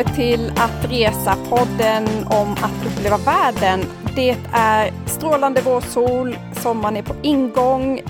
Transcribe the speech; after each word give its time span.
välkommen 0.00 0.16
till 0.16 0.52
Att 0.56 0.90
resa-podden 0.90 2.26
om 2.26 2.52
att 2.52 2.86
uppleva 2.86 3.16
världen. 3.16 3.80
Det 4.16 4.36
är 4.52 4.92
strålande 5.06 5.60
vårsol, 5.60 6.38
sommaren 6.62 6.96
är 6.96 7.02
på 7.02 7.14
ingång. 7.22 8.00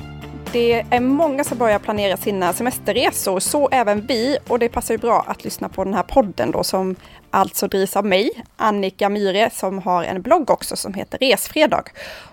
Det 0.53 0.87
är 0.91 1.01
många 1.01 1.45
som 1.45 1.59
börjar 1.59 1.79
planera 1.79 2.17
sina 2.17 2.53
semesterresor, 2.53 3.41
så 3.41 3.69
även 3.73 4.07
vi. 4.07 4.39
Och 4.49 4.59
det 4.59 4.69
passar 4.69 4.95
ju 4.95 4.99
bra 4.99 5.25
att 5.27 5.45
lyssna 5.45 5.69
på 5.69 5.85
den 5.85 5.95
här 5.95 6.03
podden 6.03 6.51
då 6.51 6.65
som 6.65 6.97
alltså 7.31 7.69
drivs 7.69 7.97
av 7.97 8.05
mig, 8.05 8.45
Annika 8.57 9.09
Myre, 9.09 9.51
som 9.53 9.79
har 9.79 10.05
en 10.05 10.23
blogg 10.23 10.51
också 10.51 10.77
som 10.77 10.95
heter 10.95 11.19
Resfredag. 11.19 11.91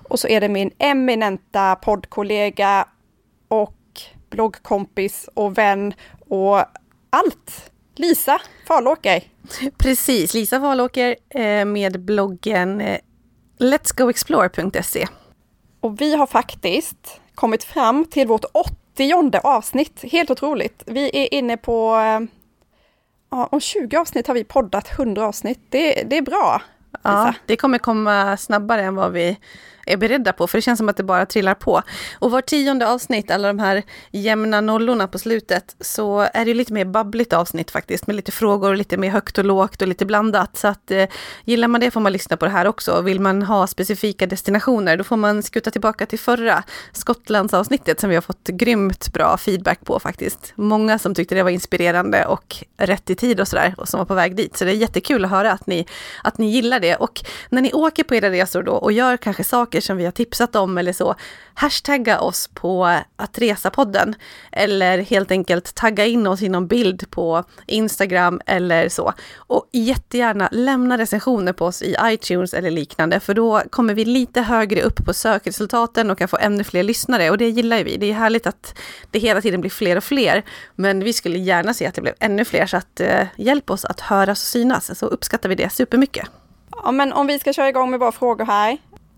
Och 0.09 0.19
så 0.19 0.27
är 0.27 0.41
det 0.41 0.49
min 0.49 0.71
eminenta 0.77 1.75
poddkollega 1.75 2.85
och 3.47 4.01
bloggkompis 4.29 5.29
och 5.33 5.57
vän 5.57 5.93
och 6.29 6.57
allt. 7.09 7.71
Lisa 7.95 8.39
Falåker. 8.67 9.23
Precis, 9.77 10.33
Lisa 10.33 10.59
Falåker 10.59 11.15
eh, 11.29 11.65
med 11.65 11.99
bloggen 11.99 12.81
eh, 12.81 12.99
letsgoexplore.se. 13.57 15.07
Och 15.79 16.01
vi 16.01 16.15
har 16.15 16.27
faktiskt 16.27 17.21
kommit 17.35 17.63
fram 17.63 18.05
till 18.05 18.27
vårt 18.27 18.45
åttionde 18.53 19.39
avsnitt. 19.39 20.03
Helt 20.11 20.31
otroligt. 20.31 20.83
Vi 20.85 21.09
är 21.13 21.33
inne 21.33 21.57
på... 21.57 21.95
Eh, 21.95 22.19
ja, 23.31 23.47
om 23.51 23.59
20 23.59 23.97
avsnitt 23.97 24.27
har 24.27 24.33
vi 24.33 24.43
poddat 24.43 24.99
100 24.99 25.27
avsnitt. 25.27 25.59
Det, 25.69 26.03
det 26.03 26.17
är 26.17 26.21
bra. 26.21 26.61
Lisa. 26.93 27.09
Ja, 27.09 27.33
det 27.45 27.55
kommer 27.55 27.77
komma 27.77 28.37
snabbare 28.37 28.81
än 28.81 28.95
vad 28.95 29.11
vi 29.11 29.37
är 29.87 29.97
beredda 29.97 30.33
på, 30.33 30.47
för 30.47 30.57
det 30.57 30.61
känns 30.61 30.77
som 30.77 30.89
att 30.89 30.97
det 30.97 31.03
bara 31.03 31.25
trillar 31.25 31.53
på. 31.53 31.81
Och 32.19 32.31
var 32.31 32.41
tionde 32.41 32.87
avsnitt, 32.87 33.31
alla 33.31 33.47
de 33.47 33.59
här 33.59 33.83
jämna 34.11 34.61
nollorna 34.61 35.07
på 35.07 35.19
slutet, 35.19 35.75
så 35.79 36.27
är 36.33 36.45
det 36.45 36.53
lite 36.53 36.73
mer 36.73 36.85
babbligt 36.85 37.33
avsnitt 37.33 37.71
faktiskt, 37.71 38.07
med 38.07 38.15
lite 38.15 38.31
frågor, 38.31 38.75
lite 38.75 38.97
mer 38.97 39.09
högt 39.09 39.37
och 39.37 39.45
lågt 39.45 39.81
och 39.81 39.87
lite 39.87 40.05
blandat. 40.05 40.57
Så 40.57 40.67
att 40.67 40.91
eh, 40.91 41.05
gillar 41.43 41.67
man 41.67 41.81
det 41.81 41.91
får 41.91 41.99
man 42.01 42.11
lyssna 42.11 42.37
på 42.37 42.45
det 42.45 42.51
här 42.51 42.67
också. 42.67 43.01
Vill 43.01 43.19
man 43.19 43.41
ha 43.41 43.67
specifika 43.67 44.27
destinationer, 44.27 44.97
då 44.97 45.03
får 45.03 45.17
man 45.17 45.43
skuta 45.43 45.71
tillbaka 45.71 46.05
till 46.05 46.19
förra 46.19 46.63
Skottlandsavsnittet 46.91 47.99
som 47.99 48.09
vi 48.09 48.15
har 48.15 48.21
fått 48.21 48.47
grymt 48.47 49.13
bra 49.13 49.37
feedback 49.37 49.85
på 49.85 49.99
faktiskt. 49.99 50.53
Många 50.55 50.99
som 50.99 51.15
tyckte 51.15 51.35
det 51.35 51.43
var 51.43 51.49
inspirerande 51.49 52.25
och 52.25 52.55
rätt 52.77 53.09
i 53.09 53.15
tid 53.15 53.39
och 53.39 53.47
sådär, 53.47 53.75
och 53.77 53.89
som 53.89 53.97
var 53.97 54.05
på 54.05 54.13
väg 54.13 54.35
dit. 54.35 54.57
Så 54.57 54.65
det 54.65 54.71
är 54.71 54.75
jättekul 54.75 55.25
att 55.25 55.31
höra 55.31 55.51
att 55.51 55.67
ni, 55.67 55.85
att 56.23 56.37
ni 56.37 56.49
gillar 56.49 56.79
det. 56.79 56.95
Och 56.95 57.21
när 57.49 57.61
ni 57.61 57.73
åker 57.73 58.03
på 58.03 58.15
era 58.15 58.29
resor 58.29 58.63
då 58.63 58.73
och 58.73 58.91
gör 58.91 59.17
kanske 59.17 59.43
saker 59.43 59.76
böcker 59.77 59.81
som 59.81 59.97
vi 59.97 60.05
har 60.05 60.11
tipsat 60.11 60.55
om 60.55 60.77
eller 60.77 60.93
så, 60.93 61.15
hashtagga 61.53 62.19
oss 62.19 62.49
på 62.53 62.85
att 63.17 63.37
resa-podden. 63.37 64.15
Eller 64.51 65.03
helt 65.03 65.31
enkelt 65.31 65.75
tagga 65.75 66.05
in 66.05 66.27
oss 66.27 66.41
i 66.41 66.49
någon 66.49 66.67
bild 66.67 67.11
på 67.11 67.43
Instagram 67.67 68.41
eller 68.45 68.89
så. 68.89 69.13
Och 69.49 69.69
jättegärna 69.73 70.49
lämna 70.51 70.97
recensioner 70.97 71.53
på 71.53 71.65
oss 71.65 71.81
i 71.81 71.95
iTunes 72.03 72.53
eller 72.53 72.71
liknande, 72.71 73.19
för 73.19 73.33
då 73.33 73.61
kommer 73.69 73.95
vi 73.95 74.05
lite 74.05 74.41
högre 74.41 74.81
upp 74.81 75.05
på 75.05 75.13
sökresultaten 75.13 76.11
och 76.11 76.17
kan 76.17 76.27
få 76.27 76.37
ännu 76.37 76.63
fler 76.63 76.83
lyssnare. 76.83 77.29
Och 77.31 77.37
det 77.37 77.49
gillar 77.49 77.83
vi. 77.83 77.97
Det 77.97 78.09
är 78.09 78.13
härligt 78.13 78.47
att 78.47 78.77
det 79.11 79.19
hela 79.19 79.41
tiden 79.41 79.61
blir 79.61 79.71
fler 79.71 79.97
och 79.97 80.03
fler. 80.03 80.43
Men 80.75 81.03
vi 81.03 81.13
skulle 81.13 81.37
gärna 81.37 81.73
se 81.73 81.85
att 81.85 81.95
det 81.95 82.01
blev 82.01 82.15
ännu 82.19 82.45
fler, 82.45 82.65
så 82.65 82.77
att 82.77 82.99
eh, 82.99 83.27
hjälp 83.37 83.69
oss 83.69 83.85
att 83.85 84.01
höras 84.01 84.43
och 84.43 84.47
synas, 84.47 84.99
så 84.99 85.05
uppskattar 85.05 85.49
vi 85.49 85.55
det 85.55 85.69
supermycket. 85.69 86.29
Ja, 86.83 86.91
men 86.91 87.13
om 87.13 87.27
vi 87.27 87.39
ska 87.39 87.53
köra 87.53 87.69
igång 87.69 87.91
med 87.91 87.99
våra 87.99 88.11
frågor 88.11 88.45
här. 88.45 88.77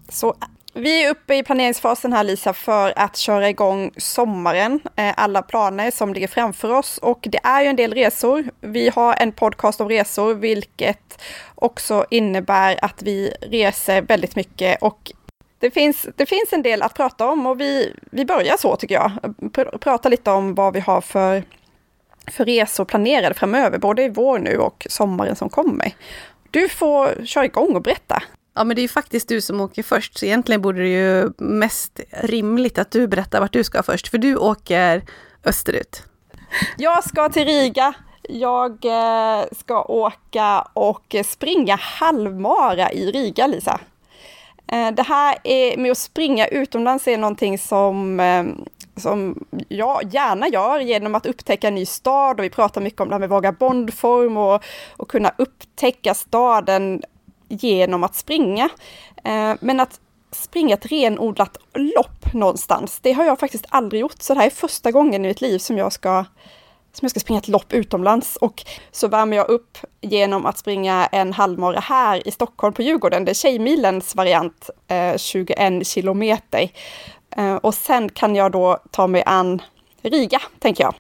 Så 0.10 0.36
vi 0.74 1.06
är 1.06 1.10
uppe 1.10 1.36
i 1.36 1.44
planeringsfasen 1.44 2.14
här 2.14 2.24
Lisa 2.24 2.54
för 2.54 2.94
att 2.96 3.18
köra 3.18 3.50
igång 3.50 3.92
sommaren. 3.98 4.80
Eh, 4.96 5.14
alla 5.18 5.42
planer 5.42 5.92
som 5.92 6.14
ligger 6.14 6.28
framför 6.28 6.72
oss 6.72 6.98
och 6.98 7.20
det 7.22 7.40
är 7.44 7.62
ju 7.62 7.68
en 7.68 7.76
del 7.76 7.94
resor. 7.94 8.44
Vi 8.62 8.90
har 8.90 9.14
en 9.14 9.32
podcast 9.32 9.82
om 9.82 9.90
resor, 9.90 10.34
vilket 10.34 11.22
också 11.56 12.06
innebär 12.10 12.86
att 12.86 13.02
vi 13.02 13.34
reser 13.42 14.02
väldigt 14.02 14.36
mycket 14.36 14.82
och 14.82 15.12
det 15.60 15.72
finns, 15.72 16.08
det 16.16 16.26
finns 16.26 16.54
en 16.54 16.62
del 16.62 16.82
att 16.82 16.94
prata 16.94 17.28
om 17.28 17.48
och 17.48 17.62
vi, 17.62 17.94
vi 18.12 18.26
börjar 18.26 18.58
så 18.58 18.76
tycker 18.76 18.96
jag. 18.96 19.12
Pr 19.54 19.78
prata 19.78 20.10
lite 20.10 20.32
om 20.32 20.56
vad 20.56 20.74
vi 20.74 20.80
har 20.80 21.02
för, 21.02 21.44
för 22.28 22.46
resor 22.46 22.86
planerade 22.86 23.34
framöver, 23.34 23.78
både 23.78 24.04
i 24.04 24.10
vår 24.10 24.40
nu 24.40 24.58
och 24.58 24.88
sommaren 24.90 25.36
som 25.36 25.50
kommer. 25.50 25.96
Du 26.52 26.70
får 26.70 27.26
köra 27.26 27.46
igång 27.46 27.76
och 27.76 27.82
berätta. 27.82 28.24
Ja, 28.60 28.64
men 28.64 28.76
det 28.76 28.80
är 28.80 28.84
ju 28.84 28.88
faktiskt 28.88 29.28
du 29.28 29.42
som 29.42 29.62
åker 29.62 29.84
först, 29.84 30.18
så 30.18 30.26
egentligen 30.26 30.62
borde 30.62 30.80
det 30.80 30.88
ju 30.88 31.32
mest 31.38 32.00
rimligt 32.10 32.78
att 32.78 32.92
du 32.92 33.08
berättar 33.08 33.40
vart 33.40 33.54
du 33.54 33.64
ska 33.64 33.84
först, 33.84 34.08
för 34.08 34.18
du 34.18 34.36
åker 34.36 35.04
österut. 35.44 36.04
Jag 36.78 37.04
ska 37.04 37.30
till 37.30 37.46
Riga. 37.46 37.94
Jag 38.22 38.86
eh, 38.86 39.46
ska 39.52 39.84
åka 39.84 40.68
och 40.74 41.16
springa 41.26 41.76
halvmara 41.76 42.92
i 42.92 43.12
Riga, 43.12 43.48
Lisa. 43.48 43.80
Eh, 44.68 44.92
det 44.92 45.04
här 45.04 45.38
är 45.44 45.78
med 45.78 45.92
att 45.92 45.98
springa 45.98 46.48
utomlands 46.48 47.08
är 47.08 47.18
någonting 47.18 47.58
som 47.58 48.20
eh, 48.20 48.44
som 49.00 49.46
jag 49.68 50.14
gärna 50.14 50.48
gör 50.48 50.80
genom 50.80 51.16
att 51.16 51.26
upptäcka 51.26 51.68
en 51.68 51.76
ny 51.76 51.86
stad 51.86 52.40
och 52.40 52.44
vi 52.44 52.50
pratar 52.50 52.82
mycket 52.82 53.02
om 53.02 53.08
det 53.08 53.14
här 53.14 53.20
med 53.20 53.30
vagabondform 53.30 54.38
och, 54.38 54.64
och 54.98 55.10
kunna 55.10 55.32
upptäcka 55.38 56.14
staden 56.14 57.02
genom 57.50 58.04
att 58.04 58.16
springa. 58.16 58.70
Eh, 59.24 59.54
men 59.60 59.80
att 59.80 60.00
springa 60.32 60.74
ett 60.74 60.86
renodlat 60.86 61.58
lopp 61.74 62.34
någonstans, 62.34 63.00
det 63.00 63.12
har 63.12 63.26
jag 63.26 63.40
faktiskt 63.40 63.66
aldrig 63.70 64.02
gjort. 64.02 64.22
Så 64.22 64.34
det 64.34 64.40
här 64.40 64.48
är 64.48 64.52
första 64.52 64.92
gången 64.92 65.26
i 65.26 65.28
mitt 65.28 65.42
liv 65.42 65.58
som 65.58 65.78
jag 65.78 65.94
ska 65.94 66.26
som 66.92 67.06
jag 67.06 67.12
ska 67.12 67.20
springa 67.20 67.40
ett 67.40 67.48
lopp 67.48 67.74
utomlands 67.74 68.36
och 68.36 68.64
så 68.92 69.08
värmer 69.08 69.38
jag 69.38 69.50
upp 69.50 69.78
genom 70.02 70.46
att 70.46 70.58
springa 70.58 71.06
en 71.06 71.34
halvmara 71.34 71.80
här 71.80 72.28
i 72.28 72.32
Stockholm 72.32 72.74
på 72.74 72.82
Djurgården. 72.82 73.26
Det 73.26 73.32
är 73.32 73.34
Tjejmilens 73.34 74.16
variant, 74.16 74.70
eh, 74.88 75.18
21 75.18 75.88
kilometer. 75.88 76.70
Eh, 77.38 77.56
och 77.56 77.74
sen 77.74 78.10
kan 78.10 78.36
jag 78.36 78.52
då 78.52 78.78
ta 78.92 79.08
mig 79.08 79.24
an 79.26 79.62
Riga, 80.02 80.42
tänker 80.60 80.84
jag. 80.84 80.94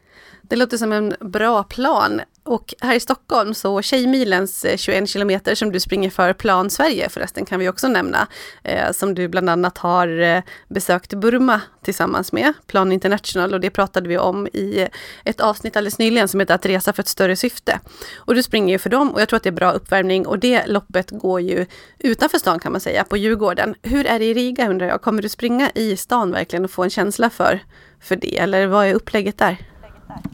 Det 0.49 0.55
låter 0.55 0.77
som 0.77 0.91
en 0.91 1.15
bra 1.19 1.63
plan. 1.63 2.21
Och 2.43 2.73
här 2.81 2.95
i 2.95 2.99
Stockholm 2.99 3.53
så 3.53 3.81
Tjejmilens 3.81 4.65
eh, 4.65 4.77
21 4.77 5.09
kilometer 5.09 5.55
som 5.55 5.71
du 5.71 5.79
springer 5.79 6.09
för 6.09 6.33
Plan 6.33 6.69
Sverige 6.69 7.09
förresten 7.09 7.45
kan 7.45 7.59
vi 7.59 7.69
också 7.69 7.87
nämna. 7.87 8.27
Eh, 8.63 8.91
som 8.91 9.15
du 9.15 9.27
bland 9.27 9.49
annat 9.49 9.77
har 9.77 10.21
eh, 10.21 10.41
besökt 10.67 11.13
Burma 11.13 11.61
tillsammans 11.83 12.31
med, 12.31 12.53
Plan 12.67 12.91
International 12.91 13.53
och 13.53 13.59
det 13.59 13.69
pratade 13.69 14.09
vi 14.09 14.17
om 14.17 14.47
i 14.47 14.81
eh, 14.81 14.87
ett 15.23 15.41
avsnitt 15.41 15.75
alldeles 15.75 15.99
nyligen 15.99 16.27
som 16.27 16.39
heter 16.39 16.55
Att 16.55 16.65
resa 16.65 16.93
för 16.93 17.03
ett 17.03 17.07
större 17.07 17.35
syfte. 17.35 17.79
Och 18.17 18.35
du 18.35 18.43
springer 18.43 18.73
ju 18.73 18.79
för 18.79 18.89
dem 18.89 19.09
och 19.09 19.21
jag 19.21 19.29
tror 19.29 19.37
att 19.37 19.43
det 19.43 19.49
är 19.49 19.51
bra 19.51 19.71
uppvärmning 19.71 20.27
och 20.27 20.39
det 20.39 20.67
loppet 20.67 21.11
går 21.11 21.41
ju 21.41 21.65
utanför 21.99 22.37
stan 22.37 22.59
kan 22.59 22.71
man 22.71 22.81
säga, 22.81 23.03
på 23.03 23.17
Djurgården. 23.17 23.75
Hur 23.81 24.05
är 24.07 24.19
det 24.19 24.25
i 24.25 24.33
Riga 24.33 24.69
undrar 24.69 24.87
jag? 24.87 25.01
Kommer 25.01 25.21
du 25.21 25.29
springa 25.29 25.71
i 25.75 25.97
stan 25.97 26.31
verkligen 26.31 26.65
och 26.65 26.71
få 26.71 26.83
en 26.83 26.89
känsla 26.89 27.29
för, 27.29 27.59
för 28.01 28.15
det 28.15 28.37
eller 28.37 28.67
vad 28.67 28.85
är 28.85 28.93
upplägget 28.93 29.37
där? 29.37 29.68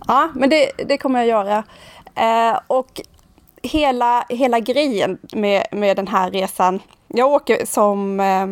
Ja, 0.07 0.29
men 0.35 0.49
det, 0.49 0.71
det 0.85 0.97
kommer 0.97 1.19
jag 1.19 1.27
göra. 1.27 1.63
Eh, 2.15 2.59
och 2.67 3.01
hela, 3.63 4.25
hela 4.29 4.59
grejen 4.59 5.17
med, 5.33 5.65
med 5.71 5.97
den 5.97 6.07
här 6.07 6.31
resan, 6.31 6.79
jag 7.07 7.31
åker 7.31 7.65
som 7.65 8.19
eh, 8.19 8.43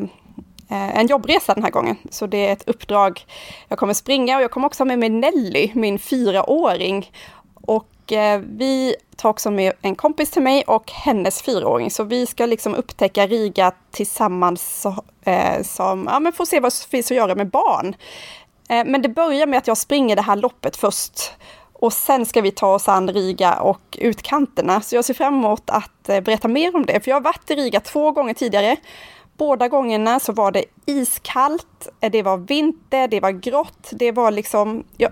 eh, 0.77 0.97
en 0.99 1.07
jobbresa 1.07 1.53
den 1.53 1.63
här 1.63 1.71
gången, 1.71 1.95
så 2.09 2.27
det 2.27 2.47
är 2.47 2.53
ett 2.53 2.69
uppdrag. 2.69 3.25
Jag 3.67 3.79
kommer 3.79 3.93
springa 3.93 4.37
och 4.37 4.43
jag 4.43 4.51
kommer 4.51 4.67
också 4.67 4.83
ha 4.83 4.85
med 4.85 4.99
mig 4.99 5.09
Nelly, 5.09 5.71
min 5.73 5.99
fyraåring. 5.99 7.11
Och 7.53 8.11
eh, 8.11 8.41
vi 8.45 8.95
tar 9.15 9.29
också 9.29 9.51
med 9.51 9.73
en 9.81 9.95
kompis 9.95 10.31
till 10.31 10.41
mig 10.41 10.63
och 10.67 10.91
hennes 10.91 11.41
fyraåring, 11.41 11.91
så 11.91 12.03
vi 12.03 12.25
ska 12.25 12.45
liksom 12.45 12.75
upptäcka 12.75 13.27
Riga 13.27 13.71
tillsammans 13.91 14.81
så, 14.81 14.95
eh, 15.25 15.63
som, 15.63 16.07
ja 16.11 16.19
men 16.19 16.33
får 16.33 16.45
se 16.45 16.59
vad 16.59 16.73
som 16.73 16.89
finns 16.89 17.11
att 17.11 17.17
göra 17.17 17.35
med 17.35 17.49
barn. 17.49 17.95
Eh, 18.69 18.85
men 18.85 19.01
det 19.01 19.09
börjar 19.09 19.47
med 19.47 19.57
att 19.57 19.67
jag 19.67 19.77
springer 19.77 20.15
det 20.15 20.21
här 20.21 20.35
loppet 20.35 20.75
först. 20.75 21.31
Och 21.73 21.93
sen 21.93 22.25
ska 22.25 22.41
vi 22.41 22.51
ta 22.51 22.73
oss 22.73 22.87
an 22.87 23.09
Riga 23.09 23.53
och 23.53 23.97
utkanterna. 24.01 24.81
Så 24.81 24.95
jag 24.95 25.05
ser 25.05 25.13
fram 25.13 25.33
emot 25.33 25.69
att 25.69 26.09
eh, 26.09 26.21
berätta 26.21 26.47
mer 26.47 26.75
om 26.75 26.85
det. 26.85 26.99
För 27.03 27.11
jag 27.11 27.15
har 27.15 27.21
varit 27.21 27.51
i 27.51 27.55
Riga 27.55 27.79
två 27.79 28.11
gånger 28.11 28.33
tidigare. 28.33 28.77
Båda 29.37 29.67
gångerna 29.67 30.19
så 30.19 30.33
var 30.33 30.51
det 30.51 30.65
iskallt, 30.85 31.87
eh, 32.01 32.11
det 32.11 32.21
var 32.21 32.37
vinter, 32.37 33.07
det 33.07 33.19
var 33.19 33.31
grått, 33.31 33.89
det 33.91 34.11
var 34.11 34.31
liksom... 34.31 34.83
Jag, 34.97 35.11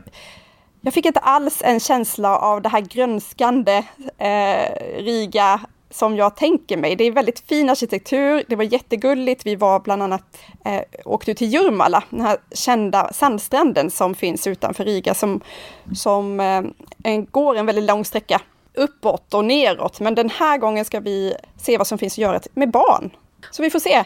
jag 0.81 0.93
fick 0.93 1.05
inte 1.05 1.19
alls 1.19 1.61
en 1.65 1.79
känsla 1.79 2.37
av 2.37 2.61
det 2.61 2.69
här 2.69 2.81
grönskande 2.81 3.83
eh, 4.17 4.97
Riga 4.97 5.59
som 5.91 6.15
jag 6.15 6.35
tänker 6.35 6.77
mig. 6.77 6.95
Det 6.95 7.03
är 7.03 7.11
väldigt 7.11 7.39
fin 7.39 7.69
arkitektur, 7.69 8.43
det 8.47 8.55
var 8.55 8.63
jättegulligt. 8.63 9.45
Vi 9.45 9.55
var 9.55 9.79
bland 9.79 10.03
annat, 10.03 10.37
eh, 10.65 10.81
åkte 11.05 11.33
till 11.33 11.53
Jurmala, 11.53 12.03
den 12.09 12.21
här 12.21 12.37
kända 12.51 13.13
sandstranden 13.13 13.91
som 13.91 14.15
finns 14.15 14.47
utanför 14.47 14.85
Riga, 14.85 15.13
som, 15.13 15.41
som 15.95 16.39
eh, 16.39 17.21
går 17.31 17.55
en 17.55 17.65
väldigt 17.65 17.85
lång 17.85 18.05
sträcka 18.05 18.41
uppåt 18.73 19.33
och 19.33 19.45
neråt. 19.45 19.99
Men 19.99 20.15
den 20.15 20.29
här 20.29 20.57
gången 20.57 20.85
ska 20.85 20.99
vi 20.99 21.33
se 21.57 21.77
vad 21.77 21.87
som 21.87 21.97
finns 21.97 22.13
att 22.13 22.17
göra 22.17 22.39
med 22.53 22.71
barn. 22.71 23.09
Så 23.51 23.63
vi 23.63 23.69
får 23.69 23.79
se. 23.79 24.03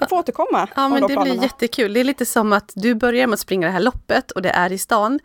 Jag 0.00 0.08
får 0.08 0.18
återkomma. 0.18 0.68
Ja, 0.76 0.88
men 0.88 1.00
det 1.02 1.08
planerna. 1.08 1.34
blir 1.34 1.42
jättekul. 1.42 1.92
Det 1.92 2.00
är 2.00 2.04
lite 2.04 2.26
som 2.26 2.52
att 2.52 2.72
du 2.74 2.94
börjar 2.94 3.26
med 3.26 3.34
att 3.34 3.40
springa 3.40 3.66
det 3.66 3.72
här 3.72 3.80
loppet 3.80 4.30
och 4.30 4.42
det 4.42 4.50
är 4.50 4.72
i 4.72 4.78
stan. 4.78 5.20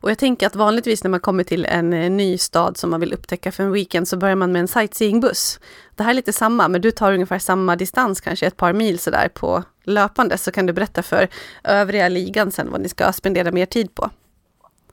Och 0.00 0.10
jag 0.10 0.18
tänker 0.18 0.46
att 0.46 0.56
vanligtvis 0.56 1.04
när 1.04 1.10
man 1.10 1.20
kommer 1.20 1.44
till 1.44 1.64
en 1.64 1.92
eh, 1.92 2.10
ny 2.10 2.38
stad 2.38 2.76
som 2.76 2.90
man 2.90 3.00
vill 3.00 3.12
upptäcka 3.12 3.52
för 3.52 3.64
en 3.64 3.72
weekend 3.72 4.08
så 4.08 4.16
börjar 4.16 4.36
man 4.36 4.52
med 4.52 4.60
en 4.60 4.68
sightseeingbuss. 4.68 5.60
Det 5.96 6.02
här 6.02 6.10
är 6.10 6.14
lite 6.14 6.32
samma, 6.32 6.68
men 6.68 6.80
du 6.80 6.90
tar 6.90 7.12
ungefär 7.12 7.38
samma 7.38 7.76
distans, 7.76 8.20
kanske 8.20 8.46
ett 8.46 8.56
par 8.56 8.72
mil 8.72 8.98
sådär 8.98 9.28
på 9.34 9.64
löpande, 9.84 10.38
så 10.38 10.50
kan 10.50 10.66
du 10.66 10.72
berätta 10.72 11.02
för 11.02 11.28
övriga 11.64 12.08
ligan 12.08 12.52
sen 12.52 12.70
vad 12.70 12.80
ni 12.80 12.88
ska 12.88 13.12
spendera 13.12 13.52
mer 13.52 13.66
tid 13.66 13.94
på. 13.94 14.10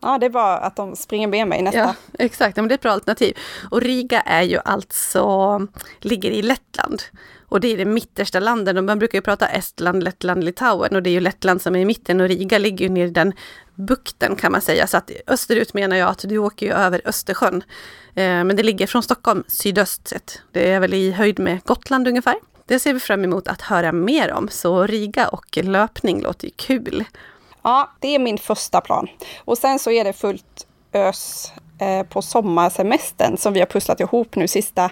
Ja, 0.01 0.18
det 0.18 0.25
är 0.25 0.30
bara 0.30 0.57
att 0.57 0.75
de 0.75 0.95
springer 0.95 1.27
med 1.27 1.47
mig 1.47 1.62
nästa. 1.62 1.80
Ja, 1.80 1.95
exakt, 2.19 2.56
men 2.56 2.68
det 2.68 2.74
är 2.74 2.75
ett 2.75 2.81
bra 2.81 2.92
alternativ. 2.92 3.38
Och 3.71 3.81
Riga 3.81 4.21
är 4.21 4.42
ju 4.42 4.59
alltså, 4.65 5.68
ligger 6.00 6.31
i 6.31 6.42
Lettland. 6.42 7.01
Och 7.47 7.59
det 7.59 7.68
är 7.68 7.77
det 7.77 7.86
mittersta 7.86 8.39
landet. 8.39 8.83
Man 8.83 9.00
brukar 9.00 9.18
ju 9.18 9.21
prata 9.21 9.47
Estland, 9.47 10.03
Lettland, 10.03 10.44
Litauen 10.44 10.95
och 10.95 11.03
det 11.03 11.09
är 11.09 11.12
ju 11.12 11.19
Lettland 11.19 11.62
som 11.62 11.75
är 11.75 11.80
i 11.80 11.86
mitten 11.86 12.21
och 12.21 12.27
Riga 12.27 12.57
ligger 12.57 12.86
ju 12.86 12.89
nere 12.89 13.07
i 13.07 13.09
den 13.09 13.33
bukten 13.75 14.36
kan 14.36 14.51
man 14.51 14.62
säga. 14.62 14.88
Så 14.88 14.97
att 14.97 15.12
österut 15.27 15.74
menar 15.74 15.95
jag 15.95 16.09
att 16.09 16.19
du 16.30 16.38
åker 16.38 16.65
ju 16.65 16.71
över 16.71 17.01
Östersjön. 17.06 17.63
Eh, 18.15 18.44
men 18.44 18.56
det 18.56 18.63
ligger 18.63 18.88
från 18.88 19.03
Stockholm 19.03 19.44
sydöst 19.47 20.07
sett. 20.07 20.42
Det 20.51 20.69
är 20.69 20.80
väl 20.80 20.94
i 20.94 21.12
höjd 21.12 21.39
med 21.39 21.63
Gotland 21.63 22.07
ungefär. 22.07 22.36
Det 22.65 22.80
ser 22.80 22.94
vi 22.94 23.00
fram 23.00 23.24
emot 23.24 23.47
att 23.47 23.62
höra 23.62 23.92
mer 23.92 24.33
om. 24.33 24.47
Så 24.50 24.88
Riga 24.88 25.27
och 25.27 25.57
löpning 25.57 26.21
låter 26.21 26.45
ju 26.45 26.53
kul. 26.56 27.06
Ja, 27.65 27.89
det 28.00 28.15
är 28.15 28.19
min 28.19 28.38
första 28.38 28.81
plan. 28.81 29.07
Och 29.45 29.57
sen 29.57 29.79
så 29.79 29.91
är 29.91 30.03
det 30.03 30.13
fullt 30.13 30.67
ös 30.94 31.51
eh, 31.79 32.03
på 32.03 32.21
sommarsemestern 32.21 33.38
som 33.38 33.53
vi 33.53 33.59
har 33.59 33.67
pusslat 33.67 34.00
ihop 34.00 34.35
nu 34.35 34.47
sista 34.47 34.89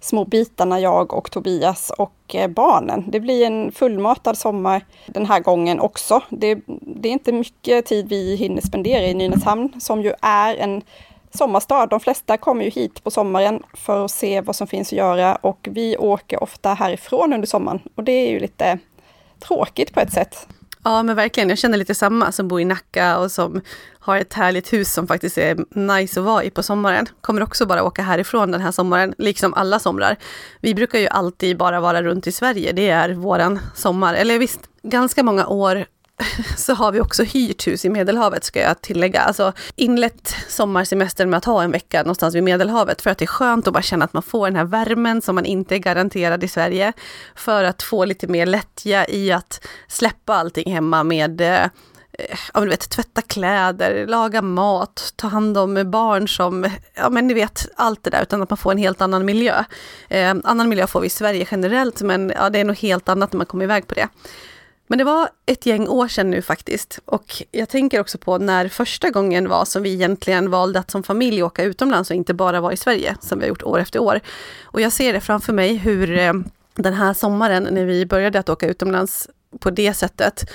små 0.00 0.24
bitarna 0.24 0.80
jag 0.80 1.12
och 1.12 1.30
Tobias 1.30 1.90
och 1.90 2.34
eh, 2.34 2.48
barnen. 2.48 3.04
Det 3.10 3.20
blir 3.20 3.46
en 3.46 3.72
fullmatad 3.72 4.38
sommar 4.38 4.84
den 5.06 5.26
här 5.26 5.40
gången 5.40 5.80
också. 5.80 6.20
Det, 6.28 6.58
det 6.80 7.08
är 7.08 7.12
inte 7.12 7.32
mycket 7.32 7.86
tid 7.86 8.08
vi 8.08 8.36
hinner 8.36 8.60
spendera 8.60 9.02
i 9.02 9.14
Nynäshamn 9.14 9.80
som 9.80 10.02
ju 10.02 10.12
är 10.22 10.54
en 10.54 10.82
sommarstad. 11.30 11.86
De 11.86 12.00
flesta 12.00 12.36
kommer 12.36 12.64
ju 12.64 12.70
hit 12.70 13.04
på 13.04 13.10
sommaren 13.10 13.62
för 13.74 14.04
att 14.04 14.10
se 14.10 14.40
vad 14.40 14.56
som 14.56 14.66
finns 14.66 14.88
att 14.88 14.98
göra 14.98 15.36
och 15.36 15.68
vi 15.70 15.96
åker 15.96 16.42
ofta 16.42 16.74
härifrån 16.74 17.32
under 17.32 17.46
sommaren 17.46 17.80
och 17.94 18.04
det 18.04 18.12
är 18.12 18.30
ju 18.30 18.40
lite 18.40 18.78
tråkigt 19.38 19.94
på 19.94 20.00
ett 20.00 20.12
sätt. 20.12 20.46
Ja 20.86 21.02
men 21.02 21.16
verkligen, 21.16 21.48
jag 21.48 21.58
känner 21.58 21.78
lite 21.78 21.94
samma 21.94 22.32
som 22.32 22.48
bor 22.48 22.60
i 22.60 22.64
Nacka 22.64 23.18
och 23.18 23.30
som 23.30 23.60
har 23.98 24.16
ett 24.16 24.34
härligt 24.34 24.72
hus 24.72 24.92
som 24.92 25.06
faktiskt 25.06 25.38
är 25.38 25.56
nice 25.70 26.20
att 26.20 26.26
vara 26.26 26.44
i 26.44 26.50
på 26.50 26.62
sommaren. 26.62 27.06
Kommer 27.20 27.42
också 27.42 27.66
bara 27.66 27.82
åka 27.84 28.02
härifrån 28.02 28.50
den 28.50 28.60
här 28.60 28.72
sommaren, 28.72 29.14
liksom 29.18 29.54
alla 29.54 29.78
somrar. 29.78 30.16
Vi 30.60 30.74
brukar 30.74 30.98
ju 30.98 31.08
alltid 31.08 31.58
bara 31.58 31.80
vara 31.80 32.02
runt 32.02 32.26
i 32.26 32.32
Sverige, 32.32 32.72
det 32.72 32.88
är 32.88 33.10
våran 33.10 33.58
sommar. 33.74 34.14
Eller 34.14 34.38
visst, 34.38 34.60
ganska 34.82 35.22
många 35.22 35.46
år 35.46 35.84
så 36.56 36.74
har 36.74 36.92
vi 36.92 37.00
också 37.00 37.22
hyrt 37.22 37.66
hus 37.66 37.84
i 37.84 37.88
Medelhavet 37.88 38.44
ska 38.44 38.60
jag 38.60 38.80
tillägga. 38.80 39.20
Alltså 39.20 39.52
inlett 39.76 40.34
sommarsemestern 40.48 41.30
med 41.30 41.38
att 41.38 41.44
ha 41.44 41.62
en 41.62 41.72
vecka 41.72 41.98
någonstans 41.98 42.34
vid 42.34 42.42
Medelhavet 42.42 43.02
för 43.02 43.10
att 43.10 43.18
det 43.18 43.24
är 43.24 43.26
skönt 43.26 43.66
att 43.66 43.72
bara 43.72 43.82
känna 43.82 44.04
att 44.04 44.12
man 44.12 44.22
får 44.22 44.46
den 44.46 44.56
här 44.56 44.64
värmen 44.64 45.22
som 45.22 45.34
man 45.34 45.44
inte 45.44 45.74
är 45.74 45.78
garanterad 45.78 46.44
i 46.44 46.48
Sverige. 46.48 46.92
För 47.34 47.64
att 47.64 47.82
få 47.82 48.04
lite 48.04 48.26
mer 48.26 48.46
lättja 48.46 49.08
i 49.08 49.32
att 49.32 49.66
släppa 49.88 50.34
allting 50.34 50.72
hemma 50.72 51.04
med 51.04 51.40
eh, 51.40 51.68
ja 52.18 52.30
ja, 52.54 52.60
du 52.60 52.68
vet, 52.68 52.90
tvätta 52.90 53.22
kläder, 53.22 54.06
laga 54.06 54.42
mat, 54.42 55.12
ta 55.16 55.28
hand 55.28 55.58
om 55.58 55.90
barn 55.90 56.28
som, 56.28 56.70
ja 56.94 57.10
men 57.10 57.26
ni 57.26 57.34
vet 57.34 57.68
allt 57.76 58.04
det 58.04 58.10
där, 58.10 58.22
utan 58.22 58.42
att 58.42 58.50
man 58.50 58.56
får 58.56 58.72
en 58.72 58.78
helt 58.78 59.00
annan 59.00 59.24
miljö. 59.24 59.64
Eh, 60.08 60.34
annan 60.44 60.68
miljö 60.68 60.86
får 60.86 61.00
vi 61.00 61.06
i 61.06 61.10
Sverige 61.10 61.46
generellt, 61.50 62.02
men 62.02 62.32
ja, 62.36 62.50
det 62.50 62.58
är 62.58 62.64
nog 62.64 62.76
helt 62.76 63.08
annat 63.08 63.32
när 63.32 63.36
man 63.36 63.46
kommer 63.46 63.64
iväg 63.64 63.86
på 63.86 63.94
det. 63.94 64.08
Men 64.86 64.98
det 64.98 65.04
var 65.04 65.28
ett 65.46 65.66
gäng 65.66 65.88
år 65.88 66.08
sedan 66.08 66.30
nu 66.30 66.42
faktiskt. 66.42 66.98
Och 67.04 67.42
jag 67.50 67.68
tänker 67.68 68.00
också 68.00 68.18
på 68.18 68.38
när 68.38 68.68
första 68.68 69.10
gången 69.10 69.48
var 69.48 69.64
som 69.64 69.82
vi 69.82 69.92
egentligen 69.92 70.50
valde 70.50 70.78
att 70.78 70.90
som 70.90 71.02
familj 71.02 71.42
åka 71.42 71.62
utomlands 71.62 72.10
och 72.10 72.16
inte 72.16 72.34
bara 72.34 72.60
vara 72.60 72.72
i 72.72 72.76
Sverige, 72.76 73.16
som 73.20 73.38
vi 73.38 73.44
har 73.44 73.48
gjort 73.48 73.62
år 73.62 73.78
efter 73.78 73.98
år. 73.98 74.20
Och 74.62 74.80
jag 74.80 74.92
ser 74.92 75.12
det 75.12 75.20
framför 75.20 75.52
mig 75.52 75.76
hur 75.76 76.18
eh, 76.18 76.32
den 76.74 76.94
här 76.94 77.14
sommaren 77.14 77.68
när 77.70 77.84
vi 77.84 78.06
började 78.06 78.38
att 78.38 78.48
åka 78.48 78.66
utomlands 78.68 79.28
på 79.60 79.70
det 79.70 79.94
sättet, 79.94 80.50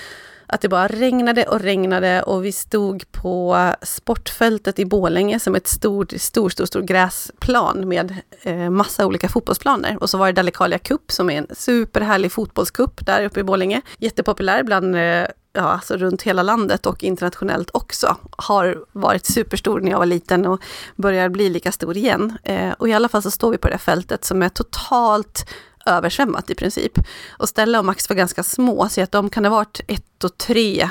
att 0.52 0.62
det 0.62 0.70
bara 0.70 0.88
regnade 0.88 1.44
och 1.44 1.60
regnade 1.60 2.24
och 2.24 2.46
vi 2.46 2.52
stod 2.52 3.12
på 3.12 3.58
sportfältet 3.82 4.80
i 4.80 4.86
Bålänge 4.86 5.40
som 5.40 5.56
ett 5.56 5.68
stort, 5.68 6.14
stor, 6.18 6.50
stor, 6.50 6.66
stor 6.66 6.82
gräsplan 6.82 7.88
med 7.88 8.16
eh, 8.42 8.70
massa 8.70 9.06
olika 9.06 9.30
fotbollsplaner. 9.30 9.98
Och 10.02 10.10
så 10.10 10.18
var 10.18 10.28
det 10.28 10.34
Dalecarlia 10.34 10.80
Cup 10.80 11.12
som 11.12 11.30
är 11.30 11.38
en 11.38 11.48
superhärlig 11.52 12.32
fotbollscup 12.32 13.06
där 13.06 13.26
uppe 13.26 13.40
i 13.40 13.44
Bålänge. 13.44 13.82
Jättepopulär 13.98 14.64
bland 14.64 14.96
eh, 14.96 15.26
ja, 15.54 15.62
alltså 15.62 15.98
runt 15.98 16.22
hela 16.22 16.44
landet 16.44 16.86
och 16.86 17.04
internationellt 17.04 17.70
också, 17.74 18.18
har 18.38 18.86
varit 18.92 19.26
superstor 19.26 19.80
när 19.80 19.92
jag 19.92 20.00
var 20.00 20.06
liten 20.06 20.46
och 20.46 20.62
börjar 20.96 21.30
bli 21.30 21.50
lika 21.50 21.72
stor 21.72 21.98
igen. 21.98 22.38
Eh, 22.44 22.72
och 22.72 22.90
i 22.90 22.94
alla 22.94 23.10
fall 23.10 23.22
så 23.22 23.32
står 23.32 23.52
vi 23.52 23.58
på 23.58 23.70
det 23.70 23.78
fältet 23.78 24.26
som 24.26 24.42
är 24.42 24.50
totalt 24.50 25.46
översvämmat 25.86 26.50
i 26.50 26.56
princip. 26.56 26.92
Och 27.30 27.50
Stella 27.50 27.80
och 27.80 27.86
Max 27.86 28.10
var 28.10 28.16
ganska 28.16 28.44
små, 28.44 28.90
så 28.90 29.02
att 29.02 29.12
de 29.12 29.30
kan 29.30 29.46
ha 29.46 29.52
varit 29.52 29.82
ett 29.88 30.24
och 30.24 30.38
tre, 30.38 30.90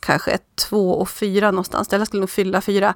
kanske 0.00 0.38
två 0.54 0.94
och 0.94 1.08
fyra 1.08 1.50
någonstans. 1.50 1.86
Stella 1.86 2.06
skulle 2.06 2.20
nog 2.20 2.30
fylla 2.30 2.60
fyra. 2.60 2.94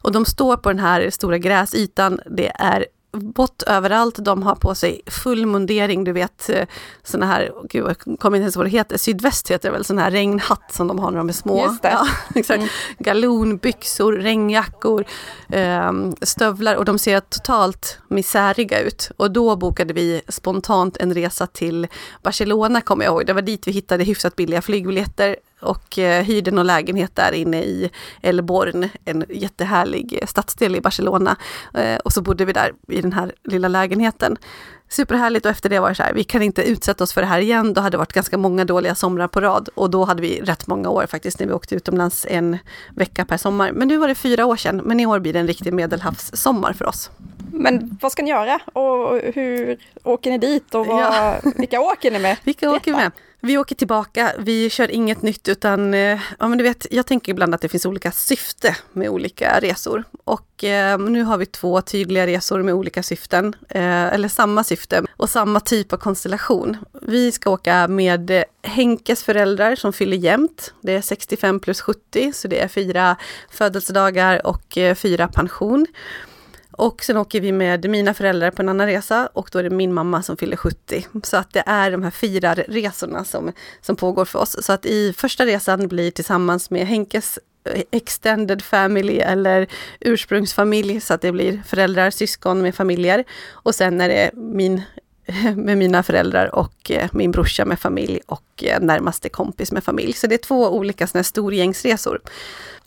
Och 0.00 0.12
de 0.12 0.24
står 0.24 0.56
på 0.56 0.68
den 0.68 0.78
här 0.78 1.10
stora 1.10 1.38
gräsytan. 1.38 2.20
Det 2.26 2.52
är 2.54 2.86
vått 3.18 3.62
överallt, 3.62 4.16
de 4.18 4.42
har 4.42 4.54
på 4.54 4.74
sig 4.74 5.00
full 5.06 5.46
mundering, 5.46 6.04
du 6.04 6.12
vet 6.12 6.50
eh, 6.50 6.66
såna 7.02 7.26
här, 7.26 7.52
gud 7.70 7.86
jag 7.86 7.98
kommer 7.98 8.36
inte 8.36 8.42
ens 8.42 8.56
ihåg 8.56 8.64
vad 8.64 8.66
det 8.66 8.76
heter, 8.78 8.98
sydväst 8.98 9.50
heter 9.50 9.68
det 9.68 9.72
väl, 9.72 9.84
sån 9.84 9.98
här 9.98 10.10
regnhatt 10.10 10.74
som 10.74 10.88
de 10.88 10.98
har 10.98 11.10
när 11.10 11.18
de 11.18 11.28
är 11.28 11.32
små. 11.32 11.64
Just 11.64 11.82
det. 11.82 11.88
Ja, 11.88 12.06
exakt. 12.34 12.58
Mm. 12.58 12.68
Galonbyxor, 12.98 14.12
regnjackor, 14.12 15.04
eh, 15.48 15.92
stövlar 16.22 16.74
och 16.74 16.84
de 16.84 16.98
ser 16.98 17.20
totalt 17.20 17.98
misäriga 18.08 18.80
ut. 18.80 19.10
Och 19.16 19.30
då 19.30 19.56
bokade 19.56 19.92
vi 19.92 20.22
spontant 20.28 20.96
en 20.96 21.14
resa 21.14 21.46
till 21.46 21.86
Barcelona 22.22 22.80
kommer 22.80 23.04
jag 23.04 23.12
ihåg, 23.12 23.26
det 23.26 23.32
var 23.32 23.42
dit 23.42 23.66
vi 23.66 23.72
hittade 23.72 24.04
hyfsat 24.04 24.36
billiga 24.36 24.62
flygbiljetter 24.62 25.36
och 25.60 25.98
eh, 25.98 26.22
hyrde 26.22 26.50
någon 26.50 26.66
lägenhet 26.66 27.16
där 27.16 27.32
inne 27.32 27.62
i 27.62 27.90
El 28.22 28.42
Born, 28.42 28.88
en 29.04 29.24
jättehärlig 29.28 30.24
stadsdel 30.26 30.76
i 30.76 30.80
Barcelona. 30.80 31.36
Eh, 31.74 31.96
och 31.96 32.12
så 32.12 32.22
bodde 32.22 32.44
vi 32.44 32.52
där 32.52 32.72
i 32.88 33.00
den 33.00 33.12
här 33.12 33.32
lilla 33.44 33.68
lägenheten. 33.68 34.36
Superhärligt 34.90 35.46
och 35.46 35.50
efter 35.50 35.68
det 35.68 35.80
var 35.80 35.88
det 35.88 35.94
så 35.94 36.02
här, 36.02 36.14
vi 36.14 36.24
kan 36.24 36.42
inte 36.42 36.62
utsätta 36.62 37.04
oss 37.04 37.12
för 37.12 37.20
det 37.20 37.26
här 37.26 37.40
igen. 37.40 37.74
Då 37.74 37.80
hade 37.80 37.94
det 37.94 37.98
varit 37.98 38.12
ganska 38.12 38.38
många 38.38 38.64
dåliga 38.64 38.94
somrar 38.94 39.28
på 39.28 39.40
rad 39.40 39.68
och 39.74 39.90
då 39.90 40.04
hade 40.04 40.22
vi 40.22 40.40
rätt 40.40 40.66
många 40.66 40.88
år 40.88 41.06
faktiskt 41.06 41.40
när 41.40 41.46
vi 41.46 41.52
åkte 41.52 41.74
utomlands 41.74 42.26
en 42.28 42.58
vecka 42.94 43.24
per 43.24 43.36
sommar. 43.36 43.72
Men 43.72 43.88
nu 43.88 43.96
var 43.96 44.08
det 44.08 44.14
fyra 44.14 44.46
år 44.46 44.56
sedan, 44.56 44.76
men 44.84 45.00
i 45.00 45.06
år 45.06 45.18
blir 45.18 45.32
det 45.32 45.38
en 45.38 45.46
riktig 45.46 45.72
medelhavssommar 45.72 46.72
för 46.72 46.84
oss. 46.84 47.10
Men 47.52 47.98
vad 48.00 48.12
ska 48.12 48.22
ni 48.22 48.30
göra 48.30 48.60
och 48.72 49.20
hur 49.34 49.78
åker 50.02 50.30
ni 50.30 50.38
dit 50.38 50.74
och 50.74 50.86
vad, 50.86 51.02
ja. 51.02 51.40
vilka 51.56 51.80
åker 51.80 52.10
ni 52.10 52.18
med? 52.18 52.36
Vilka 52.44 52.70
åker 52.70 52.92
med? 52.92 53.12
Vi 53.40 53.58
åker 53.58 53.74
tillbaka, 53.74 54.32
vi 54.38 54.70
kör 54.70 54.90
inget 54.90 55.22
nytt 55.22 55.48
utan, 55.48 55.94
eh, 55.94 56.20
ja 56.38 56.48
men 56.48 56.58
du 56.58 56.64
vet, 56.64 56.86
jag 56.90 57.06
tänker 57.06 57.32
ibland 57.32 57.54
att 57.54 57.60
det 57.60 57.68
finns 57.68 57.86
olika 57.86 58.12
syfte 58.12 58.76
med 58.92 59.08
olika 59.08 59.60
resor. 59.60 60.04
Och 60.24 60.64
eh, 60.64 60.98
nu 60.98 61.22
har 61.22 61.38
vi 61.38 61.46
två 61.46 61.80
tydliga 61.80 62.26
resor 62.26 62.62
med 62.62 62.74
olika 62.74 63.02
syften, 63.02 63.56
eh, 63.68 64.06
eller 64.06 64.28
samma 64.28 64.64
syfte 64.64 65.02
och 65.16 65.30
samma 65.30 65.60
typ 65.60 65.92
av 65.92 65.96
konstellation. 65.96 66.76
Vi 67.02 67.32
ska 67.32 67.50
åka 67.50 67.88
med 67.88 68.44
Henkes 68.62 69.22
föräldrar 69.22 69.76
som 69.76 69.92
fyller 69.92 70.16
jämnt. 70.16 70.74
Det 70.80 70.92
är 70.92 71.00
65 71.02 71.60
plus 71.60 71.80
70, 71.80 72.32
så 72.32 72.48
det 72.48 72.60
är 72.60 72.68
fyra 72.68 73.16
födelsedagar 73.50 74.46
och 74.46 74.78
eh, 74.78 74.94
fyra 74.94 75.28
pension. 75.28 75.86
Och 76.78 77.04
sen 77.04 77.16
åker 77.16 77.40
vi 77.40 77.52
med 77.52 77.90
mina 77.90 78.14
föräldrar 78.14 78.50
på 78.50 78.62
en 78.62 78.68
annan 78.68 78.86
resa 78.86 79.28
och 79.32 79.48
då 79.52 79.58
är 79.58 79.62
det 79.62 79.70
min 79.70 79.94
mamma 79.94 80.22
som 80.22 80.36
fyller 80.36 80.56
70. 80.56 81.06
Så 81.22 81.36
att 81.36 81.52
det 81.52 81.62
är 81.66 81.90
de 81.90 82.02
här 82.02 82.10
fyra 82.10 82.54
resorna 82.54 83.24
som, 83.24 83.52
som 83.80 83.96
pågår 83.96 84.24
för 84.24 84.38
oss. 84.38 84.64
Så 84.64 84.72
att 84.72 84.86
i 84.86 85.12
första 85.12 85.46
resan 85.46 85.88
blir 85.88 86.10
tillsammans 86.10 86.70
med 86.70 86.86
Henkes 86.86 87.38
eh, 87.64 87.82
extended 87.90 88.62
family 88.62 89.18
eller 89.18 89.66
ursprungsfamilj 90.00 91.00
så 91.00 91.14
att 91.14 91.20
det 91.20 91.32
blir 91.32 91.62
föräldrar, 91.66 92.10
syskon 92.10 92.62
med 92.62 92.74
familjer. 92.74 93.24
Och 93.50 93.74
sen 93.74 94.00
är 94.00 94.08
det 94.08 94.30
min 94.34 94.82
med 95.56 95.78
mina 95.78 96.02
föräldrar 96.02 96.54
och 96.54 96.90
eh, 96.90 97.08
min 97.12 97.30
brorsa 97.30 97.64
med 97.64 97.78
familj 97.78 98.20
och 98.26 98.64
eh, 98.64 98.80
närmaste 98.80 99.28
kompis 99.28 99.72
med 99.72 99.84
familj. 99.84 100.12
Så 100.12 100.26
det 100.26 100.34
är 100.34 100.38
två 100.38 100.70
olika 100.70 101.06
såna 101.06 101.18
här 101.18 101.24
storgängsresor. 101.24 102.20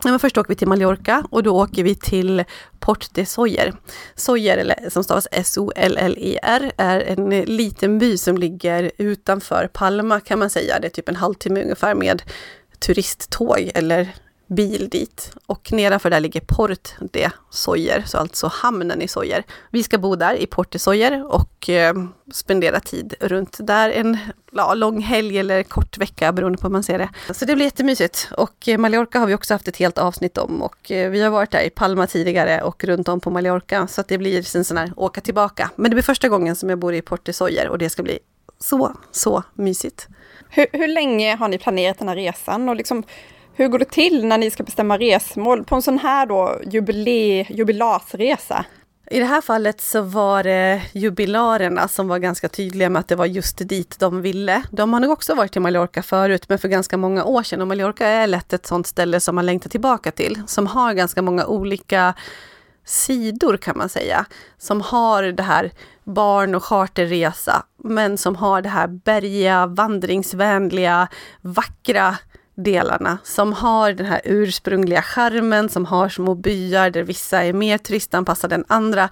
Men 0.03 0.19
först 0.19 0.37
åker 0.37 0.49
vi 0.49 0.55
till 0.55 0.67
Mallorca 0.67 1.23
och 1.29 1.43
då 1.43 1.61
åker 1.61 1.83
vi 1.83 1.95
till 1.95 2.43
Port 2.79 3.07
de 3.13 3.25
Soller. 3.25 3.73
Soller, 4.15 4.57
eller 4.57 4.89
som 4.89 5.03
stavas 5.03 5.27
S-O-L-L-E-R, 5.31 6.71
är 6.77 6.99
en 6.99 7.31
eh, 7.31 7.45
liten 7.45 7.99
by 7.99 8.17
som 8.17 8.37
ligger 8.37 8.91
utanför 8.97 9.69
Palma 9.73 10.19
kan 10.19 10.39
man 10.39 10.49
säga. 10.49 10.79
Det 10.79 10.87
är 10.87 10.89
typ 10.89 11.09
en 11.09 11.15
halvtimme 11.15 11.63
ungefär 11.63 11.95
med 11.95 12.21
turisttåg 12.79 13.71
eller 13.75 14.15
bil 14.55 14.89
dit. 14.89 15.31
Och 15.45 15.71
nedanför 15.71 16.09
där 16.09 16.19
ligger 16.19 16.41
Port 16.41 16.95
de 16.99 17.29
Soyer, 17.49 18.03
så 18.05 18.17
alltså 18.17 18.47
hamnen 18.47 19.01
i 19.01 19.07
Soyer. 19.07 19.43
Vi 19.69 19.83
ska 19.83 19.97
bo 19.97 20.15
där 20.15 20.33
i 20.35 20.47
Port 20.47 20.71
de 20.71 20.79
Soyer 20.79 21.25
och 21.33 21.69
eh, 21.69 21.93
spendera 22.31 22.79
tid 22.79 23.13
runt 23.19 23.57
där 23.59 23.89
en 23.89 24.17
ja, 24.51 24.73
lång 24.73 25.01
helg 25.01 25.37
eller 25.37 25.63
kort 25.63 25.97
vecka 25.97 26.31
beroende 26.31 26.57
på 26.57 26.67
hur 26.67 26.71
man 26.71 26.83
ser 26.83 26.99
det. 26.99 27.09
Så 27.33 27.45
det 27.45 27.55
blir 27.55 27.65
jättemysigt. 27.65 28.29
Och 28.37 28.67
eh, 28.67 28.77
Mallorca 28.77 29.19
har 29.19 29.27
vi 29.27 29.33
också 29.33 29.53
haft 29.53 29.67
ett 29.67 29.77
helt 29.77 29.97
avsnitt 29.97 30.37
om 30.37 30.61
och 30.61 30.91
eh, 30.91 31.09
vi 31.09 31.21
har 31.21 31.29
varit 31.29 31.51
där 31.51 31.61
i 31.61 31.69
Palma 31.69 32.07
tidigare 32.07 32.61
och 32.61 32.83
runt 32.83 33.07
om 33.07 33.19
på 33.19 33.29
Mallorca. 33.29 33.87
Så 33.87 34.01
att 34.01 34.07
det 34.07 34.17
blir 34.17 34.55
en 34.57 34.65
sån 34.65 34.77
här 34.77 34.93
åka 34.95 35.21
tillbaka. 35.21 35.69
Men 35.75 35.91
det 35.91 35.95
blir 35.95 36.03
första 36.03 36.29
gången 36.29 36.55
som 36.55 36.69
jag 36.69 36.79
bor 36.79 36.93
i 36.93 37.01
Port 37.01 37.25
de 37.25 37.33
Soyer 37.33 37.67
och 37.67 37.77
det 37.77 37.89
ska 37.89 38.03
bli 38.03 38.19
så, 38.59 38.95
så 39.11 39.43
mysigt. 39.53 40.07
Hur, 40.49 40.67
hur 40.71 40.87
länge 40.87 41.35
har 41.35 41.47
ni 41.47 41.57
planerat 41.57 41.99
den 41.99 42.07
här 42.07 42.15
resan 42.15 42.69
och 42.69 42.75
liksom 42.75 43.03
hur 43.61 43.69
går 43.69 43.79
det 43.79 43.89
till 43.89 44.25
när 44.25 44.37
ni 44.37 44.51
ska 44.51 44.63
bestämma 44.63 44.97
resmål 44.97 45.63
på 45.63 45.75
en 45.75 45.81
sån 45.81 45.99
här 45.99 46.25
då 46.25 46.59
jubilee, 46.65 47.45
jubilasresa? 47.49 48.65
I 49.11 49.19
det 49.19 49.25
här 49.25 49.41
fallet 49.41 49.81
så 49.81 50.01
var 50.01 50.43
det 50.43 50.81
jubilarerna 50.93 51.87
som 51.87 52.07
var 52.07 52.19
ganska 52.19 52.49
tydliga 52.49 52.89
med 52.89 52.99
att 52.99 53.07
det 53.07 53.15
var 53.15 53.25
just 53.25 53.69
dit 53.69 53.99
de 53.99 54.21
ville. 54.21 54.63
De 54.71 54.93
har 54.93 54.99
nog 54.99 55.11
också 55.11 55.35
varit 55.35 55.55
i 55.55 55.59
Mallorca 55.59 56.03
förut, 56.03 56.49
men 56.49 56.59
för 56.59 56.67
ganska 56.67 56.97
många 56.97 57.23
år 57.23 57.43
sedan. 57.43 57.61
Och 57.61 57.67
Mallorca 57.67 58.07
är 58.07 58.27
lätt 58.27 58.53
ett 58.53 58.65
sånt 58.65 58.87
ställe 58.87 59.19
som 59.19 59.35
man 59.35 59.45
längtar 59.45 59.69
tillbaka 59.69 60.11
till, 60.11 60.41
som 60.47 60.67
har 60.67 60.93
ganska 60.93 61.21
många 61.21 61.45
olika 61.45 62.13
sidor 62.85 63.57
kan 63.57 63.77
man 63.77 63.89
säga, 63.89 64.25
som 64.57 64.81
har 64.81 65.23
det 65.23 65.43
här 65.43 65.71
barn 66.03 66.55
och 66.55 66.63
charterresa, 66.63 67.63
men 67.83 68.17
som 68.17 68.35
har 68.35 68.61
det 68.61 68.69
här 68.69 68.87
bergiga, 68.87 69.65
vandringsvänliga, 69.65 71.07
vackra 71.41 72.17
delarna 72.55 73.17
som 73.23 73.53
har 73.53 73.93
den 73.93 74.05
här 74.05 74.21
ursprungliga 74.23 75.01
charmen, 75.01 75.69
som 75.69 75.85
har 75.85 76.09
små 76.09 76.35
byar 76.35 76.89
där 76.89 77.03
vissa 77.03 77.43
är 77.43 77.53
mer 77.53 77.77
turistanpassade 77.77 78.55
än 78.55 78.65
andra. 78.67 79.09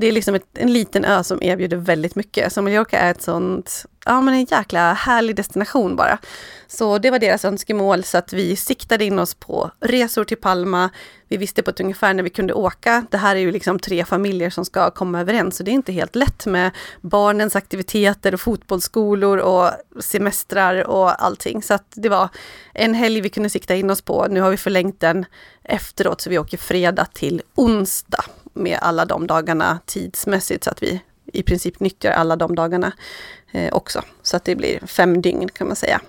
Det 0.00 0.06
är 0.06 0.12
liksom 0.12 0.34
ett, 0.34 0.46
en 0.54 0.72
liten 0.72 1.04
ö 1.04 1.24
som 1.24 1.42
erbjuder 1.42 1.76
väldigt 1.76 2.14
mycket. 2.14 2.52
Så 2.52 2.62
Mallorca 2.62 2.98
är 2.98 3.10
ett 3.10 3.22
sånt, 3.22 3.86
ja 4.04 4.20
men 4.20 4.34
en 4.34 4.44
jäkla 4.44 4.92
härlig 4.92 5.36
destination 5.36 5.96
bara. 5.96 6.18
Så 6.66 6.98
det 6.98 7.10
var 7.10 7.18
deras 7.18 7.44
önskemål 7.44 8.04
så 8.04 8.18
att 8.18 8.32
vi 8.32 8.56
siktade 8.56 9.04
in 9.04 9.18
oss 9.18 9.34
på 9.34 9.70
resor 9.80 10.24
till 10.24 10.36
Palma. 10.36 10.90
Vi 11.28 11.36
visste 11.36 11.62
på 11.62 11.70
ett 11.70 11.80
ungefär 11.80 12.14
när 12.14 12.22
vi 12.22 12.30
kunde 12.30 12.52
åka. 12.52 13.06
Det 13.10 13.16
här 13.16 13.36
är 13.36 13.40
ju 13.40 13.52
liksom 13.52 13.78
tre 13.78 14.04
familjer 14.04 14.50
som 14.50 14.64
ska 14.64 14.90
komma 14.90 15.20
överens 15.20 15.56
så 15.56 15.62
det 15.62 15.70
är 15.70 15.72
inte 15.72 15.92
helt 15.92 16.16
lätt 16.16 16.46
med 16.46 16.70
barnens 17.00 17.56
aktiviteter 17.56 18.34
och 18.34 18.40
fotbollsskolor 18.40 19.38
och 19.38 19.70
semestrar 20.00 20.86
och 20.86 21.24
allting. 21.24 21.62
Så 21.62 21.74
att 21.74 21.92
det 21.94 22.08
var 22.08 22.28
en 22.74 22.94
helg 22.94 23.20
vi 23.20 23.28
kunde 23.28 23.50
sikta 23.50 23.74
in 23.74 23.90
oss 23.90 24.02
på. 24.02 24.26
Nu 24.30 24.40
har 24.40 24.50
vi 24.50 24.56
förlängt 24.56 25.00
den 25.00 25.24
efteråt 25.62 26.20
så 26.20 26.30
vi 26.30 26.38
åker 26.38 26.58
fredag 26.58 27.04
till 27.04 27.42
onsdag 27.54 28.24
med 28.58 28.78
alla 28.82 29.04
de 29.04 29.26
dagarna 29.26 29.78
tidsmässigt 29.86 30.64
så 30.64 30.70
att 30.70 30.82
vi 30.82 31.00
i 31.32 31.42
princip 31.42 31.80
nyttjar 31.80 32.12
alla 32.12 32.36
de 32.36 32.54
dagarna 32.54 32.92
eh, 33.52 33.72
också. 33.72 34.02
Så 34.22 34.36
att 34.36 34.44
det 34.44 34.56
blir 34.56 34.86
fem 34.86 35.22
dygn 35.22 35.48
kan 35.48 35.66
man 35.66 35.76
säga. 35.76 36.00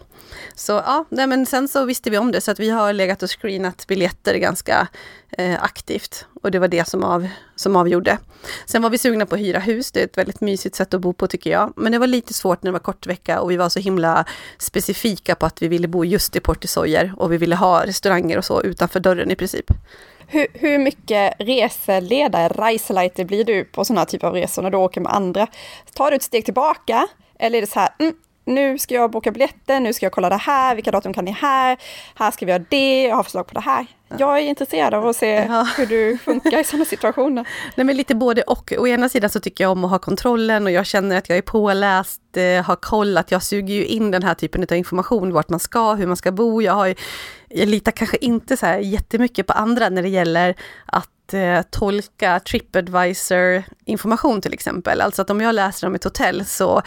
Så 0.56 0.72
ja, 0.72 1.06
nej, 1.10 1.28
men 1.28 1.46
sen 1.46 1.68
så 1.68 1.86
visste 1.86 2.10
vi 2.10 2.18
om 2.18 2.32
det 2.32 2.42
så 2.42 2.52
att 2.52 2.60
vi 2.60 2.70
har 2.70 2.94
legat 2.94 3.24
och 3.24 3.42
screenat 3.42 3.88
biljetter 3.88 4.36
ganska 4.36 4.88
eh, 5.32 5.64
aktivt. 5.64 6.26
Och 6.42 6.52
det 6.52 6.60
var 6.60 6.68
det 6.68 6.88
som, 6.88 7.04
av, 7.04 7.28
som 7.56 7.76
avgjorde. 7.76 8.18
Sen 8.66 8.82
var 8.82 8.90
vi 8.90 8.98
sugna 8.98 9.26
på 9.26 9.36
att 9.36 9.42
hyra 9.42 9.60
hus, 9.60 9.92
det 9.92 10.00
är 10.00 10.06
ett 10.06 10.18
väldigt 10.18 10.42
mysigt 10.42 10.76
sätt 10.76 10.94
att 10.94 11.02
bo 11.02 11.14
på 11.14 11.28
tycker 11.28 11.50
jag. 11.50 11.74
Men 11.76 11.92
det 11.92 12.00
var 12.00 12.08
lite 12.08 12.34
svårt 12.34 12.64
när 12.64 12.72
det 12.72 12.74
var 12.74 12.80
kort 12.80 13.08
vecka 13.08 13.40
och 13.40 13.52
vi 13.52 13.58
var 13.58 13.70
så 13.70 13.80
himla 13.80 14.26
specifika 14.58 15.36
på 15.36 15.46
att 15.46 15.62
vi 15.62 15.68
ville 15.68 15.88
bo 15.88 16.06
just 16.06 16.36
i 16.36 16.40
Portisoyer 16.40 17.14
och 17.18 17.32
vi 17.32 17.38
ville 17.38 17.56
ha 17.56 17.86
restauranger 17.86 18.38
och 18.38 18.46
så 18.46 18.62
utanför 18.62 19.00
dörren 19.00 19.32
i 19.32 19.36
princip. 19.36 19.72
Hur, 20.32 20.48
hur 20.54 20.78
mycket 20.78 21.34
reseledare, 21.40 22.48
reiseleiter 22.48 23.26
blir 23.26 23.44
du 23.44 23.66
på 23.66 23.86
sådana 23.86 24.06
typer 24.06 24.28
av 24.28 24.34
resor 24.34 24.62
när 24.62 24.70
du 24.70 24.78
åker 24.78 25.02
med 25.02 25.14
andra? 25.14 25.48
Tar 25.94 26.12
du 26.12 26.16
ett 26.16 26.24
steg 26.24 26.46
tillbaka 26.46 27.08
eller 27.40 27.58
är 27.58 27.62
det 27.62 27.68
så 27.68 27.80
här, 27.80 27.90
mm, 28.00 28.14
nu 28.50 28.78
ska 28.78 28.96
jag 28.96 29.12
boka 29.12 29.32
biljetter, 29.32 29.80
nu 29.80 29.94
ska 29.94 30.06
jag 30.06 30.14
kolla 30.14 30.30
det 30.30 30.38
här, 30.38 30.76
vilka 30.76 30.92
datum 30.92 31.14
kan 31.14 31.26
ni 31.26 31.32
här, 31.32 31.78
här 32.16 32.32
ska 32.32 32.46
vi 32.46 32.52
göra 32.52 32.64
det, 32.70 33.04
jag 33.04 33.16
har 33.16 33.24
förslag 33.24 33.48
på 33.48 33.54
det 33.54 33.60
här. 33.60 33.86
Jag 34.18 34.38
är 34.38 34.42
intresserad 34.42 34.94
av 34.94 35.08
att 35.08 35.16
se 35.16 35.30
ja. 35.50 35.68
hur 35.78 35.86
du 35.86 36.18
funkar 36.18 36.60
i 36.60 36.64
sådana 36.64 36.86
situationer. 36.86 37.48
Nej 37.76 37.86
men 37.86 37.98
lite 37.98 38.16
både 38.16 38.42
och. 38.42 38.74
Å 38.78 38.88
ena 38.88 39.10
sidan 39.10 39.30
så 39.30 39.40
tycker 39.40 39.64
jag 39.64 39.72
om 39.72 39.86
att 39.86 39.92
ha 39.92 40.00
kontrollen 40.00 40.66
och 40.66 40.72
jag 40.72 40.86
känner 40.86 41.18
att 41.18 41.30
jag 41.30 41.38
är 41.38 41.42
påläst, 41.42 42.22
eh, 42.38 42.66
har 42.66 42.76
kollat, 42.76 43.32
jag 43.32 43.44
suger 43.44 43.74
ju 43.74 43.86
in 43.86 44.12
den 44.12 44.24
här 44.24 44.34
typen 44.34 44.64
av 44.64 44.78
information, 44.78 45.34
vart 45.34 45.50
man 45.50 45.60
ska, 45.60 45.94
hur 45.94 46.08
man 46.08 46.18
ska 46.18 46.32
bo. 46.32 46.62
Jag, 46.62 46.74
har, 46.74 46.96
jag 47.48 47.68
litar 47.70 47.92
kanske 47.92 48.18
inte 48.18 48.58
så 48.58 48.66
här 48.66 48.80
jättemycket 48.80 49.48
på 49.48 49.54
andra 49.54 49.90
när 49.90 50.02
det 50.02 50.10
gäller 50.10 50.56
att 50.86 51.34
eh, 51.34 51.62
tolka 51.70 52.40
Tripadvisor 52.40 53.64
information 53.86 54.42
till 54.42 54.54
exempel. 54.54 55.02
Alltså 55.02 55.22
att 55.22 55.30
om 55.30 55.42
jag 55.42 55.56
läser 55.56 55.88
om 55.88 55.96
ett 55.96 56.04
hotell 56.04 56.46
så 56.46 56.82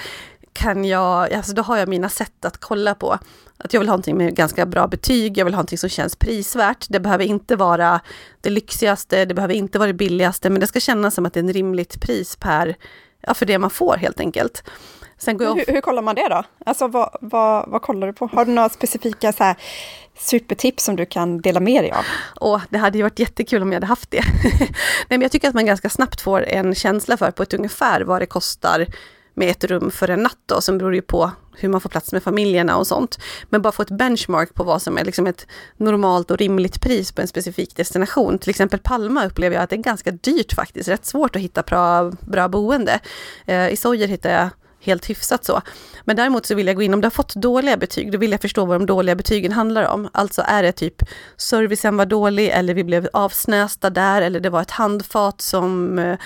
kan 0.53 0.85
jag, 0.85 1.33
alltså 1.33 1.53
då 1.53 1.63
har 1.63 1.77
jag 1.77 1.89
mina 1.89 2.09
sätt 2.09 2.45
att 2.45 2.57
kolla 2.57 2.95
på. 2.95 3.19
Att 3.57 3.73
jag 3.73 3.81
vill 3.81 3.89
ha 3.89 3.93
någonting 3.93 4.17
med 4.17 4.37
ganska 4.37 4.67
bra 4.67 4.87
betyg, 4.87 5.39
jag 5.39 5.45
vill 5.45 5.55
ha 5.55 5.59
någonting 5.59 5.79
som 5.79 5.89
känns 5.89 6.17
prisvärt. 6.17 6.87
Det 6.89 7.01
behöver 7.01 7.25
inte 7.25 7.57
vara 7.57 8.01
det 8.41 8.51
lyxigaste, 8.51 9.25
det 9.25 9.35
behöver 9.35 9.55
inte 9.55 9.79
vara 9.79 9.87
det 9.87 9.95
billigaste, 9.95 10.51
men 10.51 10.61
det 10.61 10.67
ska 10.67 10.81
kännas 10.81 11.15
som 11.15 11.27
att 11.27 11.35
det 11.35 11.41
är 11.41 11.45
ett 11.45 11.55
rimligt 11.55 12.01
pris 12.01 12.37
per, 12.37 12.77
ja 13.21 13.35
för 13.35 13.47
det 13.47 13.59
man 13.59 13.71
får 13.71 13.97
helt 13.97 14.21
enkelt. 14.21 14.65
Sen 15.19 15.37
går 15.37 15.55
hur, 15.55 15.73
hur, 15.73 15.81
kollar 15.81 16.03
man 16.03 16.15
det 16.15 16.29
då? 16.29 16.43
Alltså 16.67 16.89
vad, 16.89 17.17
vad, 17.21 17.69
vad 17.69 17.83
kollar 17.83 18.07
du 18.07 18.13
på? 18.13 18.27
Har 18.33 18.45
du 18.45 18.53
några 18.53 18.69
specifika 18.69 19.33
så 19.33 19.45
här, 19.45 19.57
supertips 20.19 20.85
som 20.85 20.97
du 20.97 21.07
kan 21.07 21.41
dela 21.41 21.61
med 21.61 21.85
dig 21.85 21.91
av? 21.91 22.05
Åh, 22.41 22.63
det 22.71 22.79
hade 22.79 22.99
ju 22.99 23.03
varit 23.03 23.19
jättekul 23.19 23.63
om 23.63 23.73
jag 23.73 23.77
hade 23.77 23.87
haft 23.87 24.11
det. 24.11 24.25
Nej, 24.43 24.69
men 25.09 25.23
jag 25.23 25.33
tycker 25.33 25.49
att 25.49 25.55
man 25.55 25.67
ganska 25.67 25.89
snabbt 25.89 26.21
får 26.21 26.43
en 26.43 26.75
känsla 26.75 27.17
för 27.17 27.31
på 27.31 27.43
ett 27.43 27.55
ungefär 27.55 28.01
vad 28.01 28.23
det 28.23 28.27
kostar 28.27 28.87
med 29.35 29.51
ett 29.51 29.65
rum 29.65 29.91
för 29.91 30.11
en 30.11 30.23
natt 30.23 30.39
då, 30.47 30.61
sen 30.61 30.79
beror 30.79 30.91
det 30.91 30.97
ju 30.97 31.03
på 31.03 31.31
hur 31.57 31.69
man 31.69 31.81
får 31.81 31.91
plats 31.91 32.13
med 32.13 32.23
familjerna 32.23 32.77
och 32.77 32.87
sånt. 32.87 33.19
Men 33.49 33.63
bara 33.63 33.73
få 33.73 33.83
ett 33.83 33.91
benchmark 33.91 34.55
på 34.55 34.65
vad 34.65 34.83
som 34.83 34.99
är 34.99 35.05
liksom 35.05 35.27
ett 35.27 35.47
normalt 35.77 36.31
och 36.31 36.39
rimligt 36.39 36.81
pris 36.81 37.13
på 37.13 37.21
en 37.21 37.29
specifik 37.29 37.77
destination. 37.77 38.39
Till 38.39 38.51
exempel 38.51 38.79
Palma 38.79 39.27
upplever 39.27 39.57
jag 39.57 39.63
att 39.63 39.71
det 39.71 39.77
är 39.77 39.83
ganska 39.83 40.11
dyrt 40.11 40.53
faktiskt, 40.53 40.89
rätt 40.89 41.07
svårt 41.07 41.37
att 41.37 41.43
hitta 41.43 41.63
bra, 41.63 42.11
bra 42.11 42.49
boende. 42.49 43.01
Eh, 43.47 43.69
I 43.69 43.77
Sojer 43.77 44.09
hittar 44.09 44.31
jag 44.31 44.51
helt 44.85 45.11
hyfsat 45.11 45.45
så. 45.45 45.61
Men 46.05 46.17
däremot 46.17 46.47
så 46.47 46.55
vill 46.55 46.67
jag 46.67 46.77
gå 46.77 46.83
in, 46.83 46.95
om 46.95 47.01
du 47.01 47.07
har 47.07 47.11
fått 47.11 47.35
dåliga 47.35 47.77
betyg, 47.77 48.13
då 48.13 48.19
vill 48.19 48.31
jag 48.31 48.41
förstå 48.41 48.65
vad 48.65 48.81
de 48.81 48.87
dåliga 48.87 49.15
betygen 49.15 49.53
handlar 49.53 49.89
om. 49.89 50.09
Alltså 50.13 50.43
är 50.47 50.63
det 50.63 50.73
typ 50.73 51.03
servicen 51.37 51.97
var 51.97 52.07
dålig 52.07 52.49
eller 52.49 52.75
vi 52.75 52.85
blev 52.85 53.09
avsnästa 53.13 53.91
där 53.91 54.23
eller 54.23 54.41
det 54.41 54.51
var 54.51 54.63
ett 54.63 54.71
handfat 54.71 55.41
som 55.41 55.99
eh, 55.99 56.19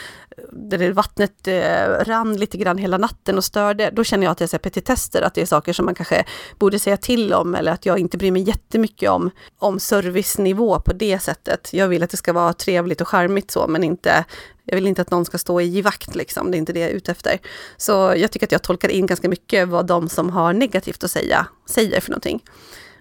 där 0.52 0.92
vattnet 0.92 1.48
eh, 1.48 2.04
rann 2.04 2.36
lite 2.36 2.58
grann 2.58 2.78
hela 2.78 2.98
natten 2.98 3.36
och 3.36 3.44
störde, 3.44 3.90
då 3.90 4.04
känner 4.04 4.24
jag 4.24 4.32
att 4.32 4.40
jag 4.40 4.54
är 4.54 4.58
petitester, 4.58 5.22
att 5.22 5.34
det 5.34 5.42
är 5.42 5.46
saker 5.46 5.72
som 5.72 5.84
man 5.84 5.94
kanske 5.94 6.24
borde 6.58 6.78
säga 6.78 6.96
till 6.96 7.32
om 7.32 7.54
eller 7.54 7.72
att 7.72 7.86
jag 7.86 7.98
inte 7.98 8.18
bryr 8.18 8.30
mig 8.30 8.42
jättemycket 8.42 9.10
om, 9.10 9.30
om 9.58 9.80
servicenivå 9.80 10.80
på 10.80 10.92
det 10.92 11.18
sättet. 11.18 11.68
Jag 11.72 11.88
vill 11.88 12.02
att 12.02 12.10
det 12.10 12.16
ska 12.16 12.32
vara 12.32 12.52
trevligt 12.52 13.00
och 13.00 13.08
charmigt 13.08 13.50
så, 13.50 13.66
men 13.68 13.84
inte 13.84 14.24
jag 14.64 14.76
vill 14.76 14.86
inte 14.86 15.02
att 15.02 15.10
någon 15.10 15.24
ska 15.24 15.38
stå 15.38 15.60
i 15.60 15.64
givakt, 15.64 16.14
liksom. 16.14 16.50
det 16.50 16.56
är 16.56 16.58
inte 16.58 16.72
det 16.72 16.80
jag 16.80 16.90
är 16.90 16.94
ute 16.94 17.10
efter. 17.10 17.38
Så 17.76 18.14
jag 18.16 18.30
tycker 18.30 18.46
att 18.46 18.52
jag 18.52 18.62
tolkar 18.62 18.88
in 18.88 19.06
ganska 19.06 19.28
mycket 19.28 19.68
vad 19.68 19.86
de 19.86 20.08
som 20.08 20.30
har 20.30 20.52
negativt 20.52 21.04
att 21.04 21.10
säga, 21.10 21.46
säger 21.66 22.00
för 22.00 22.10
någonting. 22.10 22.42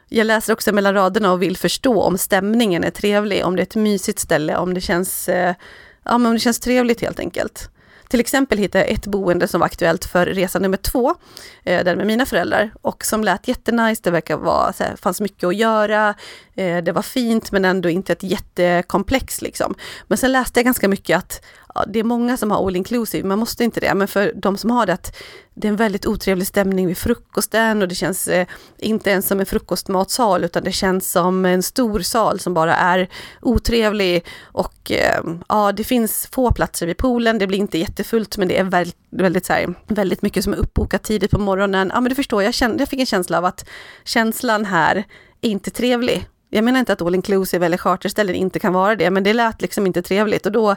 Jag 0.09 0.27
läser 0.27 0.53
också 0.53 0.73
mellan 0.73 0.93
raderna 0.93 1.31
och 1.31 1.41
vill 1.41 1.57
förstå 1.57 2.01
om 2.01 2.17
stämningen 2.17 2.83
är 2.83 2.91
trevlig, 2.91 3.45
om 3.45 3.55
det 3.55 3.61
är 3.61 3.63
ett 3.63 3.75
mysigt 3.75 4.19
ställe, 4.19 4.57
om 4.57 4.73
det 4.73 4.81
känns 4.81 5.29
eh, 5.29 5.55
ja, 6.05 6.17
men 6.17 6.33
det 6.33 6.39
känns 6.39 6.59
trevligt 6.59 7.01
helt 7.01 7.19
enkelt. 7.19 7.69
Till 8.07 8.19
exempel 8.19 8.57
hittade 8.57 8.83
jag 8.83 8.93
ett 8.93 9.07
boende 9.07 9.47
som 9.47 9.59
var 9.59 9.65
aktuellt 9.65 10.05
för 10.05 10.25
resa 10.25 10.59
nummer 10.59 10.77
två, 10.77 11.15
eh, 11.63 11.83
där 11.83 11.95
med 11.95 12.07
mina 12.07 12.25
föräldrar, 12.25 12.71
och 12.81 13.05
som 13.05 13.23
lät 13.23 13.47
jättenice, 13.47 14.01
det 14.03 14.11
verkar 14.11 14.37
vara, 14.37 14.73
så 14.73 14.83
här, 14.83 14.95
fanns 14.95 15.21
mycket 15.21 15.43
att 15.43 15.55
göra, 15.55 16.15
eh, 16.55 16.77
det 16.77 16.91
var 16.91 17.01
fint 17.01 17.51
men 17.51 17.65
ändå 17.65 17.89
inte 17.89 18.13
ett 18.13 18.23
jättekomplex 18.23 19.41
liksom. 19.41 19.75
Men 20.07 20.17
sen 20.17 20.31
läste 20.31 20.59
jag 20.59 20.65
ganska 20.65 20.87
mycket 20.87 21.17
att 21.17 21.45
det 21.87 21.99
är 21.99 22.03
många 22.03 22.37
som 22.37 22.51
har 22.51 22.67
all 22.67 22.75
inclusive, 22.75 23.27
man 23.27 23.39
måste 23.39 23.63
inte 23.63 23.79
det, 23.79 23.93
men 23.93 24.07
för 24.07 24.33
de 24.35 24.57
som 24.57 24.71
har 24.71 24.85
det, 24.85 24.93
att 24.93 25.15
det 25.53 25.67
är 25.67 25.69
en 25.69 25.75
väldigt 25.75 26.05
otrevlig 26.05 26.47
stämning 26.47 26.87
vid 26.87 26.97
frukosten 26.97 27.81
och 27.81 27.87
det 27.87 27.95
känns 27.95 28.27
eh, 28.27 28.47
inte 28.77 29.09
ens 29.09 29.27
som 29.27 29.39
en 29.39 29.45
frukostmatsal 29.45 30.43
utan 30.43 30.63
det 30.63 30.71
känns 30.71 31.11
som 31.11 31.45
en 31.45 31.63
stor 31.63 31.99
sal 31.99 32.39
som 32.39 32.53
bara 32.53 32.75
är 32.75 33.09
otrevlig 33.41 34.25
och 34.43 34.91
eh, 34.91 35.23
ja, 35.49 35.71
det 35.71 35.83
finns 35.83 36.27
få 36.31 36.51
platser 36.51 36.87
vid 36.87 36.97
poolen, 36.97 37.37
det 37.37 37.47
blir 37.47 37.59
inte 37.59 37.77
jättefullt 37.77 38.37
men 38.37 38.47
det 38.47 38.57
är 38.57 38.63
väldigt, 38.63 38.97
väldigt, 39.09 39.45
så 39.45 39.53
här, 39.53 39.73
väldigt 39.87 40.21
mycket 40.21 40.43
som 40.43 40.53
är 40.53 40.57
uppbokat 40.57 41.03
tidigt 41.03 41.31
på 41.31 41.39
morgonen. 41.39 41.91
Ja 41.93 42.01
men 42.01 42.09
du 42.09 42.15
förstår, 42.15 42.43
jag, 42.43 42.53
kände, 42.53 42.81
jag 42.81 42.89
fick 42.89 42.99
en 42.99 43.05
känsla 43.05 43.37
av 43.37 43.45
att 43.45 43.65
känslan 44.03 44.65
här 44.65 45.03
är 45.41 45.49
inte 45.49 45.71
trevlig. 45.71 46.27
Jag 46.55 46.63
menar 46.63 46.79
inte 46.79 46.93
att 46.93 47.01
all 47.01 47.15
inclusive 47.15 47.65
eller 47.65 47.77
charterställen 47.77 48.35
inte 48.35 48.59
kan 48.59 48.73
vara 48.73 48.95
det, 48.95 49.11
men 49.11 49.23
det 49.23 49.33
lät 49.33 49.61
liksom 49.61 49.87
inte 49.87 50.01
trevligt 50.01 50.45
och 50.45 50.51
då 50.51 50.75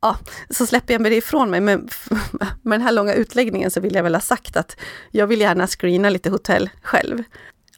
ja, 0.00 0.16
så 0.50 0.66
släpper 0.66 0.94
jag 0.94 1.00
med 1.00 1.12
det 1.12 1.16
ifrån 1.16 1.50
mig. 1.50 1.60
Men 1.60 1.88
med 2.62 2.78
den 2.78 2.82
här 2.82 2.92
långa 2.92 3.14
utläggningen 3.14 3.70
så 3.70 3.80
vill 3.80 3.94
jag 3.94 4.02
väl 4.02 4.14
ha 4.14 4.20
sagt 4.20 4.56
att 4.56 4.76
jag 5.10 5.26
vill 5.26 5.40
gärna 5.40 5.66
screena 5.66 6.10
lite 6.10 6.30
hotell 6.30 6.70
själv. 6.82 7.22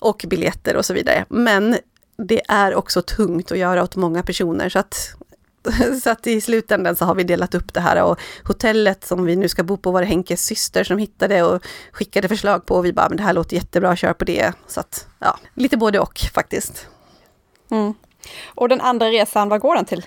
Och 0.00 0.24
biljetter 0.28 0.76
och 0.76 0.84
så 0.84 0.94
vidare. 0.94 1.24
Men 1.28 1.76
det 2.28 2.40
är 2.48 2.74
också 2.74 3.02
tungt 3.02 3.52
att 3.52 3.58
göra 3.58 3.82
åt 3.82 3.96
många 3.96 4.22
personer. 4.22 4.68
Så 4.68 4.78
att, 4.78 5.14
så 6.02 6.10
att 6.10 6.26
i 6.26 6.40
slutändan 6.40 6.96
så 6.96 7.04
har 7.04 7.14
vi 7.14 7.24
delat 7.24 7.54
upp 7.54 7.74
det 7.74 7.80
här 7.80 8.02
och 8.02 8.20
hotellet 8.44 9.04
som 9.04 9.24
vi 9.24 9.36
nu 9.36 9.48
ska 9.48 9.62
bo 9.62 9.76
på 9.76 9.90
var 9.90 10.00
det 10.00 10.06
Henkes 10.06 10.44
syster 10.44 10.84
som 10.84 10.98
hittade 10.98 11.42
och 11.42 11.66
skickade 11.92 12.28
förslag 12.28 12.66
på 12.66 12.74
och 12.74 12.84
vi 12.84 12.92
bara, 12.92 13.08
men 13.08 13.16
det 13.16 13.22
här 13.22 13.32
låter 13.32 13.56
jättebra, 13.56 13.96
kör 13.96 14.12
på 14.12 14.24
det. 14.24 14.52
Så 14.66 14.80
att, 14.80 15.06
ja, 15.18 15.38
lite 15.54 15.76
både 15.76 16.00
och 16.00 16.18
faktiskt. 16.34 16.88
Mm. 17.70 17.94
Och 18.46 18.68
den 18.68 18.80
andra 18.80 19.06
resan, 19.06 19.48
vad 19.48 19.60
går 19.60 19.74
den 19.74 19.84
till? 19.84 20.06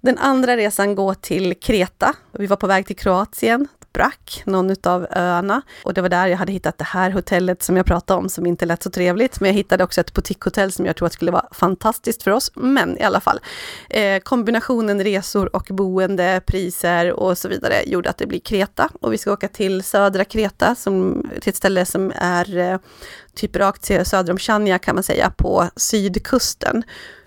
Den 0.00 0.18
andra 0.18 0.56
resan 0.56 0.94
går 0.94 1.14
till 1.14 1.54
Kreta. 1.54 2.14
Vi 2.32 2.46
var 2.46 2.56
på 2.56 2.66
väg 2.66 2.86
till 2.86 2.96
Kroatien, 2.96 3.68
Brack, 3.92 4.42
någon 4.46 4.76
av 4.82 5.06
öarna. 5.10 5.62
Och 5.84 5.94
det 5.94 6.02
var 6.02 6.08
där 6.08 6.26
jag 6.26 6.36
hade 6.36 6.52
hittat 6.52 6.78
det 6.78 6.84
här 6.84 7.10
hotellet 7.10 7.62
som 7.62 7.76
jag 7.76 7.86
pratade 7.86 8.18
om, 8.18 8.28
som 8.28 8.46
inte 8.46 8.66
lät 8.66 8.82
så 8.82 8.90
trevligt. 8.90 9.40
Men 9.40 9.48
jag 9.48 9.54
hittade 9.54 9.84
också 9.84 10.00
ett 10.00 10.14
boutiquehotell 10.14 10.72
som 10.72 10.86
jag 10.86 10.96
tror 10.96 11.06
att 11.06 11.12
skulle 11.12 11.30
vara 11.30 11.48
fantastiskt 11.52 12.22
för 12.22 12.30
oss. 12.30 12.52
Men 12.54 12.98
i 12.98 13.02
alla 13.02 13.20
fall, 13.20 13.40
eh, 13.90 14.20
kombinationen 14.20 15.04
resor 15.04 15.56
och 15.56 15.68
boende, 15.70 16.40
priser 16.46 17.12
och 17.12 17.38
så 17.38 17.48
vidare 17.48 17.82
gjorde 17.86 18.10
att 18.10 18.18
det 18.18 18.26
blir 18.26 18.40
Kreta. 18.40 18.88
Och 19.00 19.12
vi 19.12 19.18
ska 19.18 19.32
åka 19.32 19.48
till 19.48 19.82
södra 19.82 20.24
Kreta, 20.24 20.74
som, 20.74 21.26
till 21.40 21.50
ett 21.50 21.56
ställe 21.56 21.84
som 21.84 22.12
är 22.14 22.56
eh, 22.56 22.78
typ 23.34 23.56
rakt 23.56 23.84
söder 23.84 24.32
om 24.32 24.38
Chania 24.38 24.78
kan 24.78 24.94
man 24.94 25.04
säga, 25.04 25.32
på 25.36 25.68
sydkusten. 25.76 26.82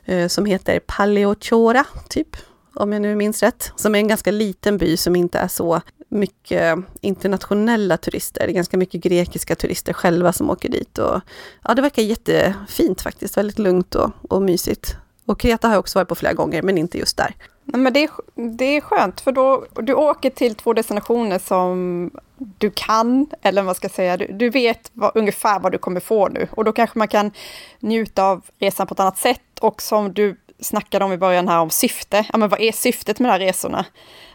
Eh, 0.05 0.27
som 0.27 0.45
heter 0.45 0.79
Paleochora, 0.79 1.85
typ 2.09 2.37
om 2.75 2.93
jag 2.93 3.01
nu 3.01 3.15
minns 3.15 3.43
rätt, 3.43 3.71
som 3.75 3.95
är 3.95 3.99
en 3.99 4.07
ganska 4.07 4.31
liten 4.31 4.77
by 4.77 4.97
som 4.97 5.15
inte 5.15 5.39
är 5.39 5.47
så 5.47 5.81
mycket 6.09 6.79
internationella 7.01 7.97
turister. 7.97 8.45
Det 8.45 8.51
är 8.51 8.55
ganska 8.55 8.77
mycket 8.77 9.01
grekiska 9.01 9.55
turister 9.55 9.93
själva 9.93 10.33
som 10.33 10.49
åker 10.49 10.69
dit. 10.69 10.97
Och, 10.97 11.21
ja, 11.63 11.73
det 11.73 11.81
verkar 11.81 12.01
jättefint 12.01 13.01
faktiskt, 13.01 13.37
väldigt 13.37 13.59
lugnt 13.59 13.95
och, 13.95 14.11
och 14.29 14.41
mysigt. 14.41 14.95
Och 15.25 15.39
Kreta 15.39 15.67
har 15.67 15.73
jag 15.73 15.79
också 15.79 15.99
varit 15.99 16.07
på 16.07 16.15
flera 16.15 16.33
gånger, 16.33 16.61
men 16.61 16.77
inte 16.77 16.97
just 16.97 17.17
där. 17.17 17.35
Men 17.65 17.93
det, 17.93 18.03
är, 18.03 18.09
det 18.57 18.65
är 18.77 18.81
skönt, 18.81 19.21
för 19.21 19.31
då 19.31 19.65
du 19.75 19.93
åker 19.93 20.29
till 20.29 20.55
två 20.55 20.73
destinationer 20.73 21.39
som 21.39 22.11
du 22.37 22.71
kan, 22.71 23.27
eller 23.41 23.61
vad 23.63 23.75
ska 23.75 23.85
jag 23.85 23.91
säga, 23.91 24.17
du, 24.17 24.27
du 24.27 24.49
vet 24.49 24.91
vad, 24.93 25.11
ungefär 25.15 25.59
vad 25.59 25.71
du 25.71 25.77
kommer 25.77 25.99
få 25.99 26.27
nu. 26.27 26.47
Och 26.51 26.63
då 26.63 26.71
kanske 26.71 26.99
man 26.99 27.07
kan 27.07 27.31
njuta 27.79 28.23
av 28.23 28.41
resan 28.59 28.87
på 28.87 28.93
ett 28.93 28.99
annat 28.99 29.17
sätt. 29.17 29.41
Och 29.61 29.81
som 29.81 30.13
du 30.13 30.37
snackade 30.63 31.05
om 31.05 31.13
i 31.13 31.17
början 31.17 31.47
här 31.47 31.59
om 31.59 31.69
syfte, 31.69 32.25
ja 32.31 32.37
men 32.37 32.49
vad 32.49 32.61
är 32.61 32.71
syftet 32.71 33.19
med 33.19 33.29
de 33.29 33.31
här 33.31 33.39
resorna? 33.39 33.85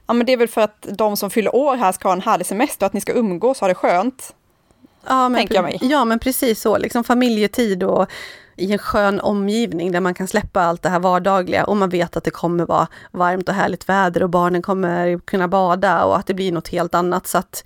Ja 0.07 0.15
men 0.15 0.27
det 0.27 0.33
är 0.33 0.37
väl 0.37 0.49
för 0.49 0.61
att 0.61 0.87
de 0.91 1.17
som 1.17 1.31
fyller 1.31 1.55
år 1.55 1.77
här 1.77 1.93
ska 1.93 2.09
ha 2.09 2.13
en 2.13 2.21
härlig 2.21 2.47
semester, 2.47 2.87
att 2.87 2.93
ni 2.93 3.01
ska 3.01 3.13
umgås 3.13 3.57
och 3.57 3.61
ha 3.61 3.69
det 3.69 3.75
skönt. 3.75 4.35
Ja 5.07 5.29
men, 5.29 5.47
jag 5.51 5.63
mig. 5.63 5.79
ja 5.81 6.05
men 6.05 6.19
precis 6.19 6.61
så, 6.61 6.79
liksom 6.79 7.05
familjetid 7.05 7.83
och 7.83 8.11
i 8.57 8.73
en 8.73 8.79
skön 8.79 9.21
omgivning 9.21 9.93
där 9.93 10.01
man 10.01 10.15
kan 10.15 10.29
släppa 10.29 10.63
allt 10.63 10.83
det 10.83 10.89
här 10.89 10.99
vardagliga 10.99 11.65
och 11.65 11.77
man 11.77 11.89
vet 11.89 12.17
att 12.17 12.25
det 12.25 12.31
kommer 12.31 12.67
vara 12.67 12.87
varmt 13.13 13.49
och 13.49 13.55
härligt 13.55 13.89
väder 13.89 14.23
och 14.23 14.31
barnen 14.31 14.63
kommer 14.63 15.19
kunna 15.19 15.49
bada 15.49 16.05
och 16.05 16.17
att 16.17 16.27
det 16.27 16.35
blir 16.35 16.53
något 16.53 16.69
helt 16.69 16.95
annat. 16.95 17.27
Så 17.27 17.39
att, 17.39 17.65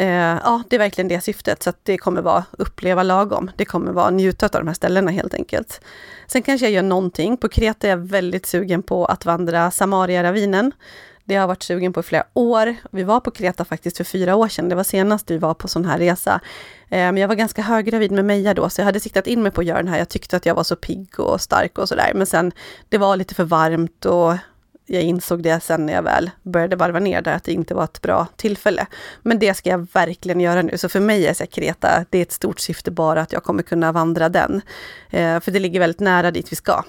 Eh, 0.00 0.38
ja, 0.44 0.62
det 0.68 0.76
är 0.76 0.78
verkligen 0.78 1.08
det 1.08 1.20
syftet. 1.20 1.62
Så 1.62 1.70
att 1.70 1.78
det 1.82 1.98
kommer 1.98 2.22
vara 2.22 2.44
uppleva 2.50 3.02
lagom. 3.02 3.50
Det 3.56 3.64
kommer 3.64 3.92
vara 3.92 4.10
njuta 4.10 4.46
av 4.46 4.50
de 4.50 4.66
här 4.66 4.74
ställena 4.74 5.10
helt 5.10 5.34
enkelt. 5.34 5.80
Sen 6.26 6.42
kanske 6.42 6.66
jag 6.66 6.72
gör 6.72 6.82
någonting. 6.82 7.36
På 7.36 7.48
Kreta 7.48 7.86
är 7.86 7.90
jag 7.90 7.96
väldigt 7.96 8.46
sugen 8.46 8.82
på 8.82 9.04
att 9.04 9.24
vandra 9.24 9.70
Samaria-ravinen. 9.70 10.72
Det 11.24 11.34
har 11.34 11.40
jag 11.40 11.48
varit 11.48 11.62
sugen 11.62 11.92
på 11.92 12.00
i 12.00 12.02
flera 12.02 12.24
år. 12.34 12.76
Vi 12.90 13.02
var 13.02 13.20
på 13.20 13.30
Kreta 13.30 13.64
faktiskt 13.64 13.96
för 13.96 14.04
fyra 14.04 14.36
år 14.36 14.48
sedan. 14.48 14.68
Det 14.68 14.74
var 14.74 14.84
senast 14.84 15.30
vi 15.30 15.38
var 15.38 15.54
på 15.54 15.68
sån 15.68 15.84
här 15.84 15.98
resa. 15.98 16.40
Eh, 16.88 16.98
men 16.98 17.16
jag 17.16 17.28
var 17.28 17.34
ganska 17.34 17.62
höggravid 17.62 18.12
med 18.12 18.24
Meja 18.24 18.54
då, 18.54 18.70
så 18.70 18.80
jag 18.80 18.86
hade 18.86 19.00
siktat 19.00 19.26
in 19.26 19.42
mig 19.42 19.52
på 19.52 19.60
att 19.60 19.66
göra 19.66 19.78
den 19.78 19.88
här. 19.88 19.98
Jag 19.98 20.08
tyckte 20.08 20.36
att 20.36 20.46
jag 20.46 20.54
var 20.54 20.64
så 20.64 20.76
pigg 20.76 21.20
och 21.20 21.40
stark 21.40 21.78
och 21.78 21.88
sådär. 21.88 22.12
Men 22.14 22.26
sen, 22.26 22.52
det 22.88 22.98
var 22.98 23.16
lite 23.16 23.34
för 23.34 23.44
varmt 23.44 24.04
och 24.04 24.34
jag 24.92 25.02
insåg 25.02 25.42
det 25.42 25.60
sen 25.60 25.86
när 25.86 25.92
jag 25.92 26.02
väl 26.02 26.30
började 26.42 26.76
varva 26.76 26.98
ner 26.98 27.22
där, 27.22 27.34
att 27.34 27.44
det 27.44 27.52
inte 27.52 27.74
var 27.74 27.84
ett 27.84 28.02
bra 28.02 28.26
tillfälle. 28.36 28.86
Men 29.22 29.38
det 29.38 29.54
ska 29.54 29.70
jag 29.70 29.86
verkligen 29.92 30.40
göra 30.40 30.62
nu. 30.62 30.78
Så 30.78 30.88
för 30.88 31.00
mig 31.00 31.26
är 31.26 31.34
så 31.34 31.46
Kreta, 31.46 32.04
det 32.10 32.18
är 32.18 32.22
ett 32.22 32.32
stort 32.32 32.60
syfte 32.60 32.90
bara 32.90 33.20
att 33.20 33.32
jag 33.32 33.42
kommer 33.42 33.62
kunna 33.62 33.92
vandra 33.92 34.28
den. 34.28 34.62
Eh, 35.10 35.40
för 35.40 35.50
det 35.50 35.58
ligger 35.58 35.80
väldigt 35.80 36.00
nära 36.00 36.30
dit 36.30 36.52
vi 36.52 36.56
ska. 36.56 36.84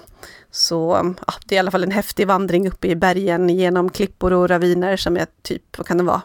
Så 0.50 1.14
ja, 1.26 1.32
det 1.46 1.54
är 1.54 1.56
i 1.56 1.58
alla 1.58 1.70
fall 1.70 1.84
en 1.84 1.90
häftig 1.90 2.26
vandring 2.26 2.68
uppe 2.68 2.88
i 2.88 2.96
bergen 2.96 3.48
genom 3.48 3.90
klippor 3.90 4.32
och 4.32 4.48
raviner 4.48 4.96
som 4.96 5.16
är 5.16 5.26
typ, 5.42 5.78
vad 5.78 5.86
kan 5.86 5.98
det 5.98 6.04
vara, 6.04 6.22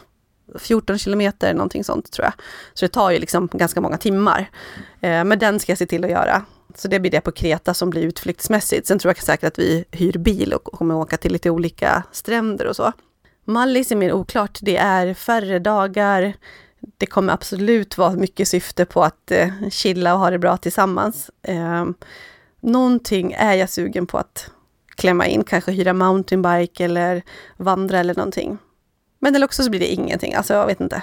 14 0.58 0.98
kilometer, 0.98 1.54
någonting 1.54 1.84
sånt 1.84 2.12
tror 2.12 2.24
jag. 2.24 2.32
Så 2.74 2.84
det 2.84 2.92
tar 2.92 3.10
ju 3.10 3.18
liksom 3.18 3.48
ganska 3.52 3.80
många 3.80 3.98
timmar. 3.98 4.50
Eh, 5.00 5.24
men 5.24 5.38
den 5.38 5.60
ska 5.60 5.72
jag 5.72 5.78
se 5.78 5.86
till 5.86 6.04
att 6.04 6.10
göra. 6.10 6.42
Så 6.74 6.88
det 6.88 7.00
blir 7.00 7.10
det 7.10 7.20
på 7.20 7.32
Kreta 7.32 7.74
som 7.74 7.90
blir 7.90 8.02
utflyktsmässigt. 8.02 8.86
Sen 8.86 8.98
tror 8.98 9.10
jag 9.10 9.22
säkert 9.22 9.46
att 9.46 9.58
vi 9.58 9.84
hyr 9.90 10.18
bil 10.18 10.52
och 10.52 10.64
kommer 10.64 10.94
åka 10.94 11.16
till 11.16 11.32
lite 11.32 11.50
olika 11.50 12.02
stränder 12.12 12.66
och 12.66 12.76
så. 12.76 12.92
Mallis 13.44 13.92
är 13.92 13.96
mer 13.96 14.12
oklart. 14.12 14.58
Det 14.62 14.76
är 14.76 15.14
färre 15.14 15.58
dagar. 15.58 16.34
Det 16.98 17.06
kommer 17.06 17.32
absolut 17.32 17.98
vara 17.98 18.12
mycket 18.12 18.48
syfte 18.48 18.84
på 18.84 19.04
att 19.04 19.30
eh, 19.30 19.48
chilla 19.70 20.14
och 20.14 20.20
ha 20.20 20.30
det 20.30 20.38
bra 20.38 20.56
tillsammans. 20.56 21.30
Eh, 21.42 21.84
någonting 22.60 23.32
är 23.32 23.54
jag 23.54 23.70
sugen 23.70 24.06
på 24.06 24.18
att 24.18 24.50
klämma 24.96 25.26
in, 25.26 25.44
kanske 25.44 25.72
hyra 25.72 25.92
mountainbike 25.92 26.84
eller 26.84 27.22
vandra 27.56 27.98
eller 27.98 28.14
någonting. 28.14 28.58
Men 29.18 29.34
eller 29.34 29.46
också 29.46 29.62
så 29.62 29.70
blir 29.70 29.80
det 29.80 29.86
ingenting, 29.86 30.34
alltså 30.34 30.54
jag 30.54 30.66
vet 30.66 30.80
inte. 30.80 31.02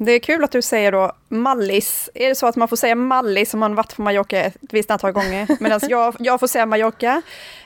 Det 0.00 0.12
är 0.12 0.18
kul 0.18 0.44
att 0.44 0.52
du 0.52 0.62
säger 0.62 0.92
då 0.92 1.12
Mallis. 1.28 2.10
Är 2.14 2.28
det 2.28 2.34
så 2.34 2.46
att 2.46 2.56
man 2.56 2.68
får 2.68 2.76
säga 2.76 2.94
Mallis 2.94 3.54
om 3.54 3.60
man 3.60 3.74
varit 3.74 3.96
på 3.96 4.02
Mallorca 4.02 4.40
ett 4.40 4.56
visst 4.60 4.90
antal 4.90 5.12
gånger? 5.12 5.46
Medan 5.60 5.80
jag, 5.88 6.16
jag 6.18 6.40
får 6.40 6.46
säga 6.46 6.66
Mallorca. 6.66 7.22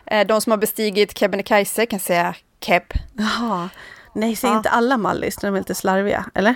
Eh, 0.06 0.26
de 0.26 0.40
som 0.40 0.50
har 0.50 0.58
bestigit 0.58 1.18
Kebnekaise 1.18 1.86
kan 1.86 2.00
säga 2.00 2.34
Keb. 2.60 2.82
Jaha. 3.12 3.68
Nej, 4.14 4.36
säger 4.36 4.54
ja. 4.54 4.58
inte 4.58 4.70
alla 4.70 4.96
Mallis 4.96 5.36
de 5.36 5.54
är 5.54 5.58
lite 5.58 5.74
slarviga, 5.74 6.24
eller? 6.34 6.54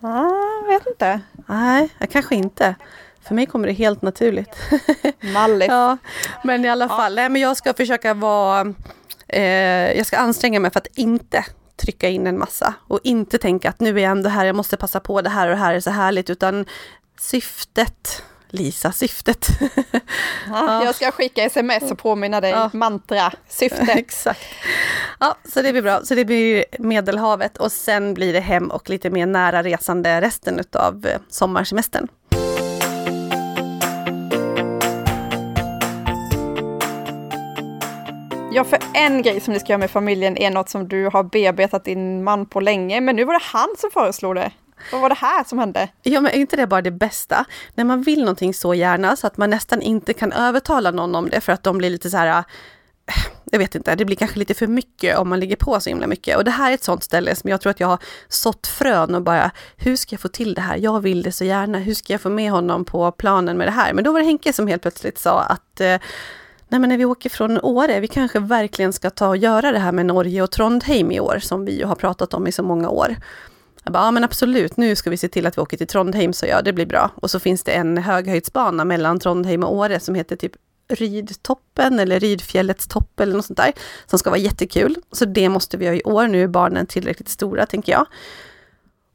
Ja, 0.00 0.30
jag 0.62 0.68
vet 0.68 0.86
inte. 0.86 1.20
Nej, 1.46 1.88
kanske 2.10 2.34
inte. 2.34 2.74
För 3.22 3.34
mig 3.34 3.46
kommer 3.46 3.68
det 3.68 3.74
helt 3.74 4.02
naturligt. 4.02 4.56
Mallis. 5.20 5.68
ja, 5.68 5.96
men 6.44 6.64
i 6.64 6.68
alla 6.68 6.88
fall, 6.88 7.12
ja. 7.12 7.22
nej, 7.22 7.28
men 7.28 7.42
jag 7.42 7.56
ska 7.56 7.74
försöka 7.74 8.14
vara... 8.14 8.74
Eh, 9.28 9.42
jag 9.96 10.06
ska 10.06 10.16
anstränga 10.16 10.60
mig 10.60 10.70
för 10.70 10.80
att 10.80 10.86
inte 10.98 11.44
trycka 11.76 12.08
in 12.08 12.26
en 12.26 12.38
massa 12.38 12.74
och 12.88 13.00
inte 13.04 13.38
tänka 13.38 13.68
att 13.68 13.80
nu 13.80 13.98
är 13.98 14.02
jag 14.02 14.10
ändå 14.10 14.28
här, 14.28 14.46
jag 14.46 14.56
måste 14.56 14.76
passa 14.76 15.00
på 15.00 15.22
det 15.22 15.30
här 15.30 15.48
och 15.48 15.54
det 15.54 15.60
här 15.60 15.74
är 15.74 15.80
så 15.80 15.90
härligt, 15.90 16.30
utan 16.30 16.66
syftet 17.18 18.22
Lisa, 18.50 18.92
syftet. 18.92 19.48
Ja, 20.48 20.84
jag 20.84 20.94
ska 20.94 21.10
skicka 21.10 21.42
sms 21.42 21.90
och 21.90 21.98
påminna 21.98 22.40
dig, 22.40 22.50
ja. 22.50 22.70
mantra, 22.72 23.32
syfte. 23.48 23.82
Exakt. 23.96 24.40
Ja, 25.20 25.36
så 25.52 25.62
det 25.62 25.72
blir 25.72 25.82
bra. 25.82 26.00
Så 26.04 26.14
det 26.14 26.24
blir 26.24 26.64
Medelhavet 26.78 27.56
och 27.56 27.72
sen 27.72 28.14
blir 28.14 28.32
det 28.32 28.40
hem 28.40 28.70
och 28.70 28.90
lite 28.90 29.10
mer 29.10 29.26
nära 29.26 29.62
resande 29.62 30.20
resten 30.20 30.60
av 30.72 31.06
eh, 31.06 31.20
sommarsemestern. 31.28 32.08
Ja, 38.56 38.64
för 38.64 38.78
en 38.94 39.22
grej 39.22 39.40
som 39.40 39.52
ni 39.52 39.60
ska 39.60 39.72
göra 39.72 39.78
med 39.78 39.90
familjen 39.90 40.36
är 40.36 40.50
något 40.50 40.68
som 40.68 40.88
du 40.88 41.06
har 41.06 41.22
bearbetat 41.22 41.84
din 41.84 42.24
man 42.24 42.46
på 42.46 42.60
länge, 42.60 43.00
men 43.00 43.16
nu 43.16 43.24
var 43.24 43.32
det 43.32 43.44
han 43.44 43.68
som 43.78 43.90
föreslog 43.90 44.34
det. 44.34 44.50
Vad 44.92 45.00
var 45.00 45.08
det 45.08 45.14
här 45.14 45.44
som 45.44 45.58
hände? 45.58 45.88
Ja, 46.02 46.20
men 46.20 46.32
är 46.32 46.36
inte 46.36 46.56
det 46.56 46.66
bara 46.66 46.82
det 46.82 46.90
bästa? 46.90 47.44
När 47.74 47.84
man 47.84 48.02
vill 48.02 48.20
någonting 48.20 48.54
så 48.54 48.74
gärna 48.74 49.16
så 49.16 49.26
att 49.26 49.36
man 49.36 49.50
nästan 49.50 49.82
inte 49.82 50.12
kan 50.12 50.32
övertala 50.32 50.90
någon 50.90 51.14
om 51.14 51.28
det 51.28 51.40
för 51.40 51.52
att 51.52 51.62
de 51.62 51.78
blir 51.78 51.90
lite 51.90 52.10
så 52.10 52.16
här 52.16 52.38
äh, 52.38 52.44
jag 53.44 53.58
vet 53.58 53.74
inte, 53.74 53.94
det 53.94 54.04
blir 54.04 54.16
kanske 54.16 54.38
lite 54.38 54.54
för 54.54 54.66
mycket 54.66 55.18
om 55.18 55.28
man 55.28 55.40
ligger 55.40 55.56
på 55.56 55.80
så 55.80 55.90
himla 55.90 56.06
mycket. 56.06 56.36
Och 56.36 56.44
det 56.44 56.50
här 56.50 56.70
är 56.70 56.74
ett 56.74 56.84
sånt 56.84 57.04
ställe 57.04 57.34
som 57.34 57.50
jag 57.50 57.60
tror 57.60 57.70
att 57.70 57.80
jag 57.80 57.88
har 57.88 57.98
sått 58.28 58.66
frön 58.66 59.14
och 59.14 59.22
bara, 59.22 59.50
hur 59.76 59.96
ska 59.96 60.14
jag 60.14 60.20
få 60.20 60.28
till 60.28 60.54
det 60.54 60.60
här? 60.60 60.76
Jag 60.76 61.00
vill 61.00 61.22
det 61.22 61.32
så 61.32 61.44
gärna, 61.44 61.78
hur 61.78 61.94
ska 61.94 62.12
jag 62.12 62.20
få 62.20 62.30
med 62.30 62.50
honom 62.50 62.84
på 62.84 63.12
planen 63.12 63.58
med 63.58 63.66
det 63.66 63.72
här? 63.72 63.92
Men 63.92 64.04
då 64.04 64.12
var 64.12 64.20
det 64.20 64.26
Henke 64.26 64.52
som 64.52 64.66
helt 64.66 64.82
plötsligt 64.82 65.18
sa 65.18 65.42
att 65.42 65.80
eh, 65.80 65.96
nej 66.68 66.80
men 66.80 66.88
när 66.88 66.98
vi 66.98 67.04
åker 67.04 67.30
från 67.30 67.60
Åre, 67.60 68.00
vi 68.00 68.08
kanske 68.08 68.38
verkligen 68.38 68.92
ska 68.92 69.10
ta 69.10 69.28
och 69.28 69.36
göra 69.36 69.72
det 69.72 69.78
här 69.78 69.92
med 69.92 70.06
Norge 70.06 70.42
och 70.42 70.50
Trondheim 70.50 71.12
i 71.12 71.20
år, 71.20 71.38
som 71.38 71.64
vi 71.64 71.78
ju 71.78 71.84
har 71.84 71.94
pratat 71.94 72.34
om 72.34 72.46
i 72.46 72.52
så 72.52 72.62
många 72.62 72.88
år. 72.88 73.16
Jag 73.84 73.92
bara, 73.92 74.04
ja 74.04 74.10
men 74.10 74.24
absolut, 74.24 74.76
nu 74.76 74.96
ska 74.96 75.10
vi 75.10 75.16
se 75.16 75.28
till 75.28 75.46
att 75.46 75.58
vi 75.58 75.62
åker 75.62 75.76
till 75.76 75.86
Trondheim, 75.86 76.32
så 76.32 76.46
ja, 76.46 76.62
det 76.62 76.72
blir 76.72 76.86
bra. 76.86 77.10
Och 77.14 77.30
så 77.30 77.40
finns 77.40 77.62
det 77.62 77.72
en 77.72 77.98
höghöjdsbana 77.98 78.84
mellan 78.84 79.20
Trondheim 79.20 79.64
och 79.64 79.74
Åre 79.74 80.00
som 80.00 80.14
heter 80.14 80.36
typ 80.36 80.52
Rydtoppen 80.88 81.98
eller 81.98 82.20
Rydfjällets 82.20 82.86
topp 82.86 83.20
eller 83.20 83.36
något 83.36 83.44
sånt 83.44 83.56
där, 83.56 83.72
som 84.06 84.18
ska 84.18 84.30
vara 84.30 84.40
jättekul. 84.40 84.96
Så 85.12 85.24
det 85.24 85.48
måste 85.48 85.76
vi 85.76 85.86
ha 85.86 85.94
i 85.94 86.02
år, 86.02 86.28
nu 86.28 86.42
är 86.42 86.48
barnen 86.48 86.86
tillräckligt 86.86 87.28
stora, 87.28 87.66
tänker 87.66 87.92
jag. 87.92 88.06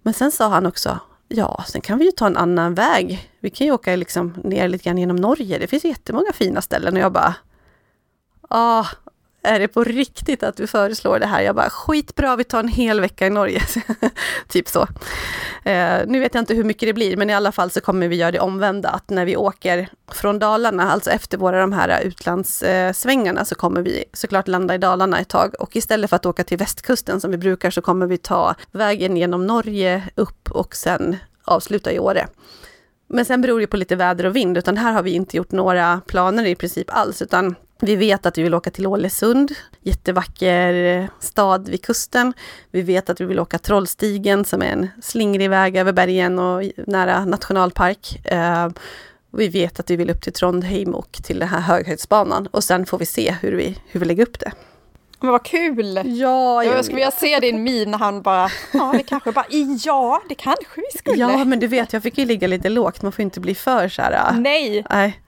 Men 0.02 0.14
sen 0.14 0.32
sa 0.32 0.48
han 0.48 0.66
också, 0.66 1.00
Ja, 1.34 1.64
sen 1.68 1.82
kan 1.82 2.00
vi 2.00 2.06
ju 2.06 2.12
ta 2.12 2.28
en 2.28 2.38
annan 2.38 2.74
väg. 2.74 3.30
Vi 3.40 3.50
kan 3.50 3.68
ju 3.68 3.74
åka 3.74 3.96
liksom 3.96 4.34
ner 4.44 4.68
lite 4.68 4.84
grann 4.84 4.98
genom 4.98 5.16
Norge. 5.16 5.58
Det 5.58 5.68
finns 5.68 5.86
jättemånga 5.86 6.34
fina 6.34 6.62
ställen 6.62 6.94
och 6.94 7.00
jag 7.00 7.12
bara... 7.12 7.36
Ah, 8.50 8.86
är 9.44 9.60
det 9.60 9.68
på 9.68 9.84
riktigt 9.84 10.44
att 10.44 10.58
du 10.58 10.68
föreslår 10.68 11.20
det 11.20 11.26
här? 11.26 11.42
Jag 11.42 11.56
bara, 11.56 11.70
skitbra, 11.70 12.36
vi 12.36 12.44
tar 12.44 12.60
en 12.60 12.68
hel 12.68 13.02
vecka 13.02 13.28
i 13.28 13.30
Norge. 13.30 13.62
typ 14.48 14.68
så. 14.68 14.88
Eh, 15.64 16.00
nu 16.08 16.20
vet 16.20 16.34
jag 16.34 16.42
inte 16.42 16.54
hur 16.54 16.64
mycket 16.64 16.90
det 16.90 16.94
blir, 16.94 17.18
men 17.18 17.30
i 17.30 17.34
alla 17.34 17.52
fall 17.52 17.72
så 17.72 17.82
kommer 17.82 18.08
vi 18.08 18.16
göra 18.16 18.32
det 18.32 18.40
omvända, 18.40 18.90
att 18.90 19.10
när 19.10 19.26
vi 19.26 19.38
åker 19.38 19.90
från 20.12 20.40
Dalarna, 20.40 20.92
alltså 20.92 21.10
efter 21.10 21.38
våra 21.38 21.62
de 21.62 21.74
här 21.74 22.02
utlandssvängarna, 22.02 23.46
så 23.46 23.56
kommer 23.56 23.82
vi 23.82 24.04
såklart 24.14 24.48
landa 24.48 24.76
i 24.76 24.78
Dalarna 24.78 25.20
ett 25.20 25.30
tag. 25.30 25.54
Och 25.60 25.76
istället 25.76 26.10
för 26.10 26.16
att 26.16 26.26
åka 26.26 26.44
till 26.44 26.58
västkusten 26.58 27.22
som 27.22 27.32
vi 27.32 27.38
brukar, 27.38 27.72
så 27.72 27.82
kommer 27.82 28.06
vi 28.08 28.18
ta 28.18 28.56
vägen 28.72 29.18
genom 29.18 29.48
Norge 29.48 30.04
upp 30.16 30.52
och 30.52 30.76
sen 30.76 31.18
avsluta 31.46 31.92
i 31.92 32.00
Åre. 32.00 32.28
Men 33.08 33.26
sen 33.26 33.42
beror 33.42 33.60
det 33.60 33.68
på 33.68 33.78
lite 33.78 33.96
väder 33.96 34.26
och 34.26 34.36
vind, 34.36 34.58
utan 34.58 34.78
här 34.78 34.94
har 34.94 35.04
vi 35.04 35.12
inte 35.12 35.38
gjort 35.38 35.52
några 35.52 36.02
planer 36.08 36.46
i 36.46 36.56
princip 36.56 36.88
alls, 36.90 37.22
utan 37.22 37.56
vi 37.82 37.96
vet 37.96 38.26
att 38.26 38.38
vi 38.38 38.44
vill 38.44 38.54
åka 38.54 38.72
till 38.72 38.88
Ålesund, 38.88 39.52
jättevacker 39.82 41.10
stad 41.20 41.70
vid 41.70 41.86
kusten. 41.86 42.34
Vi 42.72 42.82
vet 42.82 43.10
att 43.10 43.22
vi 43.22 43.26
vill 43.26 43.40
åka 43.40 43.60
Trollstigen 43.60 44.46
som 44.46 44.62
är 44.62 44.66
en 44.66 44.88
slingrig 45.02 45.50
väg 45.50 45.78
över 45.78 45.94
bergen 45.94 46.40
och 46.40 46.64
nära 46.88 47.26
nationalpark. 47.26 48.26
Eh, 48.26 48.70
vi 49.32 49.48
vet 49.48 49.80
att 49.80 49.90
vi 49.90 49.96
vill 49.96 50.10
upp 50.10 50.22
till 50.22 50.34
Trondheim 50.34 50.96
och 50.96 51.12
till 51.12 51.40
den 51.40 51.48
här 51.48 51.60
höghöjdsbanan 51.60 52.48
och 52.48 52.64
sen 52.64 52.86
får 52.86 52.98
vi 52.98 53.06
se 53.06 53.36
hur 53.42 53.52
vi, 53.52 53.78
hur 53.88 54.00
vi 54.00 54.06
lägger 54.06 54.24
upp 54.24 54.40
det. 54.40 54.52
Men 55.20 55.32
vad 55.32 55.44
kul! 55.44 56.02
Ja, 56.06 56.64
jag, 56.64 56.78
jag 56.78 56.86
skulle 56.86 56.96
vilja 56.96 57.12
se 57.12 57.40
din 57.40 57.64
min 57.64 57.92
när 57.92 57.98
han 57.98 58.22
bara, 58.22 58.50
ja 58.74 58.94
det 58.98 59.04
kanske 59.04 59.32
bara, 59.32 59.46
ja 59.84 60.22
det 60.30 60.36
kanske 60.36 60.82
vi 60.92 60.98
skulle. 60.98 61.18
Ja 61.18 61.46
men 61.46 61.60
du 61.60 61.68
vet, 61.68 61.94
jag 61.94 62.04
fick 62.04 62.18
ju 62.18 62.26
ligga 62.26 62.48
lite 62.48 62.70
lågt, 62.70 63.02
man 63.02 63.12
får 63.12 63.24
inte 63.24 63.40
bli 63.40 63.56
för 63.56 63.90
så 63.90 64.02
här. 64.02 64.34
Nej! 64.34 64.86
Nej. 64.90 65.22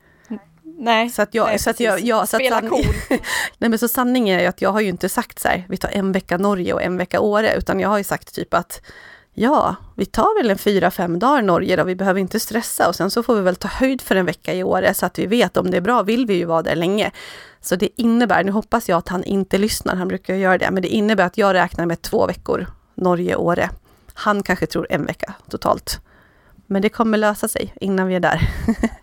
Nej, 0.77 1.09
så 1.09 1.21
att 1.21 1.33
jag, 1.33 1.47
nej, 1.47 1.59
så 1.59 1.69
att 1.69 1.79
jag, 1.79 1.99
jag 1.99 2.29
så 2.29 2.37
Spela 2.37 2.57
att 2.57 2.69
cool. 2.69 2.85
nej 3.57 3.69
men 3.69 3.79
så 3.79 3.87
sanningen 3.87 4.39
är 4.39 4.41
ju 4.41 4.47
att 4.47 4.61
jag 4.61 4.71
har 4.71 4.81
ju 4.81 4.89
inte 4.89 5.09
sagt 5.09 5.39
så 5.39 5.47
här, 5.47 5.65
vi 5.69 5.77
tar 5.77 5.89
en 5.89 6.11
vecka 6.11 6.37
Norge 6.37 6.73
och 6.73 6.81
en 6.81 6.97
vecka 6.97 7.19
Åre, 7.19 7.55
utan 7.55 7.79
jag 7.79 7.89
har 7.89 7.97
ju 7.97 8.03
sagt 8.03 8.35
typ 8.35 8.53
att 8.53 8.81
ja, 9.33 9.75
vi 9.95 10.05
tar 10.05 10.41
väl 10.41 10.51
en 10.51 10.57
fyra, 10.57 10.91
fem 10.91 11.19
dagar 11.19 11.41
Norge 11.41 11.75
då, 11.75 11.83
vi 11.83 11.95
behöver 11.95 12.19
inte 12.19 12.39
stressa 12.39 12.87
och 12.87 12.95
sen 12.95 13.11
så 13.11 13.23
får 13.23 13.35
vi 13.35 13.41
väl 13.41 13.55
ta 13.55 13.67
höjd 13.67 14.01
för 14.01 14.15
en 14.15 14.25
vecka 14.25 14.53
i 14.53 14.63
Åre 14.63 14.93
så 14.93 15.05
att 15.05 15.19
vi 15.19 15.25
vet 15.25 15.57
om 15.57 15.71
det 15.71 15.77
är 15.77 15.81
bra, 15.81 16.03
vill 16.03 16.25
vi 16.25 16.33
ju 16.33 16.45
vara 16.45 16.61
där 16.61 16.75
länge. 16.75 17.11
Så 17.61 17.75
det 17.75 18.01
innebär, 18.01 18.43
nu 18.43 18.51
hoppas 18.51 18.89
jag 18.89 18.97
att 18.97 19.07
han 19.07 19.23
inte 19.23 19.57
lyssnar, 19.57 19.95
han 19.95 20.07
brukar 20.07 20.35
göra 20.35 20.57
det, 20.57 20.71
men 20.71 20.81
det 20.83 20.89
innebär 20.89 21.25
att 21.25 21.37
jag 21.37 21.53
räknar 21.53 21.85
med 21.85 22.01
två 22.01 22.27
veckor 22.27 22.67
Norge, 22.95 23.35
Åre. 23.35 23.69
Han 24.13 24.43
kanske 24.43 24.65
tror 24.65 24.87
en 24.89 25.05
vecka 25.05 25.33
totalt. 25.49 25.99
Men 26.65 26.81
det 26.81 26.89
kommer 26.89 27.17
lösa 27.17 27.47
sig 27.47 27.73
innan 27.81 28.07
vi 28.07 28.15
är 28.15 28.19
där. 28.19 28.49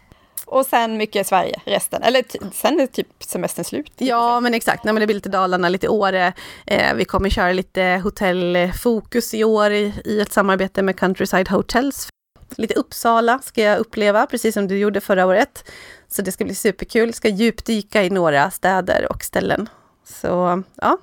Och 0.51 0.67
sen 0.67 0.97
mycket 0.97 1.27
Sverige, 1.27 1.61
resten. 1.65 2.03
Eller 2.03 2.25
sen 2.53 2.81
är 2.81 2.87
typ 2.87 3.07
semestern 3.21 3.65
slut. 3.65 3.93
Ja, 3.97 4.41
men 4.41 4.55
exakt. 4.55 4.85
Nej, 4.85 4.95
men 4.95 5.01
det 5.01 5.07
blir 5.07 5.15
lite 5.15 5.29
Dalarna, 5.29 5.69
lite 5.69 5.89
Åre. 5.89 6.33
Eh, 6.67 6.95
vi 6.95 7.05
kommer 7.05 7.29
köra 7.29 7.53
lite 7.53 8.01
hotellfokus 8.05 9.35
i 9.35 9.45
år 9.45 9.71
i, 9.71 9.95
i 10.05 10.21
ett 10.21 10.33
samarbete 10.33 10.83
med 10.83 10.99
Countryside 10.99 11.49
Hotels. 11.49 12.09
Lite 12.57 12.75
Uppsala 12.75 13.39
ska 13.39 13.63
jag 13.63 13.79
uppleva, 13.79 14.27
precis 14.27 14.55
som 14.55 14.69
du 14.69 14.79
gjorde 14.79 15.01
förra 15.01 15.27
året. 15.27 15.71
Så 16.09 16.23
det 16.23 16.33
ska 16.33 16.45
bli 16.45 16.55
superkul. 16.55 17.15
Ska 17.15 17.29
djupdyka 17.29 18.03
i 18.05 18.11
några 18.11 18.51
städer 18.51 19.07
och 19.11 19.25
ställen. 19.25 19.69
Så 20.05 20.63
ja. 20.75 20.99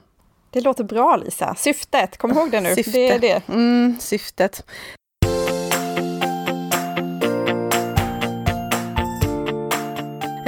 Det 0.50 0.62
låter 0.62 0.84
bra 0.84 1.16
Lisa. 1.16 1.56
Syftet, 1.56 2.18
kom 2.18 2.32
ihåg 2.32 2.52
det 2.52 2.62
nu. 2.62 2.76
Syfte. 2.76 2.92
Det 2.92 3.10
är 3.10 3.20
det. 3.20 3.42
Mm, 3.48 3.98
syftet. 4.00 4.66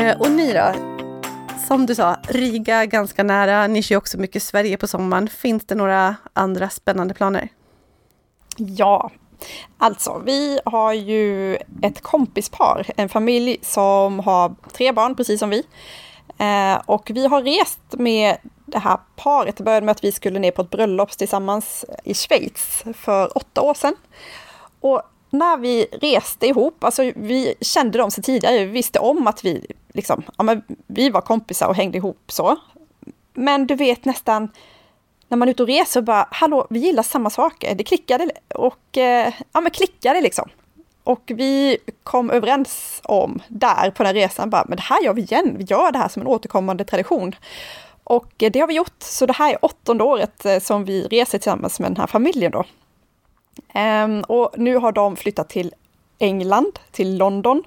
Eh, 0.10 0.22
och 0.22 0.32
ni 0.32 0.54
då? 0.54 0.74
Som 1.68 1.86
du 1.86 1.96
sa, 1.96 2.18
Riga 2.28 2.86
ganska 2.86 3.24
nära. 3.24 3.68
Ni 3.68 3.84
kör 3.84 3.96
också 3.96 4.18
mycket 4.18 4.44
Sverige 4.44 4.78
på 4.78 4.88
sommaren. 4.88 5.28
Finns 5.28 5.66
det 5.66 5.76
några 5.76 6.16
andra 6.34 6.70
spännande 6.70 7.14
planer? 7.14 7.50
Ja, 8.58 9.12
alltså 9.78 10.22
vi 10.26 10.60
har 10.66 10.94
ju 10.94 11.56
ett 11.56 12.02
kompispar, 12.02 12.86
en 12.98 13.10
familj 13.10 13.58
som 13.62 14.20
har 14.20 14.56
tre 14.74 14.92
barn 14.92 15.16
precis 15.16 15.40
som 15.40 15.50
vi. 15.50 15.64
Eh, 16.38 16.82
och 16.86 17.12
vi 17.14 17.28
har 17.28 17.42
rest 17.42 17.82
med 17.90 18.38
det 18.66 18.80
här 18.80 19.00
paret. 19.16 19.58
Det 19.58 19.64
började 19.64 19.86
med 19.86 19.92
att 19.92 20.04
vi 20.04 20.12
skulle 20.12 20.40
ner 20.40 20.52
på 20.52 20.62
ett 20.62 20.70
bröllop 20.70 21.12
tillsammans 21.12 21.86
i 22.04 22.14
Schweiz 22.14 22.84
för 22.94 23.38
åtta 23.38 23.62
år 23.62 23.74
sedan. 23.74 23.96
Och 24.80 25.02
när 25.30 25.58
vi 25.58 25.86
reste 25.92 26.48
ihop, 26.48 26.84
alltså 26.84 27.12
vi 27.16 27.56
kände 27.62 27.98
dem 27.98 28.12
så 28.12 28.22
tidigare, 28.22 28.66
vi 28.66 28.72
visste 28.72 29.00
om 29.00 29.28
att 29.28 29.46
vi 29.46 29.66
liksom, 29.94 30.24
ja 30.38 30.44
men 30.44 30.64
vi 30.88 31.10
var 31.10 31.22
kompisar 31.22 31.68
och 31.68 31.76
hängde 31.76 31.98
ihop 31.98 32.24
så. 32.28 32.58
Men 33.34 33.68
du 33.68 33.76
vet 33.76 34.06
nästan, 34.06 34.50
när 35.28 35.38
man 35.38 35.48
är 35.48 35.52
ute 35.52 35.64
och 35.64 35.70
reser, 35.70 36.02
bara 36.02 36.28
hallå, 36.32 36.68
vi 36.70 36.80
gillar 36.80 37.04
samma 37.04 37.30
saker. 37.30 37.76
Det 37.76 37.84
klickade 37.84 38.32
och, 38.56 38.98
eh, 38.98 39.34
ja 39.52 39.62
men 39.62 39.72
klickade 39.72 40.22
liksom. 40.22 40.50
Och 41.04 41.32
vi 41.36 41.78
kom 42.04 42.30
överens 42.30 43.02
om 43.04 43.42
där 43.48 43.92
på 43.92 44.04
den 44.04 44.14
resan, 44.14 44.50
bara, 44.50 44.66
men 44.68 44.76
det 44.76 44.84
här 44.84 45.04
gör 45.04 45.14
vi 45.14 45.22
igen, 45.22 45.56
vi 45.58 45.64
gör 45.64 45.92
det 45.92 45.98
här 45.98 46.08
som 46.08 46.22
en 46.22 46.28
återkommande 46.28 46.84
tradition. 46.84 47.36
Och 48.04 48.44
eh, 48.44 48.52
det 48.52 48.60
har 48.60 48.68
vi 48.68 48.74
gjort, 48.74 49.04
så 49.04 49.26
det 49.26 49.34
här 49.34 49.54
är 49.54 49.66
åttonde 49.66 50.04
året 50.04 50.46
eh, 50.46 50.60
som 50.60 50.86
vi 50.86 51.08
reser 51.08 51.38
tillsammans 51.38 51.80
med 51.80 51.92
den 51.92 51.98
här 51.98 52.08
familjen 52.08 52.52
då. 52.52 52.64
Um, 53.76 54.22
och 54.22 54.54
nu 54.58 54.76
har 54.76 54.92
de 54.92 55.16
flyttat 55.16 55.50
till 55.50 55.74
England, 56.20 56.80
till 56.92 57.18
London. 57.18 57.64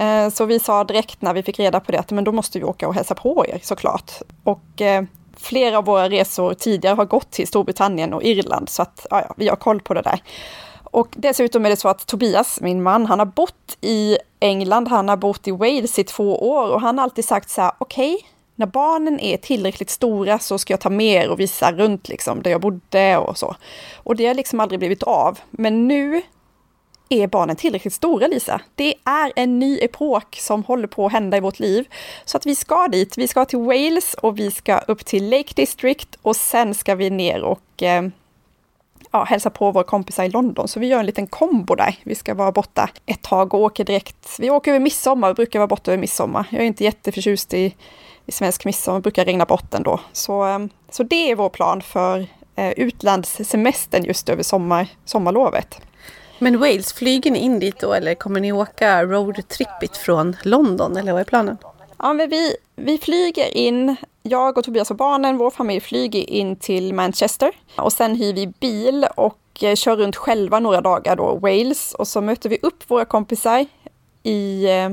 Uh, 0.00 0.28
så 0.28 0.44
vi 0.44 0.58
sa 0.58 0.84
direkt 0.84 1.22
när 1.22 1.34
vi 1.34 1.42
fick 1.42 1.58
reda 1.58 1.80
på 1.80 1.92
det 1.92 1.98
att 1.98 2.10
men 2.10 2.24
då 2.24 2.32
måste 2.32 2.58
vi 2.58 2.64
åka 2.64 2.88
och 2.88 2.94
hälsa 2.94 3.14
på 3.14 3.46
er 3.48 3.58
såklart. 3.62 4.12
Och 4.44 4.80
uh, 4.80 5.08
flera 5.36 5.78
av 5.78 5.84
våra 5.84 6.08
resor 6.08 6.54
tidigare 6.54 6.94
har 6.94 7.04
gått 7.04 7.30
till 7.30 7.48
Storbritannien 7.48 8.12
och 8.12 8.22
Irland 8.22 8.68
så 8.68 8.82
att 8.82 9.06
ja, 9.10 9.34
vi 9.36 9.48
har 9.48 9.56
koll 9.56 9.80
på 9.80 9.94
det 9.94 10.02
där. 10.02 10.22
Och 10.94 11.08
dessutom 11.16 11.66
är 11.66 11.70
det 11.70 11.76
så 11.76 11.88
att 11.88 12.06
Tobias, 12.06 12.60
min 12.60 12.82
man, 12.82 13.06
han 13.06 13.18
har 13.18 13.26
bott 13.26 13.76
i 13.80 14.18
England, 14.40 14.88
han 14.88 15.08
har 15.08 15.16
bott 15.16 15.48
i 15.48 15.50
Wales 15.50 15.98
i 15.98 16.04
två 16.04 16.50
år 16.50 16.72
och 16.72 16.80
han 16.80 16.98
har 16.98 17.02
alltid 17.02 17.24
sagt 17.24 17.50
så 17.50 17.62
här, 17.62 17.72
okej, 17.78 18.14
okay, 18.14 18.28
när 18.56 18.66
barnen 18.66 19.20
är 19.20 19.36
tillräckligt 19.36 19.90
stora 19.90 20.38
så 20.38 20.58
ska 20.58 20.72
jag 20.72 20.80
ta 20.80 20.90
med 20.90 21.24
er 21.24 21.28
och 21.28 21.40
visa 21.40 21.72
runt 21.72 22.08
liksom 22.08 22.42
där 22.42 22.50
jag 22.50 22.60
bodde 22.60 23.16
och 23.16 23.38
så. 23.38 23.56
Och 23.96 24.16
det 24.16 24.26
har 24.26 24.34
liksom 24.34 24.60
aldrig 24.60 24.78
blivit 24.78 25.02
av. 25.02 25.38
Men 25.50 25.88
nu 25.88 26.22
är 27.08 27.26
barnen 27.26 27.56
tillräckligt 27.56 27.94
stora, 27.94 28.26
Lisa. 28.26 28.60
Det 28.74 28.94
är 29.04 29.32
en 29.36 29.58
ny 29.58 29.78
epok 29.78 30.36
som 30.40 30.64
håller 30.64 30.86
på 30.86 31.06
att 31.06 31.12
hända 31.12 31.36
i 31.36 31.40
vårt 31.40 31.58
liv. 31.58 31.88
Så 32.24 32.36
att 32.36 32.46
vi 32.46 32.54
ska 32.54 32.88
dit. 32.88 33.18
Vi 33.18 33.28
ska 33.28 33.44
till 33.44 33.58
Wales 33.58 34.14
och 34.14 34.38
vi 34.38 34.50
ska 34.50 34.78
upp 34.78 35.04
till 35.04 35.30
Lake 35.30 35.52
District 35.56 36.18
och 36.22 36.36
sen 36.36 36.74
ska 36.74 36.94
vi 36.94 37.10
ner 37.10 37.42
och 37.42 37.82
eh, 37.82 38.02
ja, 39.10 39.24
hälsa 39.24 39.50
på 39.50 39.70
våra 39.70 39.84
kompisar 39.84 40.24
i 40.24 40.28
London. 40.28 40.68
Så 40.68 40.80
vi 40.80 40.86
gör 40.86 41.00
en 41.00 41.06
liten 41.06 41.26
kombo 41.26 41.74
där. 41.74 41.96
Vi 42.02 42.14
ska 42.14 42.34
vara 42.34 42.52
borta 42.52 42.90
ett 43.06 43.22
tag 43.22 43.54
och 43.54 43.60
åker 43.60 43.84
direkt. 43.84 44.36
Vi 44.38 44.50
åker 44.50 44.70
över 44.70 44.80
midsommar, 44.80 45.28
vi 45.28 45.34
brukar 45.34 45.58
vara 45.58 45.66
borta 45.66 45.90
över 45.90 46.00
midsommar. 46.00 46.46
Jag 46.50 46.60
är 46.60 46.66
inte 46.66 46.84
jätteförtjust 46.84 47.54
i 47.54 47.74
i 48.26 48.32
svensk 48.32 48.64
midsommar 48.64 49.00
brukar 49.00 49.24
regna 49.24 49.44
bort 49.44 49.74
ändå. 49.74 50.00
Så, 50.12 50.42
ehm, 50.42 50.68
så 50.90 51.02
det 51.02 51.30
är 51.30 51.36
vår 51.36 51.48
plan 51.48 51.82
för 51.82 52.26
eh, 52.56 52.70
utlandssemestern 52.70 54.04
just 54.04 54.28
över 54.28 54.42
sommar, 54.42 54.88
sommarlovet. 55.04 55.80
Men 56.38 56.58
Wales, 56.58 56.92
flyger 56.92 57.30
ni 57.30 57.38
in 57.38 57.58
dit 57.58 57.80
då 57.80 57.92
eller 57.92 58.14
kommer 58.14 58.40
ni 58.40 58.52
åka 58.52 59.04
roadtrippigt 59.04 59.96
från 59.96 60.36
London 60.42 60.96
eller 60.96 61.12
vad 61.12 61.20
är 61.20 61.24
planen? 61.24 61.56
Ja, 61.98 62.12
men 62.12 62.30
vi, 62.30 62.56
vi 62.76 62.98
flyger 62.98 63.56
in, 63.56 63.96
jag 64.22 64.58
och 64.58 64.64
Tobias 64.64 64.90
och 64.90 64.96
barnen, 64.96 65.36
vår 65.36 65.50
familj 65.50 65.80
flyger 65.80 66.30
in 66.30 66.56
till 66.56 66.94
Manchester 66.94 67.50
och 67.76 67.92
sen 67.92 68.16
hyr 68.16 68.34
vi 68.34 68.46
bil 68.46 69.06
och 69.16 69.38
eh, 69.62 69.74
kör 69.74 69.96
runt 69.96 70.16
själva 70.16 70.60
några 70.60 70.80
dagar 70.80 71.16
då, 71.16 71.34
Wales 71.34 71.94
och 71.94 72.08
så 72.08 72.20
möter 72.20 72.48
vi 72.48 72.58
upp 72.62 72.90
våra 72.90 73.04
kompisar 73.04 73.66
i 74.22 74.64
eh, 74.64 74.88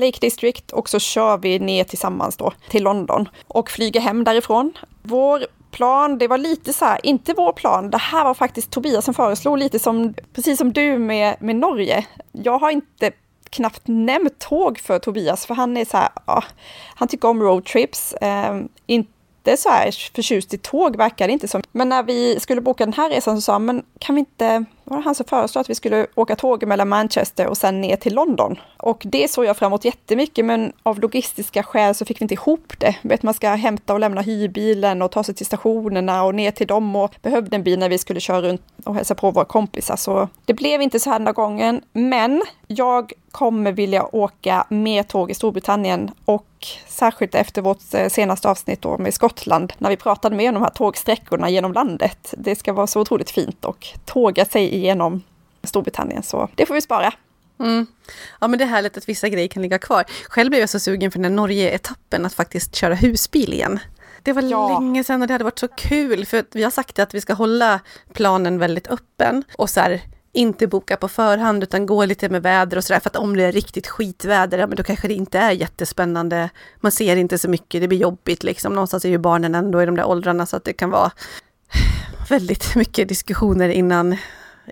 Lake 0.00 0.18
District 0.20 0.72
och 0.72 0.88
så 0.88 0.98
kör 0.98 1.38
vi 1.38 1.58
ner 1.58 1.84
tillsammans 1.84 2.36
då 2.36 2.52
till 2.68 2.82
London 2.82 3.28
och 3.48 3.70
flyger 3.70 4.00
hem 4.00 4.24
därifrån. 4.24 4.72
Vår 5.02 5.46
plan, 5.70 6.18
det 6.18 6.28
var 6.28 6.38
lite 6.38 6.72
så 6.72 6.84
här, 6.84 7.00
inte 7.02 7.34
vår 7.36 7.52
plan, 7.52 7.90
det 7.90 7.98
här 7.98 8.24
var 8.24 8.34
faktiskt 8.34 8.70
Tobias 8.70 9.04
som 9.04 9.14
föreslog 9.14 9.58
lite 9.58 9.78
som, 9.78 10.14
precis 10.34 10.58
som 10.58 10.72
du 10.72 10.98
med, 10.98 11.36
med 11.40 11.56
Norge. 11.56 12.06
Jag 12.32 12.58
har 12.58 12.70
inte 12.70 13.10
knappt 13.50 13.82
nämnt 13.84 14.38
tåg 14.38 14.78
för 14.78 14.98
Tobias, 14.98 15.46
för 15.46 15.54
han 15.54 15.76
är 15.76 15.84
så 15.84 15.96
här, 15.96 16.08
ja, 16.26 16.44
han 16.94 17.08
tycker 17.08 17.28
om 17.28 17.42
roadtrips. 17.42 18.12
Eh, 18.14 18.60
inte 18.86 19.56
så 19.56 19.68
här 19.68 19.90
förtjust 20.14 20.54
i 20.54 20.58
tåg 20.58 20.96
verkar 20.96 21.26
det 21.26 21.32
inte 21.32 21.48
som. 21.48 21.62
Men 21.72 21.88
när 21.88 22.02
vi 22.02 22.40
skulle 22.40 22.60
boka 22.60 22.84
den 22.84 22.94
här 22.94 23.10
resan 23.10 23.36
så 23.36 23.40
sa 23.40 23.52
han, 23.52 23.64
men 23.64 23.82
kan 23.98 24.14
vi 24.14 24.18
inte 24.18 24.64
var 24.90 24.96
det 24.96 25.04
han 25.04 25.14
som 25.14 25.26
föreslog 25.26 25.60
att 25.60 25.70
vi 25.70 25.74
skulle 25.74 26.06
åka 26.14 26.36
tåg 26.36 26.66
mellan 26.66 26.88
Manchester 26.88 27.46
och 27.46 27.56
sen 27.56 27.80
ner 27.80 27.96
till 27.96 28.14
London. 28.14 28.58
Och 28.76 29.02
det 29.06 29.30
såg 29.30 29.44
jag 29.44 29.56
fram 29.56 29.66
emot 29.66 29.84
jättemycket, 29.84 30.44
men 30.44 30.72
av 30.82 31.00
logistiska 31.00 31.62
skäl 31.62 31.94
så 31.94 32.04
fick 32.04 32.20
vi 32.20 32.24
inte 32.24 32.34
ihop 32.34 32.72
det. 32.78 32.96
Vet, 33.02 33.22
man 33.22 33.34
ska 33.34 33.48
hämta 33.48 33.92
och 33.92 34.00
lämna 34.00 34.20
hyrbilen 34.20 35.02
och 35.02 35.10
ta 35.10 35.24
sig 35.24 35.34
till 35.34 35.46
stationerna 35.46 36.24
och 36.24 36.34
ner 36.34 36.50
till 36.50 36.66
dem 36.66 36.96
och 36.96 37.14
behövde 37.22 37.56
en 37.56 37.62
bil 37.62 37.78
när 37.78 37.88
vi 37.88 37.98
skulle 37.98 38.20
köra 38.20 38.42
runt 38.42 38.62
och 38.84 38.94
hälsa 38.94 39.14
på 39.14 39.30
våra 39.30 39.44
kompisar. 39.44 39.96
Så 39.96 40.28
det 40.44 40.54
blev 40.54 40.82
inte 40.82 41.00
så 41.00 41.10
här 41.10 41.18
den 41.18 41.26
här 41.26 41.34
gången, 41.34 41.80
men 41.92 42.42
jag 42.66 43.12
kommer 43.30 43.72
vilja 43.72 44.14
åka 44.16 44.66
mer 44.68 45.02
tåg 45.02 45.30
i 45.30 45.34
Storbritannien 45.34 46.10
och 46.24 46.46
särskilt 46.88 47.34
efter 47.34 47.62
vårt 47.62 47.94
eh, 47.94 48.08
senaste 48.08 48.48
avsnitt 48.48 48.82
då 48.82 48.98
med 48.98 49.14
Skottland, 49.14 49.72
när 49.78 49.90
vi 49.90 49.96
pratade 49.96 50.36
mer 50.36 50.48
om 50.48 50.54
de 50.54 50.62
här 50.62 50.70
tågsträckorna 50.70 51.50
genom 51.50 51.72
landet. 51.72 52.34
Det 52.38 52.56
ska 52.56 52.72
vara 52.72 52.86
så 52.86 53.00
otroligt 53.00 53.30
fint 53.30 53.64
och 53.64 53.86
tåga 54.04 54.44
sig 54.44 54.79
igenom 54.80 55.22
Storbritannien, 55.62 56.22
så 56.22 56.48
det 56.54 56.66
får 56.66 56.74
vi 56.74 56.80
spara. 56.80 57.12
Mm. 57.60 57.86
Ja 58.40 58.48
men 58.48 58.58
det 58.58 58.64
är 58.64 58.68
härligt 58.68 58.96
att 58.96 59.08
vissa 59.08 59.28
grejer 59.28 59.48
kan 59.48 59.62
ligga 59.62 59.78
kvar. 59.78 60.04
Själv 60.28 60.50
blev 60.50 60.60
jag 60.60 60.68
så 60.68 60.80
sugen 60.80 61.10
för 61.10 61.18
den 61.18 61.36
Norge-etappen 61.36 62.26
att 62.26 62.34
faktiskt 62.34 62.76
köra 62.76 62.94
husbil 62.94 63.52
igen. 63.52 63.78
Det 64.22 64.32
var 64.32 64.42
ja. 64.42 64.68
länge 64.68 65.04
sedan 65.04 65.22
och 65.22 65.28
det 65.28 65.34
hade 65.34 65.44
varit 65.44 65.58
så 65.58 65.68
kul 65.68 66.26
för 66.26 66.44
vi 66.52 66.62
har 66.62 66.70
sagt 66.70 66.98
att 66.98 67.14
vi 67.14 67.20
ska 67.20 67.32
hålla 67.34 67.80
planen 68.12 68.58
väldigt 68.58 68.86
öppen 68.88 69.44
och 69.58 69.70
så 69.70 69.80
här, 69.80 70.00
inte 70.32 70.66
boka 70.66 70.96
på 70.96 71.08
förhand 71.08 71.62
utan 71.62 71.86
gå 71.86 72.04
lite 72.04 72.28
med 72.28 72.42
väder 72.42 72.76
och 72.76 72.84
sådär 72.84 73.00
för 73.00 73.10
att 73.10 73.16
om 73.16 73.36
det 73.36 73.44
är 73.44 73.52
riktigt 73.52 73.86
skitväder, 73.86 74.58
ja 74.58 74.66
men 74.66 74.76
då 74.76 74.82
kanske 74.82 75.08
det 75.08 75.14
inte 75.14 75.38
är 75.38 75.50
jättespännande. 75.50 76.50
Man 76.80 76.92
ser 76.92 77.16
inte 77.16 77.38
så 77.38 77.48
mycket, 77.48 77.80
det 77.80 77.88
blir 77.88 77.98
jobbigt 77.98 78.42
liksom. 78.42 78.74
Någonstans 78.74 79.04
är 79.04 79.08
ju 79.08 79.18
barnen 79.18 79.54
ändå 79.54 79.82
i 79.82 79.86
de 79.86 79.96
där 79.96 80.04
åldrarna 80.04 80.46
så 80.46 80.56
att 80.56 80.64
det 80.64 80.72
kan 80.72 80.90
vara 80.90 81.10
väldigt 82.28 82.74
mycket 82.74 83.08
diskussioner 83.08 83.68
innan, 83.68 84.16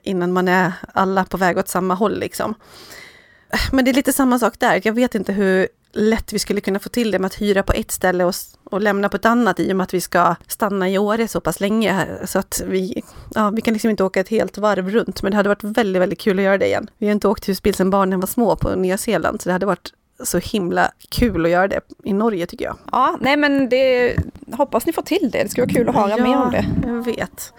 innan 0.03 0.33
man 0.33 0.49
är 0.49 0.73
alla 0.95 1.25
på 1.25 1.37
väg 1.37 1.59
åt 1.59 1.69
samma 1.69 1.95
håll 1.95 2.19
liksom. 2.19 2.55
Men 3.73 3.85
det 3.85 3.91
är 3.91 3.95
lite 3.95 4.13
samma 4.13 4.39
sak 4.39 4.55
där. 4.59 4.81
Jag 4.85 4.93
vet 4.93 5.15
inte 5.15 5.33
hur 5.33 5.69
lätt 5.93 6.33
vi 6.33 6.39
skulle 6.39 6.61
kunna 6.61 6.79
få 6.79 6.89
till 6.89 7.11
det 7.11 7.19
med 7.19 7.27
att 7.27 7.41
hyra 7.41 7.63
på 7.63 7.73
ett 7.73 7.91
ställe 7.91 8.25
och, 8.25 8.35
och 8.65 8.81
lämna 8.81 9.09
på 9.09 9.17
ett 9.17 9.25
annat 9.25 9.61
i 9.61 9.73
och 9.73 9.77
med 9.77 9.85
att 9.85 9.95
vi 9.95 10.01
ska 10.01 10.35
stanna 10.47 10.89
i 10.89 10.99
Åre 10.99 11.29
så 11.29 11.41
pass 11.41 11.61
länge. 11.61 12.07
Så 12.25 12.39
att 12.39 12.63
vi, 12.67 13.03
ja, 13.35 13.51
vi 13.51 13.63
kan 13.63 13.73
liksom 13.73 13.91
inte 13.91 14.05
åka 14.05 14.21
ett 14.21 14.29
helt 14.29 14.59
varv 14.59 14.91
runt, 14.91 15.23
men 15.23 15.31
det 15.33 15.37
hade 15.37 15.49
varit 15.49 15.65
väldigt, 15.65 16.03
väldigt 16.03 16.21
kul 16.21 16.39
att 16.39 16.45
göra 16.45 16.59
det 16.59 16.67
igen. 16.67 16.91
Vi 16.99 17.07
har 17.07 17.13
inte 17.13 17.29
åkt 17.29 17.49
husbil 17.49 17.75
sedan 17.75 17.91
barnen 17.91 18.21
var 18.21 18.27
små 18.27 18.57
på 18.57 18.75
Nya 18.75 18.99
Zeeland, 18.99 19.43
så 19.43 19.49
det 19.49 19.53
hade 19.53 19.67
varit 19.67 19.93
så 20.25 20.39
himla 20.39 20.91
kul 21.09 21.45
att 21.45 21.51
göra 21.51 21.69
det 21.69 21.81
i 22.05 22.13
Norge 22.13 22.47
tycker 22.47 22.65
jag. 22.65 22.79
Ja, 22.93 23.19
nej 23.21 23.37
men 23.37 23.69
det 23.69 24.17
hoppas 24.53 24.87
ni 24.87 24.93
får 24.93 25.03
till 25.03 25.31
det. 25.33 25.43
Det 25.43 25.49
skulle 25.49 25.67
vara 25.67 25.75
kul 25.75 25.89
att 25.89 25.95
höra 25.95 26.11
ja, 26.11 26.23
mer 26.23 26.37
om 26.37 26.51
det. 26.51 26.65
jag 26.87 27.05
vet. 27.05 27.53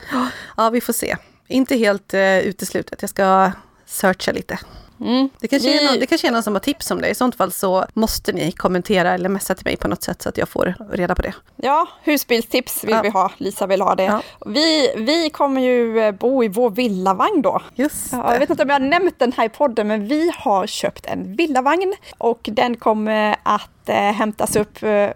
Ja, 0.58 0.70
vi 0.70 0.82
får 0.82 0.94
se. 0.94 1.16
Inte 1.52 1.76
helt 1.76 2.14
uh, 2.14 2.40
uteslutet. 2.40 3.02
Jag 3.02 3.10
ska 3.10 3.52
searcha 3.86 4.32
lite. 4.32 4.60
Mm. 5.02 5.30
Det, 5.40 5.48
kanske 5.48 5.70
vi... 5.70 5.84
är 5.84 5.92
någon, 5.92 6.00
det 6.00 6.06
kanske 6.06 6.28
är 6.28 6.32
någon 6.32 6.44
som 6.44 6.54
har 6.54 6.60
tips 6.60 6.92
om 6.92 7.02
det. 7.02 7.10
I 7.10 7.16
sånt 7.16 7.36
fall 7.36 7.52
så 7.52 7.86
måste 7.94 8.32
ni 8.32 8.52
kommentera 8.52 9.14
eller 9.14 9.30
messa 9.30 9.56
till 9.56 9.66
mig 9.66 9.78
på 9.78 9.88
något 9.88 10.04
sätt 10.04 10.22
så 10.22 10.30
att 10.30 10.38
jag 10.38 10.50
får 10.50 10.76
reda 10.92 11.16
på 11.16 11.22
det. 11.22 11.34
Ja, 11.56 11.88
husbilstips 12.04 12.84
vill 12.84 12.96
ja. 12.96 13.02
vi 13.02 13.10
ha. 13.10 13.32
Lisa 13.38 13.68
vill 13.68 13.82
ha 13.82 13.96
det. 13.96 14.04
Ja. 14.04 14.22
Vi, 14.46 14.94
vi 14.98 15.30
kommer 15.30 15.62
ju 15.62 16.00
eh, 16.00 16.12
bo 16.12 16.44
i 16.44 16.48
vår 16.48 16.70
villavagn 16.70 17.42
då. 17.42 17.62
Just 17.76 18.12
ja, 18.12 18.34
jag 18.34 18.40
vet 18.40 18.50
inte 18.50 18.64
om 18.64 18.70
jag 18.70 18.76
har 18.76 18.88
nämnt 18.88 19.20
den 19.20 19.32
här 19.32 19.46
i 19.46 19.50
podden, 19.50 19.88
men 19.88 20.08
vi 20.08 20.32
har 20.36 20.68
köpt 20.68 21.06
en 21.06 21.36
villavagn 21.36 21.94
och 22.18 22.40
den 22.52 22.76
kommer 22.78 23.36
att 23.44 23.90
eh, 23.90 23.96
hämtas 23.96 24.56
upp 24.56 24.84
eh, 24.84 25.10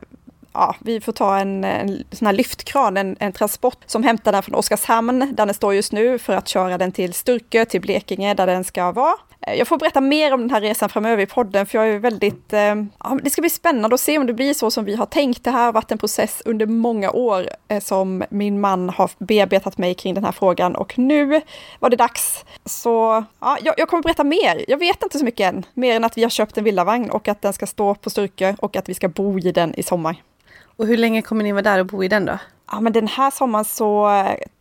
ja, 0.53 0.75
vi 0.79 1.01
får 1.01 1.11
ta 1.11 1.37
en, 1.37 1.63
en 1.63 2.03
sån 2.11 2.25
här 2.25 2.33
lyftkran, 2.33 2.97
en, 2.97 3.17
en, 3.19 3.31
transport 3.31 3.77
som 3.85 4.03
hämtar 4.03 4.31
den 4.31 4.43
från 4.43 4.55
Oskarshamn, 4.55 5.19
där 5.19 5.45
den 5.45 5.53
står 5.53 5.73
just 5.73 5.91
nu, 5.91 6.19
för 6.19 6.33
att 6.33 6.47
köra 6.47 6.77
den 6.77 6.91
till 6.91 7.13
Sturkö, 7.13 7.65
till 7.65 7.81
Blekinge, 7.81 8.33
där 8.33 8.47
den 8.47 8.63
ska 8.63 8.91
vara. 8.91 9.15
Eh, 9.47 9.53
jag 9.53 9.67
får 9.67 9.77
berätta 9.77 10.01
mer 10.01 10.33
om 10.33 10.41
den 10.41 10.49
här 10.49 10.61
resan 10.61 10.89
framöver 10.89 11.23
i 11.23 11.25
podden, 11.25 11.65
för 11.65 11.77
jag 11.77 11.89
är 11.89 11.99
väldigt... 11.99 12.53
Eh, 12.53 12.75
ja, 12.99 13.19
det 13.23 13.29
ska 13.29 13.41
bli 13.41 13.49
spännande 13.49 13.93
att 13.93 13.99
se 13.99 14.17
om 14.17 14.25
det 14.25 14.33
blir 14.33 14.53
så 14.53 14.71
som 14.71 14.85
vi 14.85 14.95
har 14.95 15.05
tänkt. 15.05 15.43
Det 15.43 15.51
här 15.51 15.65
har 15.65 15.73
varit 15.73 15.91
en 15.91 15.97
process 15.97 16.41
under 16.45 16.65
många 16.65 17.11
år 17.11 17.49
eh, 17.67 17.79
som 17.79 18.23
min 18.29 18.61
man 18.61 18.89
har 18.89 19.11
bearbetat 19.17 19.77
mig 19.77 19.93
kring 19.93 20.13
den 20.13 20.23
här 20.23 20.31
frågan 20.31 20.75
och 20.75 20.97
nu 20.99 21.41
var 21.79 21.89
det 21.89 21.95
dags. 21.95 22.45
Så 22.65 23.23
ja, 23.39 23.57
jag, 23.61 23.75
jag 23.77 23.87
kommer 23.87 24.03
berätta 24.03 24.23
mer. 24.23 24.65
Jag 24.67 24.77
vet 24.77 25.03
inte 25.03 25.17
så 25.17 25.25
mycket 25.25 25.53
än, 25.53 25.65
mer 25.73 25.95
än 25.95 26.03
att 26.03 26.17
vi 26.17 26.23
har 26.23 26.29
köpt 26.29 26.57
en 26.57 26.63
villavagn 26.63 27.09
och 27.09 27.27
att 27.27 27.41
den 27.41 27.53
ska 27.53 27.67
stå 27.67 27.95
på 27.95 28.09
Sturkö 28.09 28.55
och 28.59 28.75
att 28.75 28.89
vi 28.89 28.93
ska 28.93 29.07
bo 29.07 29.39
i 29.39 29.51
den 29.51 29.75
i 29.75 29.83
sommar. 29.83 30.15
Och 30.75 30.87
hur 30.87 30.97
länge 30.97 31.21
kommer 31.21 31.43
ni 31.43 31.51
vara 31.51 31.61
där 31.61 31.79
och 31.79 31.85
bo 31.85 32.03
i 32.03 32.07
den 32.07 32.25
då? 32.25 32.37
Ja, 32.71 32.79
men 32.81 32.93
den 32.93 33.07
här 33.07 33.31
sommaren 33.31 33.65
så 33.65 34.09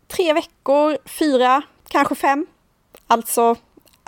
tre 0.09 0.33
veckor, 0.33 0.98
fyra, 1.05 1.62
kanske 1.88 2.14
fem. 2.14 2.46
Alltså, 3.07 3.57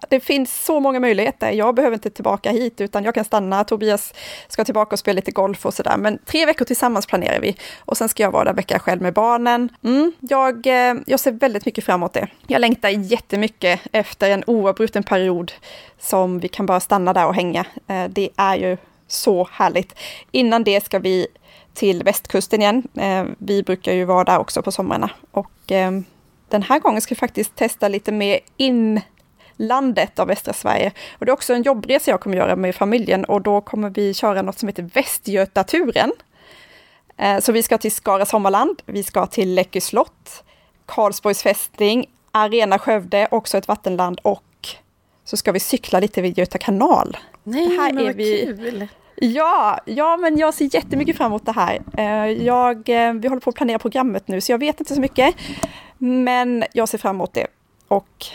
det 0.09 0.21
finns 0.21 0.64
så 0.64 0.81
många 0.81 1.01
möjligheter. 1.01 1.51
Jag 1.51 1.75
behöver 1.75 1.95
inte 1.95 2.11
tillbaka 2.11 2.51
hit, 2.51 2.81
utan 2.81 3.05
jag 3.05 3.14
kan 3.14 3.25
stanna. 3.25 3.64
Tobias 3.64 4.14
ska 4.49 4.64
tillbaka 4.64 4.95
och 4.95 4.99
spela 4.99 5.17
lite 5.17 5.31
golf 5.31 5.67
och 5.67 5.75
sådär. 5.75 5.97
Men 5.97 6.19
tre 6.19 6.47
veckor 6.47 6.64
tillsammans 6.64 7.07
planerar 7.07 7.40
vi. 7.40 7.57
Och 7.79 7.97
sen 7.97 8.09
ska 8.09 8.23
jag 8.23 8.31
vara 8.31 8.45
där 8.45 8.53
vecka 8.53 8.79
själv 8.79 9.03
med 9.03 9.14
barnen. 9.14 9.69
Mm, 9.85 10.12
jag, 10.21 10.67
eh, 10.67 10.95
jag 11.07 11.21
ser 11.21 11.33
väldigt 11.33 11.67
mycket 11.67 11.85
fram 11.85 12.01
emot 12.01 12.12
det. 12.12 12.29
Jag 12.47 12.61
längtar 12.61 12.88
jättemycket 12.88 13.81
efter 13.93 14.31
en 14.31 14.45
oavbruten 14.47 15.03
period 15.03 15.53
som 15.99 16.40
vi 16.40 16.49
kan 16.49 16.67
bara 16.67 16.81
stanna 16.81 17.12
där 17.12 17.27
och 17.27 17.35
hänga. 17.35 17.64
Eh, 17.87 18.05
det 18.09 18.29
är 18.37 18.57
ju 18.57 18.77
så 19.09 19.49
härligt. 19.53 19.99
Innan 20.31 20.64
det 20.64 20.85
ska 20.85 20.99
vi 20.99 21.27
till 21.75 22.03
västkusten 22.03 22.61
igen. 22.61 22.83
Eh, 22.95 23.25
vi 23.39 23.63
brukar 23.63 23.93
ju 23.93 24.05
vara 24.05 24.25
där 24.25 24.39
också 24.39 24.63
på 24.63 24.73
somrarna. 24.73 25.11
Och 25.31 25.73
eh, 25.73 25.91
den 26.49 26.63
här 26.63 26.79
gången 26.79 27.01
ska 27.01 27.15
vi 27.15 27.19
faktiskt 27.19 27.57
testa 27.57 27.89
lite 27.89 28.13
mer 28.13 28.41
inlandet 28.57 30.19
av 30.19 30.29
västra 30.29 30.53
Sverige. 30.53 30.93
Och 31.19 31.27
det 31.27 31.31
är 31.31 31.35
också 31.35 31.55
en 31.55 31.63
jobbresa 31.63 32.11
jag 32.11 32.21
kommer 32.21 32.37
göra 32.37 32.57
med 32.57 32.75
familjen 32.75 33.25
och 33.25 33.43
då 33.43 33.61
kommer 33.61 33.91
vi 33.91 34.15
köra 34.15 34.43
något 34.43 34.59
som 34.59 34.69
heter 34.69 34.83
Västgötaturen. 34.95 36.13
Eh, 37.17 37.41
så 37.41 37.53
vi 37.53 37.63
ska 37.63 37.79
till 37.79 37.93
Skara 37.93 38.27
Sommarland, 38.27 38.83
vi 38.87 39.03
ska 39.03 39.27
till 39.27 39.55
Läckö 39.55 39.81
slott, 39.81 40.45
Karlsborgs 40.87 41.43
fästning, 41.43 42.07
Arena 42.31 42.79
Skövde, 42.79 43.29
också 43.31 43.59
ett 43.59 43.69
vattenland 43.69 44.21
och 44.23 44.69
så 45.25 45.37
ska 45.37 45.53
vi 45.53 45.61
cykla 45.61 46.01
lite 46.01 46.23
vid 46.23 46.39
Göta 46.39 46.59
kanal. 46.59 47.17
Nej, 47.43 47.69
det 47.69 47.75
här 47.75 47.93
men 47.93 48.03
är 48.03 48.07
vad 48.07 48.17
vi, 48.17 48.47
kul! 48.47 48.89
Ja, 49.16 49.81
ja, 49.85 50.16
men 50.16 50.38
jag 50.38 50.55
ser 50.55 50.74
jättemycket 50.74 51.16
fram 51.16 51.27
emot 51.27 51.46
det 51.46 51.53
här. 51.53 51.83
Eh, 51.96 52.44
jag, 52.44 52.88
eh, 52.88 53.12
vi 53.12 53.29
håller 53.29 53.40
på 53.40 53.50
att 53.50 53.57
planera 53.57 53.79
programmet 53.79 54.29
nu, 54.29 54.40
så 54.40 54.53
jag 54.53 54.59
vet 54.59 54.81
inte 54.81 54.94
så 54.94 55.00
mycket. 55.00 55.35
Men 55.98 56.64
jag 56.72 56.88
ser 56.88 56.98
fram 56.98 57.16
emot 57.16 57.35
det. 57.35 57.46
Och 57.88 58.27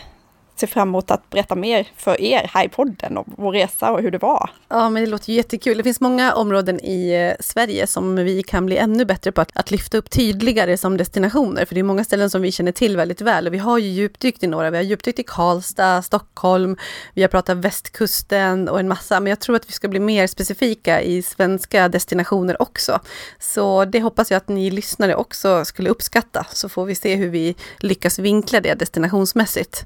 ser 0.59 0.67
fram 0.67 0.87
emot 0.87 1.11
att 1.11 1.29
berätta 1.29 1.55
mer 1.55 1.87
för 1.95 2.21
er 2.21 2.49
här 2.53 2.65
i 2.65 2.69
podden 2.69 3.17
om 3.17 3.33
vår 3.37 3.51
resa 3.51 3.91
och 3.91 4.01
hur 4.01 4.11
det 4.11 4.17
var. 4.17 4.49
Ja, 4.69 4.89
men 4.89 5.03
det 5.03 5.09
låter 5.09 5.33
jättekul. 5.33 5.77
Det 5.77 5.83
finns 5.83 6.01
många 6.01 6.33
områden 6.33 6.79
i 6.79 7.11
eh, 7.11 7.33
Sverige 7.39 7.87
som 7.87 8.15
vi 8.15 8.43
kan 8.43 8.65
bli 8.65 8.77
ännu 8.77 9.05
bättre 9.05 9.31
på 9.31 9.41
att, 9.41 9.57
att 9.57 9.71
lyfta 9.71 9.97
upp 9.97 10.09
tydligare 10.09 10.77
som 10.77 10.97
destinationer, 10.97 11.65
för 11.65 11.75
det 11.75 11.81
är 11.81 11.83
många 11.83 12.03
ställen 12.03 12.29
som 12.29 12.41
vi 12.41 12.51
känner 12.51 12.71
till 12.71 12.97
väldigt 12.97 13.21
väl 13.21 13.47
och 13.47 13.53
vi 13.53 13.57
har 13.57 13.77
ju 13.77 13.87
djupdykt 13.87 14.43
i 14.43 14.47
några. 14.47 14.69
Vi 14.69 14.77
har 14.77 14.83
djupdykt 14.83 15.19
i 15.19 15.23
Karlstad, 15.23 16.01
Stockholm, 16.01 16.77
vi 17.13 17.21
har 17.21 17.29
pratat 17.29 17.57
västkusten 17.57 18.69
och 18.69 18.79
en 18.79 18.87
massa, 18.87 19.19
men 19.19 19.29
jag 19.29 19.39
tror 19.39 19.55
att 19.55 19.69
vi 19.69 19.73
ska 19.73 19.87
bli 19.87 19.99
mer 19.99 20.27
specifika 20.27 21.01
i 21.01 21.21
svenska 21.21 21.89
destinationer 21.89 22.61
också. 22.61 22.99
Så 23.39 23.85
det 23.85 24.01
hoppas 24.01 24.31
jag 24.31 24.37
att 24.37 24.47
ni 24.47 24.71
lyssnare 24.71 25.15
också 25.15 25.65
skulle 25.65 25.89
uppskatta, 25.89 26.45
så 26.51 26.69
får 26.69 26.85
vi 26.85 26.95
se 26.95 27.15
hur 27.15 27.29
vi 27.29 27.55
lyckas 27.79 28.19
vinkla 28.19 28.61
det 28.61 28.73
destinationsmässigt. 28.73 29.85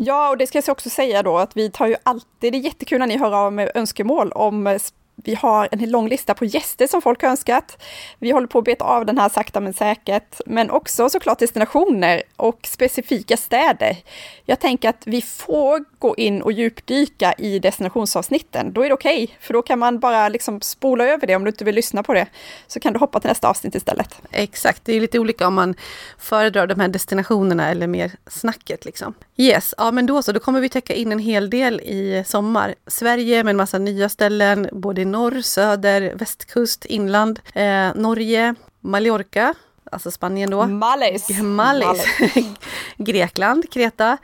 Ja, 0.00 0.30
och 0.30 0.38
det 0.38 0.46
ska 0.46 0.58
jag 0.58 0.68
också 0.68 0.90
säga 0.90 1.22
då 1.22 1.38
att 1.38 1.56
vi 1.56 1.70
tar 1.70 1.86
ju 1.86 1.96
alltid, 2.02 2.52
det 2.52 2.58
är 2.58 2.60
jättekul 2.60 2.98
när 2.98 3.06
ni 3.06 3.18
hör 3.18 3.34
av 3.34 3.52
med 3.52 3.70
önskemål 3.74 4.32
om 4.32 4.78
vi 5.24 5.34
har 5.34 5.68
en 5.72 5.90
lång 5.90 6.08
lista 6.08 6.34
på 6.34 6.44
gäster 6.44 6.86
som 6.86 7.02
folk 7.02 7.22
har 7.22 7.30
önskat. 7.30 7.82
Vi 8.18 8.30
håller 8.30 8.46
på 8.46 8.58
att 8.58 8.64
beta 8.64 8.84
av 8.84 9.06
den 9.06 9.18
här 9.18 9.28
sakta 9.28 9.60
men 9.60 9.72
säkert, 9.72 10.40
men 10.46 10.70
också 10.70 11.08
såklart 11.08 11.38
destinationer 11.38 12.22
och 12.36 12.58
specifika 12.62 13.36
städer. 13.36 13.96
Jag 14.44 14.60
tänker 14.60 14.88
att 14.88 15.02
vi 15.04 15.22
får 15.22 15.84
gå 15.98 16.16
in 16.16 16.42
och 16.42 16.52
djupdyka 16.52 17.34
i 17.38 17.58
destinationsavsnitten. 17.58 18.72
Då 18.72 18.84
är 18.84 18.88
det 18.88 18.94
okej, 18.94 19.24
okay, 19.24 19.36
för 19.40 19.54
då 19.54 19.62
kan 19.62 19.78
man 19.78 19.98
bara 19.98 20.28
liksom 20.28 20.60
spola 20.60 21.04
över 21.04 21.26
det 21.26 21.36
om 21.36 21.44
du 21.44 21.48
inte 21.50 21.64
vill 21.64 21.74
lyssna 21.74 22.02
på 22.02 22.14
det. 22.14 22.26
Så 22.66 22.80
kan 22.80 22.92
du 22.92 22.98
hoppa 22.98 23.20
till 23.20 23.28
nästa 23.28 23.48
avsnitt 23.48 23.74
istället. 23.74 24.20
Exakt, 24.30 24.84
det 24.84 24.92
är 24.92 25.00
lite 25.00 25.18
olika 25.18 25.46
om 25.46 25.54
man 25.54 25.74
föredrar 26.18 26.66
de 26.66 26.80
här 26.80 26.88
destinationerna 26.88 27.70
eller 27.70 27.86
mer 27.86 28.12
snacket 28.26 28.84
liksom. 28.84 29.14
Yes, 29.36 29.74
ja 29.78 29.90
men 29.90 30.06
då 30.06 30.22
så, 30.22 30.32
då 30.32 30.40
kommer 30.40 30.60
vi 30.60 30.68
täcka 30.68 30.94
in 30.94 31.12
en 31.12 31.18
hel 31.18 31.50
del 31.50 31.80
i 31.80 32.24
sommar. 32.26 32.74
Sverige 32.86 33.44
med 33.44 33.50
en 33.50 33.56
massa 33.56 33.78
nya 33.78 34.08
ställen, 34.08 34.68
både 34.72 35.00
norr, 35.08 35.40
söder, 35.42 36.14
västkust, 36.14 36.84
inland, 36.84 37.40
eh, 37.54 37.94
Norge, 37.94 38.54
Mallorca, 38.80 39.54
alltså 39.92 40.10
Spanien 40.10 40.50
då. 40.50 40.66
Mallis! 40.66 41.40
Mallis. 41.42 42.04
Grekland, 42.96 43.72
Kreta, 43.72 44.18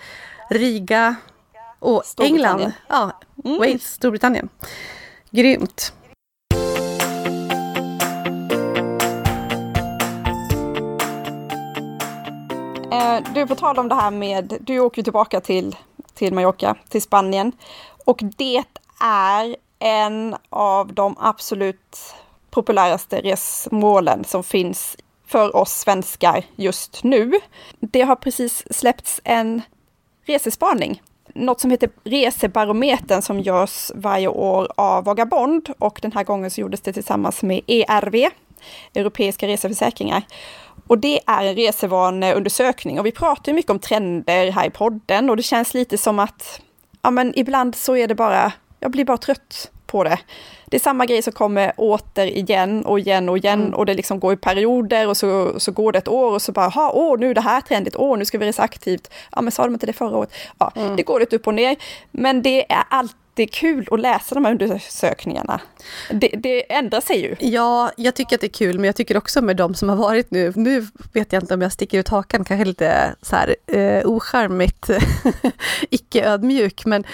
Riga 0.50 1.14
och 1.78 2.02
England. 2.20 2.72
Ja, 2.88 3.20
mm. 3.44 3.58
Wales, 3.58 3.92
Storbritannien. 3.92 4.48
Grymt! 5.30 5.92
Eh, 12.92 13.32
du, 13.34 13.46
på 13.46 13.54
tal 13.54 13.78
om 13.78 13.88
det 13.88 13.94
här 13.94 14.10
med, 14.10 14.58
du 14.60 14.80
åker 14.80 14.98
ju 14.98 15.02
tillbaka 15.02 15.40
till, 15.40 15.76
till 16.14 16.34
Mallorca, 16.34 16.76
till 16.88 17.02
Spanien. 17.02 17.52
Och 18.04 18.20
det 18.36 18.64
är 19.00 19.56
en 19.84 20.36
av 20.50 20.94
de 20.94 21.16
absolut 21.20 22.14
populäraste 22.50 23.20
resmålen 23.20 24.24
som 24.24 24.44
finns 24.44 24.96
för 25.26 25.56
oss 25.56 25.72
svenskar 25.72 26.44
just 26.56 27.04
nu. 27.04 27.32
Det 27.80 28.02
har 28.02 28.16
precis 28.16 28.64
släppts 28.70 29.20
en 29.24 29.62
resespaning 30.26 31.00
något 31.34 31.60
som 31.60 31.70
heter 31.70 31.90
Resebarometern 32.04 33.22
som 33.22 33.40
görs 33.40 33.90
varje 33.94 34.28
år 34.28 34.68
av 34.76 35.04
Vagabond 35.04 35.68
och 35.78 35.98
den 36.02 36.12
här 36.12 36.24
gången 36.24 36.50
så 36.50 36.60
gjordes 36.60 36.80
det 36.80 36.92
tillsammans 36.92 37.42
med 37.42 37.60
ERV, 37.66 38.30
Europeiska 38.94 39.46
reseförsäkringar. 39.46 40.22
Och 40.86 40.98
det 40.98 41.20
är 41.26 41.44
en 41.44 41.54
resevaneundersökning 41.54 42.98
och 42.98 43.06
vi 43.06 43.12
pratar 43.12 43.52
mycket 43.52 43.70
om 43.70 43.78
trender 43.78 44.50
här 44.50 44.66
i 44.66 44.70
podden 44.70 45.30
och 45.30 45.36
det 45.36 45.42
känns 45.42 45.74
lite 45.74 45.98
som 45.98 46.18
att 46.18 46.60
ja, 47.02 47.10
men 47.10 47.38
ibland 47.38 47.74
så 47.74 47.96
är 47.96 48.08
det 48.08 48.14
bara, 48.14 48.52
jag 48.80 48.90
blir 48.90 49.04
bara 49.04 49.18
trött 49.18 49.70
på 49.94 50.04
det. 50.04 50.18
Det 50.66 50.76
är 50.76 50.80
samma 50.80 51.06
grej 51.06 51.22
som 51.22 51.32
kommer 51.32 51.72
åter 51.76 52.26
igen 52.26 52.84
och 52.84 52.98
igen 52.98 53.28
och 53.28 53.38
igen 53.38 53.60
mm. 53.60 53.74
och 53.74 53.86
det 53.86 53.94
liksom 53.94 54.20
går 54.20 54.32
i 54.32 54.36
perioder 54.36 55.08
och 55.08 55.16
så, 55.16 55.60
så 55.60 55.72
går 55.72 55.92
det 55.92 55.98
ett 55.98 56.08
år 56.08 56.32
och 56.32 56.42
så 56.42 56.52
bara, 56.52 56.68
ha, 56.68 56.92
åh, 56.94 57.18
nu 57.18 57.30
är 57.30 57.34
det 57.34 57.40
här 57.40 57.60
trendigt, 57.60 57.96
åh, 57.96 58.18
nu 58.18 58.24
ska 58.24 58.38
vi 58.38 58.46
resa 58.46 58.62
aktivt. 58.62 59.10
Ja, 59.32 59.42
men 59.42 59.52
sa 59.52 59.64
de 59.64 59.74
inte 59.74 59.86
det 59.86 59.92
förra 59.92 60.16
året? 60.16 60.32
Ja, 60.58 60.72
mm. 60.76 60.96
det 60.96 61.02
går 61.02 61.20
lite 61.20 61.36
upp 61.36 61.46
och 61.46 61.54
ner. 61.54 61.76
Men 62.10 62.42
det 62.42 62.72
är 62.72 62.84
alltid 62.88 63.52
kul 63.52 63.88
att 63.90 64.00
läsa 64.00 64.34
de 64.34 64.44
här 64.44 64.52
undersökningarna. 64.52 65.60
Det, 66.10 66.28
det 66.28 66.72
ändrar 66.72 67.00
sig 67.00 67.20
ju. 67.20 67.36
Ja, 67.40 67.90
jag 67.96 68.14
tycker 68.14 68.36
att 68.36 68.40
det 68.40 68.46
är 68.46 68.58
kul, 68.58 68.78
men 68.78 68.84
jag 68.84 68.96
tycker 68.96 69.16
också 69.16 69.42
med 69.42 69.56
de 69.56 69.74
som 69.74 69.88
har 69.88 69.96
varit 69.96 70.30
nu, 70.30 70.52
nu 70.56 70.86
vet 71.12 71.32
jag 71.32 71.42
inte 71.42 71.54
om 71.54 71.62
jag 71.62 71.72
sticker 71.72 71.98
ut 71.98 72.08
hakan, 72.08 72.44
kanske 72.44 72.64
lite 72.64 73.14
så 73.22 73.36
här 73.36 73.56
eh, 73.66 74.06
ocharmigt, 74.06 74.90
icke 75.90 76.24
ödmjuk, 76.24 76.84
men 76.84 77.04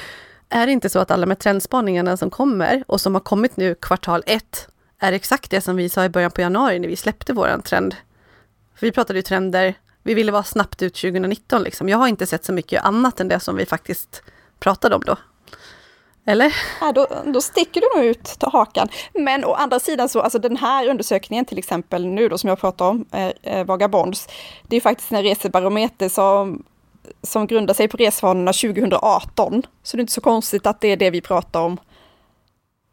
är 0.50 0.66
det 0.66 0.72
inte 0.72 0.88
så 0.88 0.98
att 0.98 1.10
alla 1.10 1.26
de 1.26 1.36
trendspaningarna 1.36 2.16
som 2.16 2.30
kommer 2.30 2.84
och 2.86 3.00
som 3.00 3.14
har 3.14 3.20
kommit 3.20 3.56
nu 3.56 3.74
kvartal 3.74 4.22
ett 4.26 4.68
är 4.98 5.12
exakt 5.12 5.50
det 5.50 5.60
som 5.60 5.76
vi 5.76 5.88
sa 5.88 6.04
i 6.04 6.08
början 6.08 6.30
på 6.30 6.40
januari 6.40 6.78
när 6.78 6.88
vi 6.88 6.96
släppte 6.96 7.32
våran 7.32 7.62
trend? 7.62 7.96
För 8.74 8.86
vi 8.86 8.92
pratade 8.92 9.18
ju 9.18 9.22
trender, 9.22 9.74
vi 10.02 10.14
ville 10.14 10.32
vara 10.32 10.42
snabbt 10.42 10.82
ut 10.82 10.94
2019 10.94 11.62
liksom. 11.62 11.88
Jag 11.88 11.98
har 11.98 12.08
inte 12.08 12.26
sett 12.26 12.44
så 12.44 12.52
mycket 12.52 12.84
annat 12.84 13.20
än 13.20 13.28
det 13.28 13.40
som 13.40 13.56
vi 13.56 13.66
faktiskt 13.66 14.22
pratade 14.58 14.94
om 14.94 15.02
då. 15.06 15.16
Eller? 16.26 16.56
Ja, 16.80 16.92
då, 16.92 17.06
då 17.24 17.40
sticker 17.40 17.80
du 17.80 18.00
nog 18.00 18.10
ut 18.10 18.24
till 18.24 18.48
hakan. 18.52 18.88
Men 19.14 19.44
å 19.44 19.52
andra 19.52 19.80
sidan 19.80 20.08
så, 20.08 20.20
alltså 20.20 20.38
den 20.38 20.56
här 20.56 20.88
undersökningen 20.88 21.44
till 21.44 21.58
exempel 21.58 22.06
nu 22.06 22.28
då 22.28 22.38
som 22.38 22.48
jag 22.48 22.60
pratar 22.60 22.88
om, 22.88 23.04
eh, 23.12 23.32
eh 23.42 23.66
Vagabonds, 23.66 24.28
det 24.62 24.76
är 24.76 24.80
faktiskt 24.80 25.12
en 25.12 25.22
resebarometer 25.22 26.08
som 26.08 26.64
som 27.22 27.46
grundar 27.46 27.74
sig 27.74 27.88
på 27.88 27.96
resvanorna 27.96 28.52
2018. 28.52 29.62
Så 29.82 29.96
det 29.96 30.00
är 30.00 30.02
inte 30.02 30.12
så 30.12 30.20
konstigt 30.20 30.66
att 30.66 30.80
det 30.80 30.88
är 30.88 30.96
det 30.96 31.10
vi 31.10 31.20
pratar 31.20 31.60
om 31.60 31.80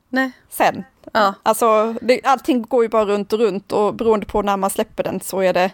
Nej. 0.10 0.32
sen. 0.50 0.84
Ja. 1.14 1.34
Alltså, 1.44 1.96
det, 2.02 2.22
allting 2.24 2.62
går 2.62 2.84
ju 2.84 2.90
bara 2.90 3.06
runt 3.06 3.34
och 3.34 3.40
runt 3.40 3.72
och 3.72 3.94
beroende 3.96 4.26
på 4.26 4.42
när 4.42 4.58
man 4.58 4.70
släpper 4.70 5.04
den 5.04 5.20
så 5.20 5.40
är 5.40 5.54
det, 5.54 5.72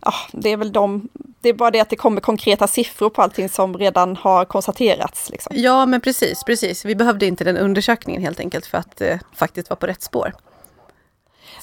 ja, 0.00 0.14
det 0.32 0.50
är 0.50 0.56
väl 0.56 0.72
de, 0.72 1.08
det 1.40 1.48
är 1.48 1.52
bara 1.52 1.70
det 1.70 1.80
att 1.80 1.90
det 1.90 1.96
kommer 1.96 2.20
konkreta 2.20 2.66
siffror 2.66 3.10
på 3.10 3.22
allting 3.22 3.48
som 3.48 3.78
redan 3.78 4.16
har 4.16 4.44
konstaterats. 4.44 5.30
Liksom. 5.30 5.52
Ja, 5.56 5.86
men 5.86 6.00
precis, 6.00 6.44
precis. 6.44 6.84
Vi 6.84 6.94
behövde 6.94 7.26
inte 7.26 7.44
den 7.44 7.56
undersökningen 7.56 8.22
helt 8.22 8.40
enkelt 8.40 8.66
för 8.66 8.78
att 8.78 9.00
eh, 9.00 9.18
faktiskt 9.34 9.70
vara 9.70 9.80
på 9.80 9.86
rätt 9.86 10.02
spår. 10.02 10.32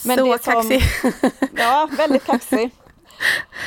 Men 0.06 0.17
så 0.17 0.38
kaxig. 0.38 0.84
Ja, 1.58 1.89
väldigt 1.97 2.26
kaxig. 2.26 2.71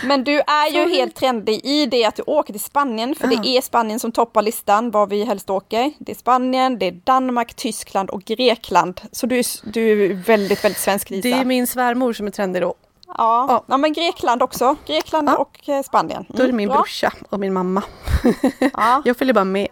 Men 0.04 0.24
du 0.24 0.40
är 0.40 0.70
ju 0.70 0.88
helt 0.88 1.14
trendig 1.14 1.60
i 1.64 1.86
det 1.86 2.04
att 2.04 2.16
du 2.16 2.22
åker 2.26 2.52
till 2.52 2.62
Spanien, 2.62 3.14
för 3.14 3.26
det 3.26 3.48
är 3.48 3.60
Spanien 3.60 4.00
som 4.00 4.12
toppar 4.12 4.42
listan 4.42 4.90
var 4.90 5.06
vi 5.06 5.24
helst 5.24 5.50
åker. 5.50 5.92
Det 5.98 6.12
är 6.12 6.16
Spanien, 6.16 6.78
det 6.78 6.86
är 6.86 6.92
Danmark, 6.92 7.54
Tyskland 7.54 8.10
och 8.10 8.24
Grekland. 8.24 9.00
Så 9.12 9.26
du, 9.26 9.38
är, 9.38 9.72
du 9.72 10.04
är 10.04 10.14
väldigt, 10.14 10.64
väldigt 10.64 10.80
svensk 10.80 11.10
Lisa. 11.10 11.28
Det 11.28 11.34
är 11.34 11.44
min 11.44 11.66
svärmor 11.66 12.12
som 12.12 12.26
är 12.26 12.30
trendig 12.30 12.62
då. 12.62 12.74
Ja, 13.06 13.46
ja. 13.48 13.64
ja 13.66 13.76
men 13.76 13.92
Grekland 13.92 14.42
också. 14.42 14.76
Grekland 14.86 15.28
ja. 15.28 15.36
och 15.36 15.68
eh, 15.68 15.82
Spanien. 15.82 16.20
Mm, 16.20 16.26
då 16.28 16.34
är 16.34 16.38
det 16.38 16.44
mm, 16.44 16.56
min 16.56 16.68
bra. 16.68 16.76
brorsa 16.76 17.12
och 17.30 17.40
min 17.40 17.52
mamma. 17.52 17.82
Ja. 18.72 19.02
Jag 19.04 19.16
följer 19.16 19.34
bara 19.34 19.44
med. 19.44 19.68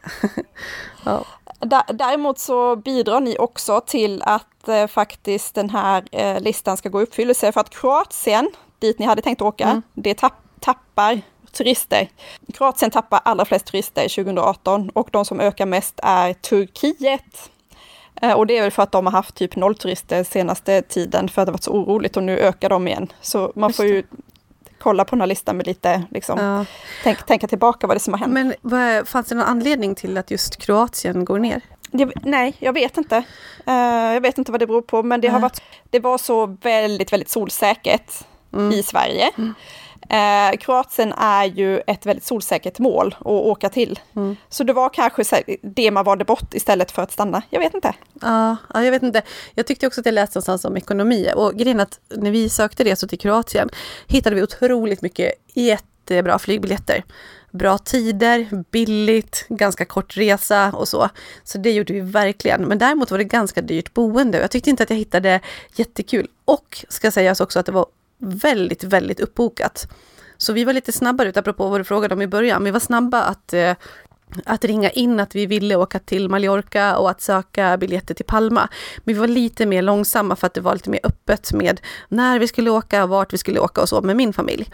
ja. 1.04 1.24
Däremot 1.88 2.38
så 2.38 2.76
bidrar 2.76 3.20
ni 3.20 3.38
också 3.38 3.80
till 3.80 4.22
att 4.22 4.68
eh, 4.68 4.86
faktiskt 4.86 5.54
den 5.54 5.70
här 5.70 6.04
eh, 6.12 6.40
listan 6.40 6.76
ska 6.76 6.88
gå 6.88 7.00
i 7.00 7.02
uppfyllelse 7.02 7.52
för 7.52 7.60
att 7.60 7.70
Kroatien, 7.70 8.50
dit 8.82 8.98
ni 8.98 9.06
hade 9.06 9.22
tänkt 9.22 9.42
åka, 9.42 9.64
mm. 9.64 9.82
det 9.94 10.14
tapp, 10.14 10.34
tappar 10.60 11.20
turister. 11.52 12.08
Kroatien 12.54 12.90
tappar 12.90 13.20
allra 13.24 13.44
flest 13.44 13.66
turister 13.66 14.02
2018 14.02 14.90
och 14.90 15.08
de 15.12 15.24
som 15.24 15.40
ökar 15.40 15.66
mest 15.66 16.00
är 16.02 16.32
Turkiet. 16.32 17.50
Eh, 18.22 18.32
och 18.32 18.46
det 18.46 18.58
är 18.58 18.62
väl 18.62 18.70
för 18.70 18.82
att 18.82 18.92
de 18.92 19.06
har 19.06 19.12
haft 19.12 19.34
typ 19.34 19.56
noll 19.56 19.74
turister 19.74 20.24
senaste 20.24 20.82
tiden 20.82 21.28
för 21.28 21.42
att 21.42 21.46
det 21.46 21.52
varit 21.52 21.62
så 21.62 21.72
oroligt 21.72 22.16
och 22.16 22.22
nu 22.22 22.38
ökar 22.38 22.68
de 22.68 22.88
igen. 22.88 23.12
Så 23.20 23.52
man 23.54 23.72
får 23.72 23.84
ju 23.84 24.02
kolla 24.78 25.04
på 25.04 25.10
den 25.10 25.20
här 25.20 25.26
listan 25.26 25.56
med 25.56 25.66
lite, 25.66 26.02
liksom, 26.10 26.38
ja. 26.38 26.64
tänk, 27.02 27.26
tänka 27.26 27.48
tillbaka 27.48 27.86
vad 27.86 27.96
det 27.96 28.00
som 28.00 28.14
har 28.14 28.18
hänt. 28.18 28.32
Men 28.32 28.54
vad, 28.60 29.08
fanns 29.08 29.26
det 29.28 29.34
någon 29.34 29.46
anledning 29.46 29.94
till 29.94 30.18
att 30.18 30.30
just 30.30 30.56
Kroatien 30.56 31.24
går 31.24 31.38
ner? 31.38 31.60
Det, 31.90 32.10
nej, 32.22 32.56
jag 32.58 32.72
vet 32.72 32.96
inte. 32.96 33.16
Uh, 33.68 33.74
jag 34.14 34.20
vet 34.20 34.38
inte 34.38 34.52
vad 34.52 34.60
det 34.60 34.66
beror 34.66 34.82
på, 34.82 35.02
men 35.02 35.20
det, 35.20 35.28
har 35.28 35.40
varit, 35.40 35.62
det 35.90 36.00
var 36.00 36.18
så 36.18 36.46
väldigt, 36.46 37.12
väldigt 37.12 37.28
solsäkert 37.28 38.24
mm. 38.52 38.72
i 38.72 38.82
Sverige. 38.82 39.30
Mm. 39.38 39.54
Eh, 40.12 40.56
Kroatien 40.58 41.12
är 41.12 41.44
ju 41.44 41.80
ett 41.86 42.06
väldigt 42.06 42.24
solsäkert 42.24 42.78
mål 42.78 43.14
att 43.18 43.26
åka 43.26 43.68
till. 43.68 44.00
Mm. 44.16 44.36
Så 44.48 44.64
det 44.64 44.72
var 44.72 44.88
kanske 44.88 45.42
det 45.62 45.90
man 45.90 46.04
valde 46.04 46.24
bort 46.24 46.54
istället 46.54 46.90
för 46.90 47.02
att 47.02 47.12
stanna. 47.12 47.42
Jag 47.50 47.60
vet 47.60 47.74
inte. 47.74 47.94
Ja, 48.20 48.56
jag 48.74 48.90
vet 48.90 49.02
inte. 49.02 49.22
Jag 49.54 49.66
tyckte 49.66 49.86
också 49.86 50.00
att 50.00 50.06
jag 50.06 50.12
läste 50.12 50.36
någonstans 50.36 50.64
om 50.64 50.76
ekonomi. 50.76 51.32
Och 51.36 51.54
grejen 51.54 51.80
att 51.80 52.00
när 52.08 52.30
vi 52.30 52.48
sökte 52.48 52.84
resor 52.84 53.06
till 53.08 53.18
Kroatien 53.18 53.68
hittade 54.06 54.36
vi 54.36 54.42
otroligt 54.42 55.02
mycket 55.02 55.32
jättebra 55.54 56.38
flygbiljetter. 56.38 57.04
Bra 57.50 57.78
tider, 57.78 58.64
billigt, 58.70 59.46
ganska 59.48 59.84
kort 59.84 60.16
resa 60.16 60.72
och 60.72 60.88
så. 60.88 61.08
Så 61.44 61.58
det 61.58 61.72
gjorde 61.72 61.92
vi 61.92 62.00
verkligen. 62.00 62.62
Men 62.62 62.78
däremot 62.78 63.10
var 63.10 63.18
det 63.18 63.24
ganska 63.24 63.62
dyrt 63.62 63.94
boende. 63.94 64.38
Jag 64.38 64.50
tyckte 64.50 64.70
inte 64.70 64.82
att 64.82 64.90
jag 64.90 64.96
hittade 64.96 65.40
jättekul. 65.74 66.28
Och 66.44 66.84
ska 66.88 67.10
sägas 67.10 67.40
också 67.40 67.58
att 67.58 67.66
det 67.66 67.72
var 67.72 67.86
väldigt, 68.22 68.84
väldigt 68.84 69.20
uppbokat. 69.20 69.88
Så 70.36 70.52
vi 70.52 70.64
var 70.64 70.72
lite 70.72 70.92
snabbare 70.92 71.28
ut, 71.28 71.36
apropå 71.36 71.68
vad 71.68 71.80
du 71.80 71.84
frågade 71.84 72.14
om 72.14 72.22
i 72.22 72.26
början. 72.26 72.64
Vi 72.64 72.70
var 72.70 72.80
snabba 72.80 73.22
att, 73.22 73.52
eh, 73.52 73.74
att 74.44 74.64
ringa 74.64 74.90
in 74.90 75.20
att 75.20 75.34
vi 75.34 75.46
ville 75.46 75.76
åka 75.76 75.98
till 75.98 76.28
Mallorca 76.28 76.96
och 76.96 77.10
att 77.10 77.20
söka 77.20 77.76
biljetter 77.76 78.14
till 78.14 78.24
Palma. 78.24 78.68
Men 79.04 79.14
vi 79.14 79.20
var 79.20 79.26
lite 79.26 79.66
mer 79.66 79.82
långsamma 79.82 80.36
för 80.36 80.46
att 80.46 80.54
det 80.54 80.60
var 80.60 80.74
lite 80.74 80.90
mer 80.90 81.00
öppet 81.02 81.52
med 81.52 81.80
när 82.08 82.38
vi 82.38 82.48
skulle 82.48 82.70
åka, 82.70 83.06
vart 83.06 83.32
vi 83.32 83.38
skulle 83.38 83.60
åka 83.60 83.80
och 83.80 83.88
så 83.88 84.00
med 84.00 84.16
min 84.16 84.32
familj. 84.32 84.68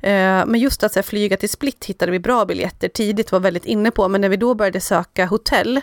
Eh, 0.00 0.46
men 0.46 0.54
just 0.54 0.82
att 0.82 0.92
så 0.92 0.98
här, 0.98 1.04
flyga 1.04 1.36
till 1.36 1.50
Split 1.50 1.84
hittade 1.84 2.12
vi 2.12 2.18
bra 2.18 2.44
biljetter 2.44 2.88
tidigt, 2.88 3.32
var 3.32 3.40
väldigt 3.40 3.66
inne 3.66 3.90
på. 3.90 4.08
Men 4.08 4.20
när 4.20 4.28
vi 4.28 4.36
då 4.36 4.54
började 4.54 4.80
söka 4.80 5.26
hotell 5.26 5.80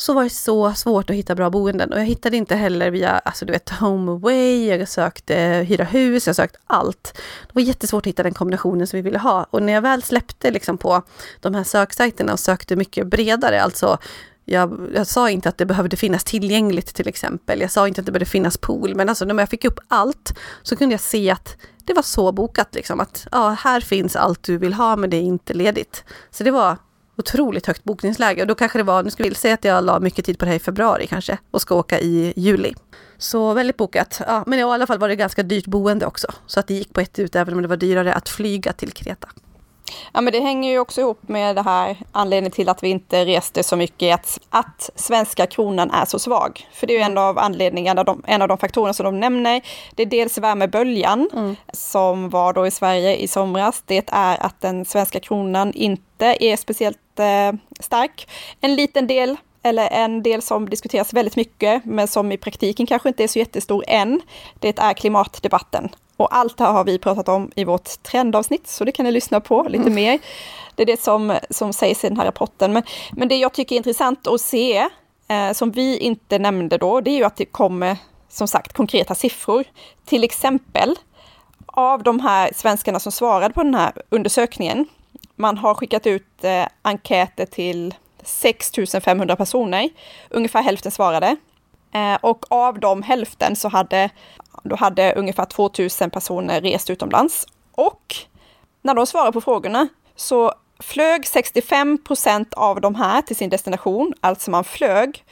så 0.00 0.12
var 0.12 0.24
det 0.24 0.30
så 0.30 0.74
svårt 0.74 1.10
att 1.10 1.16
hitta 1.16 1.34
bra 1.34 1.50
boenden. 1.50 1.92
Och 1.92 1.98
jag 1.98 2.04
hittade 2.04 2.36
inte 2.36 2.54
heller 2.54 2.90
via, 2.90 3.10
alltså 3.18 3.44
du 3.44 3.52
vet, 3.52 3.70
HomeAway, 3.70 4.66
jag 4.66 4.88
sökte 4.88 5.34
hyra 5.68 5.84
hus, 5.84 6.26
jag 6.26 6.36
sökte 6.36 6.58
allt. 6.66 7.12
Det 7.46 7.54
var 7.54 7.62
jättesvårt 7.62 8.02
att 8.02 8.06
hitta 8.06 8.22
den 8.22 8.34
kombinationen 8.34 8.86
som 8.86 8.96
vi 8.96 9.02
ville 9.02 9.18
ha. 9.18 9.46
Och 9.50 9.62
när 9.62 9.72
jag 9.72 9.82
väl 9.82 10.02
släppte 10.02 10.50
liksom 10.50 10.78
på 10.78 11.02
de 11.40 11.54
här 11.54 11.64
söksajterna 11.64 12.32
och 12.32 12.40
sökte 12.40 12.76
mycket 12.76 13.06
bredare, 13.06 13.62
alltså 13.62 13.98
jag, 14.44 14.90
jag, 14.94 15.06
sa 15.06 15.30
inte 15.30 15.48
att 15.48 15.58
det 15.58 15.66
behövde 15.66 15.96
finnas 15.96 16.24
tillgängligt 16.24 16.94
till 16.94 17.08
exempel. 17.08 17.60
Jag 17.60 17.70
sa 17.70 17.88
inte 17.88 18.00
att 18.00 18.06
det 18.06 18.12
behövde 18.12 18.30
finnas 18.30 18.58
pool, 18.58 18.94
men 18.94 19.08
alltså 19.08 19.24
när 19.24 19.34
jag 19.34 19.48
fick 19.48 19.64
upp 19.64 19.80
allt 19.88 20.38
så 20.62 20.76
kunde 20.76 20.92
jag 20.92 21.00
se 21.00 21.30
att 21.30 21.56
det 21.84 21.94
var 21.94 22.02
så 22.02 22.32
bokat 22.32 22.74
liksom 22.74 23.00
att 23.00 23.26
ja, 23.32 23.48
här 23.48 23.80
finns 23.80 24.16
allt 24.16 24.42
du 24.42 24.58
vill 24.58 24.74
ha 24.74 24.96
men 24.96 25.10
det 25.10 25.16
är 25.16 25.22
inte 25.22 25.54
ledigt. 25.54 26.04
Så 26.30 26.44
det 26.44 26.50
var 26.50 26.76
otroligt 27.20 27.66
högt 27.66 27.84
bokningsläge 27.84 28.42
och 28.42 28.48
då 28.48 28.54
kanske 28.54 28.78
det 28.78 28.82
var, 28.82 29.02
nu 29.02 29.10
ska 29.10 29.22
vi 29.22 29.34
säga 29.34 29.54
att 29.54 29.64
jag 29.64 29.84
la 29.84 30.00
mycket 30.00 30.24
tid 30.24 30.38
på 30.38 30.44
det 30.44 30.48
här 30.48 30.56
i 30.56 30.60
februari 30.60 31.06
kanske 31.06 31.38
och 31.50 31.62
ska 31.62 31.74
åka 31.74 32.00
i 32.00 32.32
juli. 32.36 32.74
Så 33.18 33.54
väldigt 33.54 33.76
bokat. 33.76 34.20
Ja, 34.26 34.44
men 34.46 34.58
i 34.58 34.62
alla 34.62 34.86
fall 34.86 34.98
var 34.98 35.08
det 35.08 35.16
ganska 35.16 35.42
dyrt 35.42 35.66
boende 35.66 36.06
också. 36.06 36.26
Så 36.46 36.60
att 36.60 36.66
det 36.66 36.74
gick 36.74 36.92
på 36.92 37.00
ett 37.00 37.18
ut 37.18 37.36
även 37.36 37.54
om 37.54 37.62
det 37.62 37.68
var 37.68 37.76
dyrare 37.76 38.14
att 38.14 38.28
flyga 38.28 38.72
till 38.72 38.92
Kreta. 38.92 39.28
Ja, 40.12 40.20
men 40.20 40.32
det 40.32 40.40
hänger 40.40 40.70
ju 40.70 40.78
också 40.78 41.00
ihop 41.00 41.28
med 41.28 41.56
det 41.56 41.62
här 41.62 41.96
anledningen 42.12 42.52
till 42.52 42.68
att 42.68 42.82
vi 42.82 42.88
inte 42.88 43.24
reste 43.24 43.62
så 43.62 43.76
mycket, 43.76 44.14
att, 44.14 44.38
att 44.50 44.90
svenska 44.94 45.46
kronan 45.46 45.90
är 45.90 46.04
så 46.04 46.18
svag. 46.18 46.68
För 46.72 46.86
det 46.86 46.92
är 46.92 46.98
ju 46.98 47.04
en 47.04 47.18
av 47.18 47.38
anledningarna, 47.38 48.04
de, 48.04 48.22
en 48.26 48.42
av 48.42 48.48
de 48.48 48.58
faktorerna 48.58 48.92
som 48.92 49.04
de 49.04 49.20
nämner. 49.20 49.62
Det 49.94 50.02
är 50.02 50.06
dels 50.06 50.38
värmeböljan 50.38 51.30
mm. 51.32 51.56
som 51.72 52.30
var 52.30 52.52
då 52.52 52.66
i 52.66 52.70
Sverige 52.70 53.16
i 53.16 53.28
somras. 53.28 53.82
Det 53.86 54.04
är 54.12 54.42
att 54.42 54.60
den 54.60 54.84
svenska 54.84 55.20
kronan 55.20 55.72
inte 55.72 56.36
är 56.40 56.56
speciellt 56.56 57.18
eh, 57.18 57.52
stark. 57.80 58.28
En 58.60 58.74
liten 58.74 59.06
del 59.06 59.36
eller 59.62 59.88
en 59.88 60.22
del 60.22 60.42
som 60.42 60.70
diskuteras 60.70 61.12
väldigt 61.12 61.36
mycket, 61.36 61.84
men 61.84 62.08
som 62.08 62.32
i 62.32 62.36
praktiken 62.36 62.86
kanske 62.86 63.08
inte 63.08 63.24
är 63.24 63.28
så 63.28 63.38
jättestor 63.38 63.84
än, 63.86 64.20
det 64.58 64.78
är 64.78 64.92
klimatdebatten. 64.92 65.88
Och 66.20 66.36
allt 66.36 66.56
det 66.56 66.64
här 66.64 66.72
har 66.72 66.84
vi 66.84 66.98
pratat 66.98 67.28
om 67.28 67.50
i 67.56 67.64
vårt 67.64 68.02
trendavsnitt, 68.02 68.66
så 68.68 68.84
det 68.84 68.92
kan 68.92 69.04
ni 69.04 69.12
lyssna 69.12 69.40
på 69.40 69.62
lite 69.62 69.82
mm. 69.82 69.94
mer. 69.94 70.18
Det 70.74 70.82
är 70.82 70.86
det 70.86 71.00
som, 71.00 71.38
som 71.50 71.72
sägs 71.72 72.04
i 72.04 72.08
den 72.08 72.16
här 72.16 72.24
rapporten. 72.24 72.72
Men, 72.72 72.82
men 73.12 73.28
det 73.28 73.36
jag 73.36 73.52
tycker 73.52 73.74
är 73.74 73.76
intressant 73.76 74.26
att 74.26 74.40
se, 74.40 74.88
eh, 75.28 75.52
som 75.52 75.70
vi 75.70 75.98
inte 75.98 76.38
nämnde 76.38 76.78
då, 76.78 77.00
det 77.00 77.10
är 77.10 77.16
ju 77.16 77.24
att 77.24 77.36
det 77.36 77.44
kommer 77.44 77.96
som 78.28 78.48
sagt 78.48 78.72
konkreta 78.72 79.14
siffror. 79.14 79.64
Till 80.04 80.24
exempel 80.24 80.96
av 81.66 82.02
de 82.02 82.20
här 82.20 82.50
svenskarna 82.54 83.00
som 83.00 83.12
svarade 83.12 83.54
på 83.54 83.62
den 83.62 83.74
här 83.74 83.92
undersökningen, 84.08 84.86
man 85.36 85.58
har 85.58 85.74
skickat 85.74 86.06
ut 86.06 86.44
eh, 86.44 86.66
enkäter 86.82 87.46
till 87.46 87.94
6 88.22 88.72
500 89.04 89.36
personer. 89.36 89.88
Ungefär 90.30 90.62
hälften 90.62 90.92
svarade. 90.92 91.36
Eh, 91.92 92.14
och 92.20 92.44
av 92.48 92.80
de 92.80 93.02
hälften 93.02 93.56
så 93.56 93.68
hade, 93.68 94.10
då 94.62 94.76
hade 94.76 95.12
ungefär 95.12 95.44
2 95.44 95.70
000 96.00 96.10
personer 96.10 96.60
rest 96.60 96.90
utomlands. 96.90 97.46
Och 97.72 98.16
när 98.82 98.94
de 98.94 99.06
svarade 99.06 99.32
på 99.32 99.40
frågorna 99.40 99.88
så 100.16 100.52
flög 100.78 101.26
65 101.26 101.98
procent 101.98 102.54
av 102.54 102.80
de 102.80 102.94
här 102.94 103.22
till 103.22 103.36
sin 103.36 103.50
destination, 103.50 104.14
alltså 104.20 104.50
man 104.50 104.64
flög. 104.64 105.24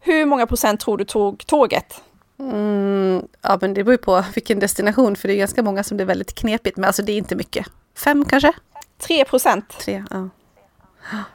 Hur 0.00 0.26
många 0.26 0.46
procent 0.46 0.80
tror 0.80 0.98
du 0.98 1.04
tog 1.04 1.46
tåget? 1.46 2.02
Mm, 2.38 3.28
ja, 3.42 3.58
men 3.60 3.74
det 3.74 3.84
beror 3.84 3.94
ju 3.94 3.98
på 3.98 4.24
vilken 4.34 4.58
destination, 4.58 5.16
för 5.16 5.28
det 5.28 5.34
är 5.34 5.38
ganska 5.38 5.62
många 5.62 5.84
som 5.84 5.96
det 5.96 6.04
är 6.04 6.06
väldigt 6.06 6.34
knepigt 6.34 6.76
med. 6.76 6.86
Alltså 6.86 7.02
det 7.02 7.12
är 7.12 7.18
inte 7.18 7.36
mycket. 7.36 7.66
Fem 7.96 8.24
kanske? 8.24 8.52
3 8.98 9.24
procent. 9.24 9.68
Tre, 9.78 10.04
ja. 10.10 10.28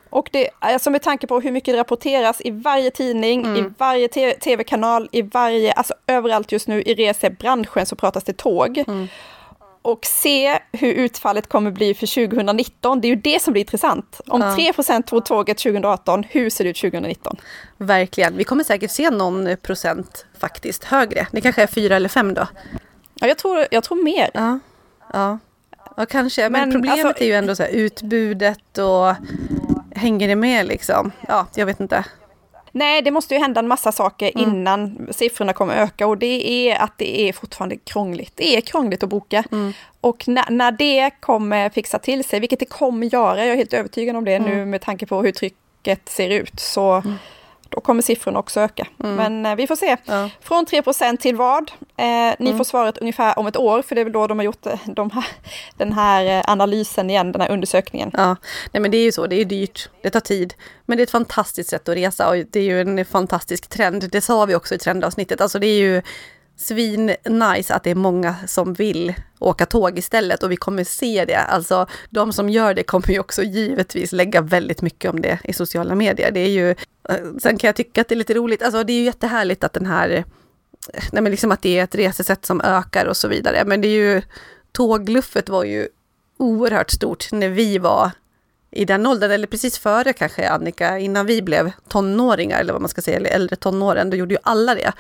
Och 0.09 0.29
det, 0.31 0.49
alltså 0.59 0.89
med 0.89 1.01
tanke 1.01 1.27
på 1.27 1.39
hur 1.39 1.51
mycket 1.51 1.73
det 1.73 1.79
rapporteras 1.79 2.41
i 2.41 2.51
varje 2.51 2.91
tidning, 2.91 3.45
mm. 3.45 3.65
i 3.65 3.73
varje 3.77 4.07
tv-kanal, 4.35 5.09
i 5.11 5.21
varje, 5.21 5.71
alltså 5.71 5.93
överallt 6.07 6.51
just 6.51 6.67
nu 6.67 6.81
i 6.81 6.95
resebranschen 6.95 7.85
så 7.85 7.95
pratas 7.95 8.23
det 8.23 8.37
tåg. 8.37 8.77
Mm. 8.77 9.07
Och 9.81 10.05
se 10.05 10.59
hur 10.71 10.93
utfallet 10.93 11.49
kommer 11.49 11.71
bli 11.71 11.93
för 11.93 12.27
2019, 12.27 13.01
det 13.01 13.07
är 13.07 13.09
ju 13.09 13.15
det 13.15 13.41
som 13.41 13.53
blir 13.53 13.61
intressant. 13.61 14.21
Om 14.27 14.41
ja. 14.41 14.73
3 14.85 15.01
tog 15.01 15.25
tåget 15.25 15.57
2018, 15.57 16.23
hur 16.29 16.49
ser 16.49 16.63
det 16.63 16.69
ut 16.69 16.81
2019? 16.81 17.37
Verkligen, 17.77 18.37
vi 18.37 18.43
kommer 18.43 18.63
säkert 18.63 18.91
se 18.91 19.09
någon 19.09 19.57
procent 19.57 20.25
faktiskt 20.39 20.83
högre. 20.83 21.27
Det 21.31 21.41
kanske 21.41 21.63
är 21.63 21.67
4 21.67 21.95
eller 21.95 22.09
5 22.09 22.33
då? 22.33 22.47
Ja, 23.13 23.27
jag 23.27 23.37
tror, 23.37 23.65
jag 23.71 23.83
tror 23.83 24.03
mer. 24.03 24.29
Ja, 24.33 24.59
ja. 25.13 25.39
ja 25.97 26.05
kanske. 26.05 26.49
Men, 26.49 26.51
Men 26.51 26.71
problemet 26.71 27.05
alltså, 27.05 27.23
är 27.23 27.27
ju 27.27 27.33
ändå 27.33 27.55
så 27.55 27.63
här, 27.63 27.69
utbudet 27.69 28.77
och 28.77 29.15
hänger 29.95 30.27
det 30.27 30.35
med 30.35 30.65
liksom? 30.65 31.11
Ja, 31.27 31.47
jag 31.55 31.65
vet 31.65 31.79
inte. 31.79 32.05
Nej, 32.75 33.01
det 33.01 33.11
måste 33.11 33.33
ju 33.33 33.39
hända 33.39 33.59
en 33.59 33.67
massa 33.67 33.91
saker 33.91 34.31
mm. 34.35 34.49
innan 34.49 35.07
siffrorna 35.11 35.53
kommer 35.53 35.75
öka 35.75 36.07
och 36.07 36.17
det 36.17 36.49
är 36.49 36.81
att 36.81 36.97
det 36.97 37.29
är 37.29 37.33
fortfarande 37.33 37.77
krångligt. 37.77 38.33
Det 38.35 38.57
är 38.57 38.61
krångligt 38.61 39.03
att 39.03 39.09
boka. 39.09 39.43
Mm. 39.51 39.73
Och 40.01 40.27
när, 40.27 40.49
när, 40.49 40.71
det 40.71 41.11
kommer 41.19 41.69
fixa 41.69 41.99
till 41.99 42.23
sig, 42.23 42.39
vilket 42.39 42.59
det 42.59 42.65
kommer 42.65 43.07
göra, 43.07 43.39
jag 43.39 43.53
är 43.53 43.55
helt 43.55 43.73
övertygad 43.73 44.15
om 44.15 44.25
det 44.25 44.33
mm. 44.33 44.49
nu 44.49 44.65
med 44.65 44.81
tanke 44.81 45.05
på 45.05 45.21
hur 45.21 45.31
trycket 45.31 46.09
ser 46.09 46.29
ut, 46.29 46.59
så 46.59 47.03
mm 47.73 47.75
då 47.75 47.81
kommer 47.81 48.01
siffrorna 48.01 48.39
också 48.39 48.59
öka. 48.59 48.87
Mm. 49.03 49.15
Men 49.15 49.45
eh, 49.45 49.55
vi 49.55 49.67
får 49.67 49.75
se. 49.75 49.97
Ja. 50.05 50.29
Från 50.41 50.65
3 50.65 50.83
till 51.19 51.35
vad? 51.35 51.71
Eh, 51.97 52.05
ni 52.05 52.35
mm. 52.39 52.57
får 52.57 52.63
svaret 52.63 52.97
ungefär 52.97 53.39
om 53.39 53.47
ett 53.47 53.57
år, 53.57 53.81
för 53.81 53.95
det 53.95 54.01
är 54.01 54.05
väl 54.05 54.13
då 54.13 54.27
de 54.27 54.39
har 54.39 54.45
gjort 54.45 54.65
eh, 54.65 54.79
de 54.85 55.11
här, 55.11 55.25
den 55.77 55.93
här 55.93 56.25
eh, 56.25 56.51
analysen 56.51 57.09
igen, 57.09 57.31
den 57.31 57.41
här 57.41 57.51
undersökningen. 57.51 58.11
Ja, 58.13 58.35
Nej, 58.71 58.81
men 58.81 58.91
det 58.91 58.97
är 58.97 59.03
ju 59.03 59.11
så, 59.11 59.27
det 59.27 59.35
är 59.35 59.45
dyrt, 59.45 59.89
det 60.01 60.09
tar 60.09 60.19
tid. 60.19 60.53
Men 60.85 60.97
det 60.97 61.01
är 61.01 61.03
ett 61.03 61.11
fantastiskt 61.11 61.69
sätt 61.69 61.89
att 61.89 61.95
resa 61.95 62.29
och 62.29 62.35
det 62.35 62.59
är 62.59 62.63
ju 62.63 62.81
en 62.81 63.05
fantastisk 63.05 63.67
trend. 63.69 64.09
Det 64.11 64.21
sa 64.21 64.45
vi 64.45 64.55
också 64.55 64.75
i 64.75 64.77
trendavsnittet. 64.77 65.41
Alltså 65.41 65.59
det 65.59 65.67
är 65.67 65.79
ju 65.79 66.01
svin 66.57 67.15
nice 67.29 67.75
att 67.75 67.83
det 67.83 67.91
är 67.91 67.95
många 67.95 68.35
som 68.47 68.73
vill 68.73 69.13
åka 69.39 69.65
tåg 69.65 69.97
istället 69.97 70.43
och 70.43 70.51
vi 70.51 70.55
kommer 70.55 70.83
se 70.83 71.25
det. 71.25 71.39
Alltså 71.39 71.87
de 72.09 72.33
som 72.33 72.49
gör 72.49 72.73
det 72.73 72.83
kommer 72.83 73.11
ju 73.11 73.19
också 73.19 73.43
givetvis 73.43 74.11
lägga 74.11 74.41
väldigt 74.41 74.81
mycket 74.81 75.11
om 75.11 75.21
det 75.21 75.39
i 75.43 75.53
sociala 75.53 75.95
medier. 75.95 76.31
Det 76.31 76.39
är 76.39 76.49
ju, 76.49 76.75
Eh, 77.09 77.17
sen 77.41 77.57
kan 77.57 77.67
jag 77.67 77.75
tycka 77.75 78.01
att 78.01 78.07
det 78.07 78.15
är 78.15 78.17
lite 78.17 78.33
roligt, 78.33 78.61
alltså 78.61 78.83
det 78.83 78.93
är 78.93 78.97
ju 78.97 79.03
jättehärligt 79.03 79.63
att 79.63 79.73
den 79.73 79.85
här, 79.85 80.25
nej 81.11 81.23
men 81.23 81.31
liksom 81.31 81.51
att 81.51 81.61
det 81.61 81.79
är 81.79 81.83
ett 81.83 81.95
resesätt 81.95 82.45
som 82.45 82.61
ökar 82.61 83.05
och 83.05 83.17
så 83.17 83.27
vidare. 83.27 83.63
Men 83.65 83.81
det 83.81 83.87
är 83.87 84.13
ju, 84.13 84.21
tågluffet 84.71 85.49
var 85.49 85.63
ju 85.63 85.87
oerhört 86.37 86.91
stort 86.91 87.31
när 87.31 87.49
vi 87.49 87.77
var 87.77 88.11
i 88.71 88.85
den 88.85 89.07
åldern, 89.07 89.31
eller 89.31 89.47
precis 89.47 89.77
före 89.77 90.13
kanske 90.13 90.49
Annika, 90.49 90.99
innan 90.99 91.25
vi 91.25 91.41
blev 91.41 91.71
tonåringar 91.87 92.59
eller 92.59 92.73
vad 92.73 92.81
man 92.81 92.89
ska 92.89 93.01
säga, 93.01 93.17
eller 93.17 93.29
äldre 93.29 93.55
tonåren, 93.55 94.09
då 94.09 94.17
gjorde 94.17 94.33
ju 94.33 94.39
alla 94.43 94.75
det 94.75 94.93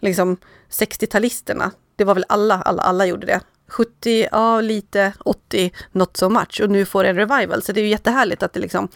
liksom 0.00 0.36
60-talisterna, 0.70 1.70
det 1.96 2.04
var 2.04 2.14
väl 2.14 2.24
alla, 2.28 2.62
alla, 2.62 2.82
alla 2.82 3.06
gjorde 3.06 3.26
det. 3.26 3.40
70, 3.68 4.28
ja 4.32 4.60
lite, 4.60 5.12
80, 5.18 5.72
not 5.92 6.16
so 6.16 6.28
much. 6.28 6.60
Och 6.62 6.70
nu 6.70 6.84
får 6.84 7.02
det 7.02 7.10
en 7.10 7.16
revival, 7.16 7.62
så 7.62 7.72
det 7.72 7.80
är 7.80 7.82
ju 7.82 7.88
jättehärligt 7.88 8.42
att 8.42 8.52
det 8.52 8.60
liksom 8.60 8.88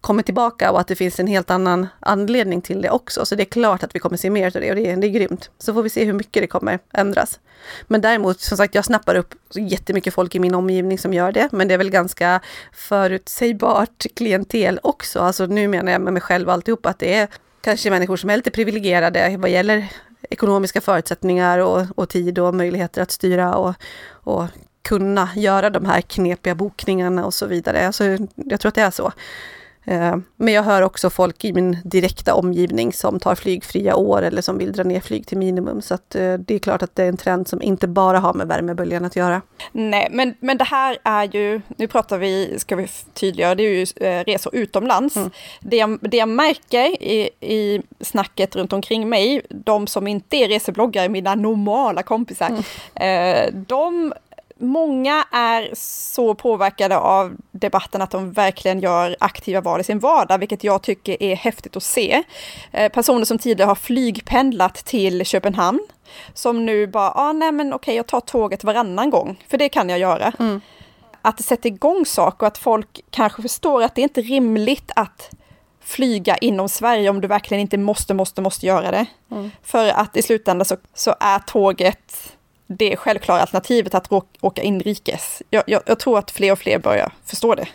kommer 0.00 0.22
tillbaka 0.22 0.70
och 0.70 0.80
att 0.80 0.86
det 0.86 0.96
finns 0.96 1.20
en 1.20 1.26
helt 1.26 1.50
annan 1.50 1.86
anledning 2.00 2.60
till 2.60 2.82
det 2.82 2.90
också. 2.90 3.24
Så 3.24 3.34
det 3.34 3.42
är 3.42 3.44
klart 3.44 3.82
att 3.82 3.94
vi 3.94 3.98
kommer 3.98 4.16
se 4.16 4.30
mer 4.30 4.46
av 4.46 4.52
det 4.52 4.70
och 4.70 4.76
det 4.76 4.90
är, 4.90 4.96
det 4.96 5.06
är 5.06 5.10
grymt. 5.10 5.50
Så 5.58 5.74
får 5.74 5.82
vi 5.82 5.90
se 5.90 6.04
hur 6.04 6.12
mycket 6.12 6.42
det 6.42 6.46
kommer 6.46 6.78
ändras. 6.92 7.40
Men 7.86 8.00
däremot, 8.00 8.40
som 8.40 8.56
sagt, 8.56 8.74
jag 8.74 8.84
snappar 8.84 9.14
upp 9.14 9.34
jättemycket 9.54 10.14
folk 10.14 10.34
i 10.34 10.38
min 10.38 10.54
omgivning 10.54 10.98
som 10.98 11.14
gör 11.14 11.32
det, 11.32 11.48
men 11.52 11.68
det 11.68 11.74
är 11.74 11.78
väl 11.78 11.90
ganska 11.90 12.40
förutsägbart 12.72 14.06
klientel 14.16 14.80
också. 14.82 15.20
Alltså 15.20 15.46
nu 15.46 15.68
menar 15.68 15.92
jag 15.92 16.00
med 16.00 16.12
mig 16.12 16.22
själv 16.22 16.50
alltihop 16.50 16.86
att 16.86 16.98
det 16.98 17.14
är 17.14 17.28
kanske 17.60 17.90
människor 17.90 18.16
som 18.16 18.30
är 18.30 18.36
lite 18.36 18.50
privilegierade 18.50 19.36
vad 19.38 19.50
gäller 19.50 19.88
ekonomiska 20.30 20.80
förutsättningar 20.80 21.58
och, 21.58 21.86
och 21.94 22.08
tid 22.08 22.38
och 22.38 22.54
möjligheter 22.54 23.02
att 23.02 23.10
styra 23.10 23.56
och, 23.56 23.74
och 24.10 24.44
kunna 24.82 25.28
göra 25.36 25.70
de 25.70 25.84
här 25.84 26.00
knepiga 26.00 26.54
bokningarna 26.54 27.26
och 27.26 27.34
så 27.34 27.46
vidare. 27.46 27.86
Alltså, 27.86 28.04
jag 28.34 28.60
tror 28.60 28.68
att 28.68 28.74
det 28.74 28.82
är 28.82 28.90
så. 28.90 29.12
Eh, 29.88 30.16
men 30.36 30.54
jag 30.54 30.62
hör 30.62 30.82
också 30.82 31.10
folk 31.10 31.44
i 31.44 31.52
min 31.52 31.78
direkta 31.84 32.34
omgivning 32.34 32.92
som 32.92 33.20
tar 33.20 33.34
flygfria 33.34 33.96
år 33.96 34.22
eller 34.22 34.42
som 34.42 34.58
vill 34.58 34.72
dra 34.72 34.82
ner 34.82 35.00
flyg 35.00 35.26
till 35.26 35.38
minimum. 35.38 35.82
Så 35.82 35.94
eh, 35.94 36.34
det 36.38 36.54
är 36.54 36.58
klart 36.58 36.82
att 36.82 36.94
det 36.94 37.04
är 37.04 37.08
en 37.08 37.16
trend 37.16 37.48
som 37.48 37.62
inte 37.62 37.88
bara 37.88 38.18
har 38.18 38.34
med 38.34 38.48
värmeböljan 38.48 39.04
att 39.04 39.16
göra. 39.16 39.42
Nej, 39.72 40.08
men, 40.10 40.34
men 40.40 40.58
det 40.58 40.64
här 40.64 40.98
är 41.02 41.24
ju, 41.24 41.60
nu 41.76 41.86
pratar 41.86 42.18
vi, 42.18 42.58
ska 42.58 42.76
vi 42.76 42.88
tydliggöra, 43.14 43.54
det 43.54 43.62
är 43.62 43.70
ju 43.70 44.06
eh, 44.08 44.24
resor 44.24 44.54
utomlands. 44.54 45.16
Mm. 45.16 45.30
Det, 45.60 45.76
jag, 45.76 45.98
det 46.00 46.16
jag 46.16 46.28
märker 46.28 47.02
i, 47.02 47.30
i 47.40 47.82
snacket 48.00 48.56
runt 48.56 48.72
omkring 48.72 49.08
mig, 49.08 49.42
de 49.50 49.86
som 49.86 50.06
inte 50.06 50.36
är 50.36 50.48
resebloggare, 50.48 51.08
mina 51.08 51.34
normala 51.34 52.02
kompisar, 52.02 52.62
mm. 52.94 53.64
de 53.68 54.12
många 54.58 55.24
är 55.32 55.70
så 55.74 56.34
påverkade 56.34 56.98
av 56.98 57.36
debatten 57.50 58.02
att 58.02 58.10
de 58.10 58.32
verkligen 58.32 58.80
gör 58.80 59.16
aktiva 59.20 59.60
val 59.60 59.80
i 59.80 59.84
sin 59.84 59.98
vardag, 59.98 60.38
vilket 60.38 60.64
jag 60.64 60.82
tycker 60.82 61.22
är 61.22 61.36
häftigt 61.36 61.76
att 61.76 61.82
se. 61.82 62.22
Eh, 62.72 62.92
personer 62.92 63.24
som 63.24 63.38
tidigare 63.38 63.68
har 63.68 63.74
flygpendlat 63.74 64.74
till 64.74 65.24
Köpenhamn, 65.24 65.86
som 66.34 66.66
nu 66.66 66.86
bara, 66.86 67.12
ah, 67.14 67.32
nej 67.32 67.52
men 67.52 67.72
okej, 67.72 67.96
jag 67.96 68.06
tar 68.06 68.20
tåget 68.20 68.64
varannan 68.64 69.10
gång, 69.10 69.44
för 69.48 69.58
det 69.58 69.68
kan 69.68 69.88
jag 69.88 69.98
göra. 69.98 70.32
Mm. 70.38 70.60
Att 71.22 71.36
det 71.36 71.42
sätter 71.42 71.68
igång 71.68 72.06
saker 72.06 72.46
och 72.46 72.48
att 72.48 72.58
folk 72.58 73.00
kanske 73.10 73.42
förstår 73.42 73.82
att 73.82 73.94
det 73.94 74.00
är 74.00 74.02
inte 74.02 74.20
rimligt 74.20 74.90
att 74.96 75.30
flyga 75.80 76.36
inom 76.36 76.68
Sverige 76.68 77.10
om 77.10 77.20
du 77.20 77.28
verkligen 77.28 77.60
inte 77.60 77.78
måste, 77.78 78.14
måste, 78.14 78.42
måste 78.42 78.66
göra 78.66 78.90
det. 78.90 79.06
Mm. 79.30 79.50
För 79.62 79.88
att 79.88 80.16
i 80.16 80.22
slutändan 80.22 80.64
så, 80.64 80.76
så 80.94 81.14
är 81.20 81.38
tåget 81.38 82.37
det 82.68 82.96
självklara 82.96 83.40
alternativet 83.40 83.94
att 83.94 84.12
åka 84.40 84.62
inrikes. 84.62 85.42
Jag, 85.50 85.64
jag, 85.66 85.82
jag, 85.86 85.98
tror 85.98 86.18
att 86.18 86.30
fler 86.30 86.52
och 86.52 86.58
fler 86.58 86.78
börjar 86.78 87.12
förstå 87.24 87.54
det. 87.54 87.68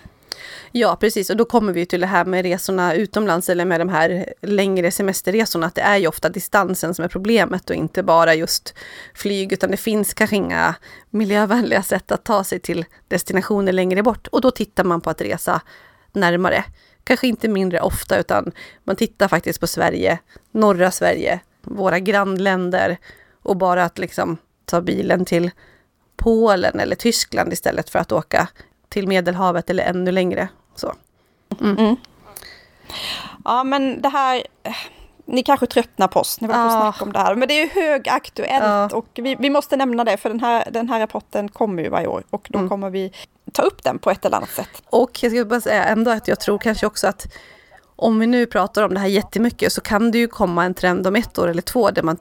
Ja, 0.71 0.97
precis. 0.99 1.29
Och 1.29 1.37
då 1.37 1.45
kommer 1.45 1.73
vi 1.73 1.85
till 1.85 2.01
det 2.01 2.07
här 2.07 2.25
med 2.25 2.45
resorna 2.45 2.93
utomlands 2.93 3.49
eller 3.49 3.65
med 3.65 3.81
de 3.81 3.89
här 3.89 4.33
längre 4.41 4.91
semesterresorna. 4.91 5.67
Att 5.67 5.75
det 5.75 5.81
är 5.81 5.97
ju 5.97 6.07
ofta 6.07 6.29
distansen 6.29 6.93
som 6.93 7.05
är 7.05 7.09
problemet 7.09 7.69
och 7.69 7.75
inte 7.75 8.03
bara 8.03 8.33
just 8.33 8.75
flyg, 9.13 9.53
utan 9.53 9.71
det 9.71 9.77
finns 9.77 10.13
kanske 10.13 10.35
inga 10.35 10.75
miljövänliga 11.09 11.83
sätt 11.83 12.11
att 12.11 12.25
ta 12.25 12.43
sig 12.43 12.59
till 12.59 12.85
destinationer 13.07 13.71
längre 13.71 14.03
bort. 14.03 14.27
Och 14.27 14.41
då 14.41 14.51
tittar 14.51 14.83
man 14.83 15.01
på 15.01 15.09
att 15.09 15.21
resa 15.21 15.61
närmare. 16.11 16.63
Kanske 17.03 17.27
inte 17.27 17.47
mindre 17.47 17.81
ofta, 17.81 18.19
utan 18.19 18.51
man 18.83 18.95
tittar 18.95 19.27
faktiskt 19.27 19.59
på 19.59 19.67
Sverige, 19.67 20.19
norra 20.51 20.91
Sverige, 20.91 21.39
våra 21.61 21.99
grannländer 21.99 22.97
och 23.43 23.57
bara 23.57 23.83
att 23.83 23.97
liksom 23.97 24.37
ta 24.65 24.81
bilen 24.81 25.25
till 25.25 25.51
Polen 26.15 26.79
eller 26.79 26.95
Tyskland 26.95 27.53
istället 27.53 27.89
för 27.89 27.99
att 27.99 28.11
åka 28.11 28.47
till 28.89 29.07
Medelhavet 29.07 29.69
eller 29.69 29.83
ännu 29.83 30.11
längre. 30.11 30.47
Så. 30.75 30.93
Mm. 31.61 31.77
Mm. 31.77 31.95
Ja 33.45 33.63
men 33.63 34.01
det 34.01 34.09
här, 34.09 34.43
ni 35.25 35.43
kanske 35.43 35.65
tröttnar 35.65 36.07
på 36.07 36.19
oss 36.19 36.41
när 36.41 36.47
vi 36.47 36.53
har 36.53 36.87
ah. 36.87 36.93
om 36.99 37.13
det 37.13 37.19
här, 37.19 37.35
men 37.35 37.47
det 37.47 37.53
är 37.53 37.63
ju 37.63 37.69
högaktuellt 37.81 38.93
ah. 38.93 38.97
och 38.97 39.07
vi, 39.13 39.35
vi, 39.39 39.49
måste 39.49 39.77
nämna 39.77 40.03
det 40.03 40.17
för 40.17 40.29
den 40.29 40.39
här, 40.39 40.67
den 40.71 40.89
här 40.89 40.99
rapporten 40.99 41.49
kommer 41.49 41.83
ju 41.83 41.89
varje 41.89 42.07
år 42.07 42.23
och 42.29 42.47
då 42.49 42.59
mm. 42.59 42.69
kommer 42.69 42.89
vi 42.89 43.11
ta 43.51 43.61
upp 43.61 43.83
den 43.83 43.99
på 43.99 44.11
ett 44.11 44.25
eller 44.25 44.37
annat 44.37 44.49
sätt. 44.49 44.83
Och 44.89 45.23
jag 45.23 45.31
ska 45.31 45.45
bara 45.45 45.61
säga 45.61 45.85
ändå 45.85 46.11
att 46.11 46.27
jag 46.27 46.39
tror 46.39 46.57
kanske 46.57 46.87
också 46.87 47.07
att 47.07 47.27
om 47.95 48.19
vi 48.19 48.27
nu 48.27 48.45
pratar 48.45 48.83
om 48.83 48.93
det 48.93 48.99
här 48.99 49.07
jättemycket 49.07 49.73
så 49.73 49.81
kan 49.81 50.11
det 50.11 50.17
ju 50.17 50.27
komma 50.27 50.65
en 50.65 50.73
trend 50.73 51.07
om 51.07 51.15
ett 51.15 51.39
år 51.39 51.47
eller 51.47 51.61
två 51.61 51.91
där 51.91 52.03
man 52.03 52.17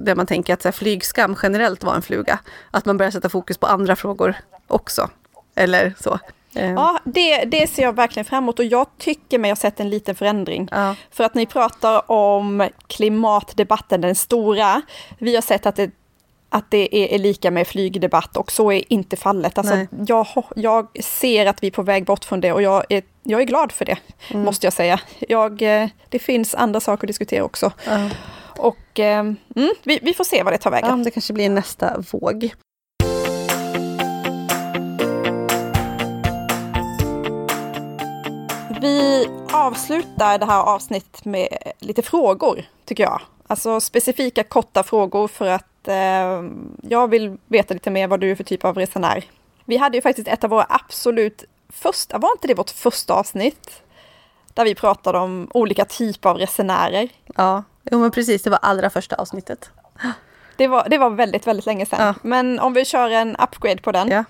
där 0.00 0.14
man 0.14 0.26
tänker 0.26 0.54
att 0.54 0.62
så 0.62 0.68
här, 0.68 0.72
flygskam 0.72 1.36
generellt 1.42 1.84
var 1.84 1.94
en 1.94 2.02
fluga. 2.02 2.38
Att 2.70 2.84
man 2.84 2.96
börjar 2.96 3.10
sätta 3.10 3.28
fokus 3.28 3.58
på 3.58 3.66
andra 3.66 3.96
frågor 3.96 4.36
också. 4.66 5.10
Eller 5.54 5.94
så. 6.00 6.18
Eh. 6.54 6.70
Ja, 6.70 6.98
det, 7.04 7.44
det 7.44 7.66
ser 7.66 7.82
jag 7.82 7.96
verkligen 7.96 8.24
fram 8.24 8.44
emot 8.44 8.58
och 8.58 8.64
jag 8.64 8.86
tycker 8.98 9.38
mig 9.38 9.50
ha 9.50 9.56
sett 9.56 9.80
en 9.80 9.90
liten 9.90 10.14
förändring. 10.14 10.68
Ja. 10.70 10.94
För 11.10 11.24
att 11.24 11.34
ni 11.34 11.46
pratar 11.46 12.10
om 12.10 12.68
klimatdebatten, 12.86 14.00
den 14.00 14.14
stora. 14.14 14.82
Vi 15.18 15.34
har 15.34 15.42
sett 15.42 15.66
att 15.66 15.76
det, 15.76 15.90
att 16.50 16.70
det 16.70 17.14
är, 17.14 17.18
lika 17.18 17.50
med 17.50 17.66
flygdebatt 17.66 18.36
och 18.36 18.52
så 18.52 18.72
är 18.72 18.92
inte 18.92 19.16
fallet. 19.16 19.58
Alltså, 19.58 19.86
jag, 20.06 20.26
jag 20.56 21.04
ser 21.04 21.46
att 21.46 21.62
vi 21.62 21.66
är 21.66 21.70
på 21.70 21.82
väg 21.82 22.04
bort 22.04 22.24
från 22.24 22.40
det 22.40 22.52
och 22.52 22.62
jag 22.62 22.84
är, 22.88 23.02
jag 23.22 23.40
är 23.40 23.44
glad 23.44 23.72
för 23.72 23.84
det, 23.84 23.98
mm. 24.30 24.44
måste 24.44 24.66
jag 24.66 24.72
säga. 24.72 25.00
Jag, 25.18 25.62
eh, 25.62 25.88
det 26.08 26.18
finns 26.18 26.54
andra 26.54 26.80
saker 26.80 27.06
att 27.06 27.08
diskutera 27.08 27.44
också. 27.44 27.72
Ja. 27.86 28.10
Och 28.58 29.00
eh, 29.00 29.20
mm, 29.20 29.36
vi, 29.82 29.98
vi, 30.02 30.14
får 30.14 30.24
se 30.24 30.42
vad 30.42 30.52
det 30.52 30.58
tar 30.58 30.70
vägen. 30.70 30.98
Ja, 30.98 31.04
det 31.04 31.10
kanske 31.10 31.32
blir 31.32 31.50
nästa 31.50 32.04
våg. 32.12 32.54
Vi 38.80 39.28
avslutar 39.52 40.38
det 40.38 40.46
här 40.46 40.62
avsnittet 40.62 41.24
med 41.24 41.48
lite 41.78 42.02
frågor, 42.02 42.64
tycker 42.84 43.02
jag. 43.02 43.20
Alltså 43.46 43.80
specifika 43.80 44.44
korta 44.44 44.82
frågor 44.82 45.28
för 45.28 45.46
att 45.46 45.88
eh, 45.88 46.44
jag 46.82 47.08
vill 47.08 47.36
veta 47.46 47.74
lite 47.74 47.90
mer 47.90 48.08
vad 48.08 48.20
du 48.20 48.30
är 48.30 48.34
för 48.34 48.44
typ 48.44 48.64
av 48.64 48.78
resenär. 48.78 49.24
Vi 49.64 49.76
hade 49.76 49.96
ju 49.96 50.02
faktiskt 50.02 50.28
ett 50.28 50.44
av 50.44 50.50
våra 50.50 50.66
absolut 50.68 51.44
första, 51.68 52.18
var 52.18 52.32
inte 52.32 52.48
det 52.48 52.54
vårt 52.54 52.70
första 52.70 53.14
avsnitt? 53.14 53.82
Där 54.54 54.64
vi 54.64 54.74
pratade 54.74 55.18
om 55.18 55.50
olika 55.54 55.84
typer 55.84 56.30
av 56.30 56.38
resenärer. 56.38 57.08
Ja, 57.36 57.62
jo, 57.90 57.98
men 57.98 58.10
precis, 58.10 58.42
det 58.42 58.50
var 58.50 58.58
allra 58.62 58.90
första 58.90 59.16
avsnittet. 59.16 59.70
Det 60.56 60.66
var, 60.66 60.88
det 60.88 60.98
var 60.98 61.10
väldigt, 61.10 61.46
väldigt 61.46 61.66
länge 61.66 61.86
sedan. 61.86 62.06
Ja. 62.06 62.14
Men 62.22 62.60
om 62.60 62.72
vi 62.72 62.84
kör 62.84 63.10
en 63.10 63.36
upgrade 63.36 63.82
på 63.82 63.92
den. 63.92 64.08
Ja. 64.08 64.24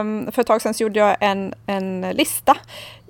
Um, 0.00 0.32
för 0.32 0.40
ett 0.40 0.46
tag 0.46 0.62
sedan 0.62 0.74
så 0.74 0.82
gjorde 0.82 1.00
jag 1.00 1.16
en, 1.20 1.54
en 1.66 2.00
lista 2.00 2.56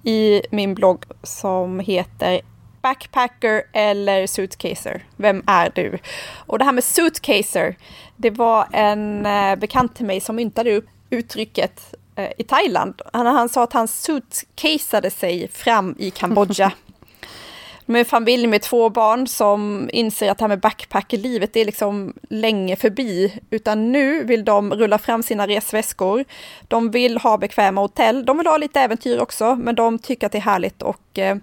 i 0.05 0.43
min 0.51 0.75
blogg 0.75 1.05
som 1.23 1.81
heter 1.81 2.41
Backpacker 2.83 3.63
eller 3.73 4.27
Suitcaser? 4.27 5.05
Vem 5.17 5.43
är 5.47 5.73
du? 5.75 5.99
Och 6.47 6.59
det 6.59 6.65
här 6.65 6.73
med 6.73 6.85
Suitcaser, 6.85 7.77
det 8.17 8.31
var 8.31 8.67
en 8.73 9.27
eh, 9.27 9.57
bekant 9.57 9.97
till 9.97 10.07
mig 10.07 10.21
som 10.21 10.37
myntade 10.37 10.77
upp 10.77 10.87
uttrycket 11.11 11.95
eh, 12.17 12.31
i 12.39 12.45
Thailand. 12.45 13.03
Han, 13.13 13.27
han 13.27 13.49
sa 13.49 13.63
att 13.63 13.73
han 13.73 13.89
suitcasade 13.89 15.11
sig 15.11 15.49
fram 15.49 15.95
i 15.99 16.11
Kambodja. 16.11 16.73
med 17.87 17.99
en 17.99 18.05
familj 18.05 18.47
med 18.47 18.63
två 18.63 18.91
barn 18.91 19.27
som 19.27 19.91
inser 19.93 20.31
att 20.31 20.39
det 20.39 20.45
här 20.45 20.49
med 20.49 20.61
backpackerlivet 20.61 21.57
är 21.57 21.65
liksom 21.65 22.15
länge 22.29 22.77
förbi. 22.77 23.41
Utan 23.51 23.93
nu 23.93 24.25
vill 24.25 24.45
de 24.45 24.75
rulla 24.75 24.99
fram 24.99 25.23
sina 25.23 25.47
resväskor. 25.47 26.25
De 26.69 26.91
vill 26.91 27.19
ha 27.19 27.39
bekväma 27.39 27.81
hotell. 27.81 28.25
De 28.25 28.39
vill 28.39 28.47
ha 28.47 28.57
lite 28.57 28.81
äventyr 28.81 29.19
också, 29.19 29.55
men 29.55 29.75
de 29.75 29.99
tycker 29.99 30.27
att 30.27 30.33
det 30.33 30.39
är 30.39 30.43
härligt 30.43 30.83
att 30.83 31.19
eh, 31.19 31.37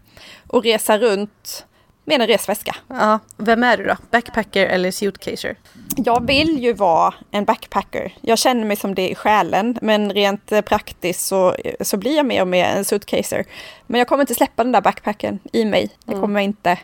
och 0.48 0.64
resa 0.64 0.98
runt 0.98 1.66
med 2.06 2.22
en 2.22 2.28
resväska. 2.28 2.76
Ja, 2.88 3.20
vem 3.38 3.64
är 3.64 3.78
du 3.78 3.84
då? 3.84 3.96
Backpacker 4.12 4.66
eller 4.66 4.92
suitcaser? 4.92 5.56
Jag 5.96 6.28
vill 6.28 6.64
ju 6.64 6.74
vara 6.74 7.14
en 7.32 7.46
backpacker. 7.46 8.14
Jag 8.22 8.38
känner 8.38 8.66
mig 8.66 8.78
som 8.78 8.96
det 8.96 9.10
i 9.10 9.16
själen, 9.16 9.78
men 9.82 10.14
rent 10.14 10.52
eh, 10.52 10.62
praktiskt 10.62 11.26
så, 11.28 11.56
så 11.82 11.98
blir 11.98 12.16
jag 12.16 12.26
mer 12.26 12.42
och 12.42 12.48
mer 12.48 12.66
en 12.66 12.86
suitcaser. 12.86 13.46
Men 13.88 14.00
jag 14.00 14.08
kommer 14.08 14.22
inte 14.22 14.36
släppa 14.36 14.64
den 14.64 14.72
där 14.72 14.82
backpacken 14.82 15.40
i 15.54 15.66
mig. 15.66 15.90
Det 16.06 16.14
kommer 16.14 16.40
jag 16.40 16.44
inte. 16.44 16.80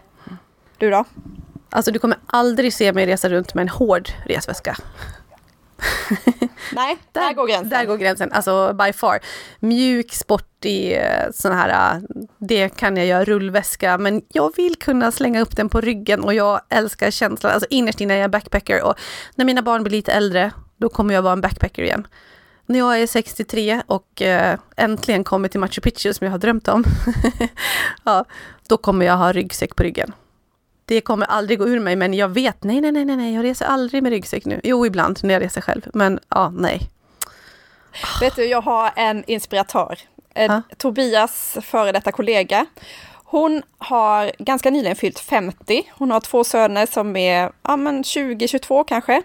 Du 0.77 0.89
då? 0.89 1.03
Alltså 1.69 1.91
du 1.91 1.99
kommer 1.99 2.17
aldrig 2.27 2.73
se 2.73 2.93
mig 2.93 3.05
resa 3.05 3.29
runt 3.29 3.53
med 3.53 3.61
en 3.61 3.69
hård 3.69 4.09
resväska. 4.25 4.77
Nej, 6.71 6.97
där, 7.11 7.21
där, 7.21 7.33
går 7.33 7.47
gränsen. 7.47 7.69
Där 7.69 7.85
går 7.85 7.97
gränsen, 7.97 8.31
alltså 8.31 8.73
by 8.73 8.93
far. 8.93 9.19
Mjuk, 9.59 10.13
sportig, 10.13 10.97
eh, 10.97 11.31
sån 11.33 11.51
här, 11.51 11.95
eh, 11.95 12.01
det 12.37 12.69
kan 12.69 12.97
jag 12.97 13.05
göra, 13.05 13.23
rullväska, 13.23 13.97
men 13.97 14.21
jag 14.27 14.55
vill 14.55 14.75
kunna 14.75 15.11
slänga 15.11 15.41
upp 15.41 15.55
den 15.55 15.69
på 15.69 15.81
ryggen 15.81 16.23
och 16.23 16.33
jag 16.33 16.61
älskar 16.69 17.11
känslan, 17.11 17.53
alltså 17.53 17.67
innerst 17.69 18.01
inne 18.01 18.13
är 18.13 18.17
jag 18.17 18.31
backpacker 18.31 18.83
och 18.83 18.93
när 19.35 19.45
mina 19.45 19.61
barn 19.61 19.83
blir 19.83 19.91
lite 19.91 20.11
äldre, 20.11 20.51
då 20.77 20.89
kommer 20.89 21.13
jag 21.13 21.21
vara 21.21 21.33
en 21.33 21.41
backpacker 21.41 21.83
igen. 21.83 22.07
När 22.65 22.79
jag 22.79 23.01
är 23.01 23.07
63 23.07 23.81
och 23.87 24.21
äh, 24.21 24.59
äntligen 24.75 25.23
kommer 25.23 25.47
till 25.47 25.59
Machu 25.59 25.81
Picchu 25.81 26.13
som 26.13 26.25
jag 26.25 26.31
har 26.31 26.39
drömt 26.39 26.67
om, 26.67 26.83
ja, 28.03 28.25
då 28.67 28.77
kommer 28.77 29.05
jag 29.05 29.17
ha 29.17 29.31
ryggsäck 29.31 29.75
på 29.75 29.83
ryggen 29.83 30.13
det 30.87 31.01
kommer 31.01 31.25
aldrig 31.25 31.59
gå 31.59 31.67
ur 31.67 31.79
mig, 31.79 31.95
men 31.95 32.13
jag 32.13 32.29
vet, 32.29 32.63
nej, 32.63 32.81
nej, 32.81 32.91
nej, 32.91 33.05
nej, 33.05 33.35
jag 33.35 33.43
reser 33.43 33.65
aldrig 33.65 34.03
med 34.03 34.09
ryggsäck 34.09 34.45
nu. 34.45 34.61
Jo, 34.63 34.85
ibland 34.85 35.19
när 35.23 35.33
jag 35.33 35.43
reser 35.43 35.61
själv, 35.61 35.87
men 35.93 36.19
ja, 36.29 36.49
nej. 36.49 36.89
Vet 38.21 38.35
du, 38.35 38.45
jag 38.45 38.61
har 38.61 38.91
en 38.95 39.23
inspiratör. 39.27 39.99
En, 40.33 40.61
Tobias 40.77 41.57
före 41.61 41.91
detta 41.91 42.11
kollega. 42.11 42.65
Hon 43.23 43.63
har 43.77 44.31
ganska 44.39 44.69
nyligen 44.69 44.95
fyllt 44.95 45.19
50. 45.19 45.91
Hon 45.91 46.11
har 46.11 46.19
två 46.19 46.43
söner 46.43 46.85
som 46.85 47.15
är 47.15 47.51
ja, 47.61 47.75
20-22 47.75 48.83
kanske. 48.87 49.21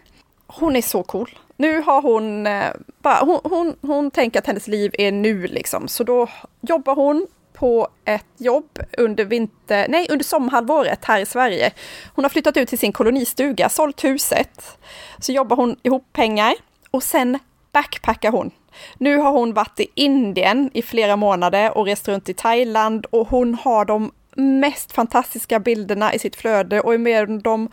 Hon 0.46 0.76
är 0.76 0.82
så 0.82 1.02
cool. 1.02 1.38
Nu 1.56 1.82
har 1.82 2.02
hon, 2.02 2.46
eh, 2.46 2.70
bara, 2.98 3.24
hon, 3.24 3.40
hon, 3.44 3.76
hon 3.82 4.10
tänker 4.10 4.38
att 4.38 4.46
hennes 4.46 4.68
liv 4.68 4.94
är 4.98 5.12
nu 5.12 5.46
liksom. 5.46 5.88
Så 5.88 6.04
då 6.04 6.28
jobbar 6.60 6.94
hon 6.94 7.26
på 7.52 7.88
ett 8.04 8.26
jobb 8.38 8.78
under 8.98 9.24
vinter, 9.24 9.86
nej 9.88 10.06
under 10.10 10.24
sommarhalvåret 10.24 11.04
här 11.04 11.20
i 11.20 11.26
Sverige. 11.26 11.72
Hon 12.14 12.24
har 12.24 12.30
flyttat 12.30 12.56
ut 12.56 12.68
till 12.68 12.78
sin 12.78 12.92
kolonistuga, 12.92 13.68
sålt 13.68 14.04
huset. 14.04 14.78
Så 15.18 15.32
jobbar 15.32 15.56
hon 15.56 15.76
ihop 15.82 16.12
pengar 16.12 16.54
och 16.90 17.02
sen 17.02 17.38
backpackar 17.72 18.30
hon. 18.30 18.50
Nu 18.98 19.16
har 19.16 19.32
hon 19.32 19.54
varit 19.54 19.80
i 19.80 19.86
Indien 19.94 20.70
i 20.74 20.82
flera 20.82 21.16
månader 21.16 21.78
och 21.78 21.86
rest 21.86 22.08
runt 22.08 22.28
i 22.28 22.34
Thailand 22.34 23.06
och 23.10 23.28
hon 23.28 23.54
har 23.54 23.84
de 23.84 24.12
mest 24.36 24.92
fantastiska 24.92 25.60
bilderna 25.60 26.14
i 26.14 26.18
sitt 26.18 26.36
flöde 26.36 26.80
och 26.80 26.94
är 26.94 26.98
med 26.98 27.30
om 27.30 27.42
de 27.42 27.68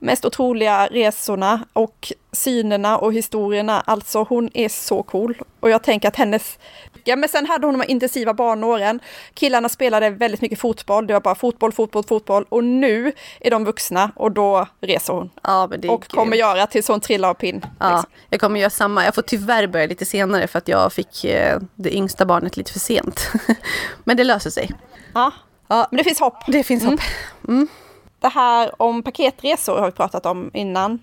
mest 0.00 0.24
otroliga 0.24 0.86
resorna 0.86 1.60
och 1.72 2.12
synerna 2.32 2.98
och 2.98 3.12
historierna. 3.12 3.80
Alltså 3.80 4.22
hon 4.22 4.50
är 4.54 4.68
så 4.68 5.02
cool. 5.02 5.38
Och 5.60 5.70
jag 5.70 5.82
tänker 5.82 6.08
att 6.08 6.16
hennes... 6.16 6.58
Ja 7.04 7.16
men 7.16 7.28
sen 7.28 7.46
hade 7.46 7.66
hon 7.66 7.78
de 7.78 7.84
intensiva 7.88 8.34
barnåren. 8.34 9.00
Killarna 9.34 9.68
spelade 9.68 10.10
väldigt 10.10 10.40
mycket 10.40 10.58
fotboll. 10.58 11.06
Det 11.06 11.12
var 11.12 11.20
bara 11.20 11.34
fotboll, 11.34 11.72
fotboll, 11.72 12.04
fotboll. 12.04 12.44
Och 12.48 12.64
nu 12.64 13.12
är 13.40 13.50
de 13.50 13.64
vuxna 13.64 14.10
och 14.16 14.32
då 14.32 14.66
reser 14.80 15.12
hon. 15.12 15.30
Ja, 15.42 15.68
och 15.88 16.08
kommer 16.08 16.36
göra 16.36 16.66
tills 16.66 16.88
hon 16.88 17.00
trillar 17.00 17.28
av 17.28 17.34
pinn. 17.34 17.66
Ja, 17.78 17.90
liksom. 17.90 18.10
jag 18.30 18.40
kommer 18.40 18.60
göra 18.60 18.70
samma. 18.70 19.04
Jag 19.04 19.14
får 19.14 19.22
tyvärr 19.22 19.66
börja 19.66 19.86
lite 19.86 20.04
senare 20.04 20.46
för 20.46 20.58
att 20.58 20.68
jag 20.68 20.92
fick 20.92 21.24
eh, 21.24 21.60
det 21.74 21.94
yngsta 21.94 22.26
barnet 22.26 22.56
lite 22.56 22.72
för 22.72 22.80
sent. 22.80 23.30
men 24.04 24.16
det 24.16 24.24
löser 24.24 24.50
sig. 24.50 24.70
Ja, 25.14 25.32
ja. 25.68 25.88
men 25.90 25.98
det 25.98 26.04
finns 26.04 26.20
hopp. 26.20 26.36
Det 26.46 26.62
finns 26.62 26.84
hopp. 26.84 27.00
Mm. 27.48 27.56
Mm. 27.56 27.68
Det 28.20 28.28
här 28.28 28.82
om 28.82 29.02
paketresor 29.02 29.78
har 29.78 29.86
vi 29.86 29.92
pratat 29.92 30.26
om 30.26 30.50
innan. 30.54 30.98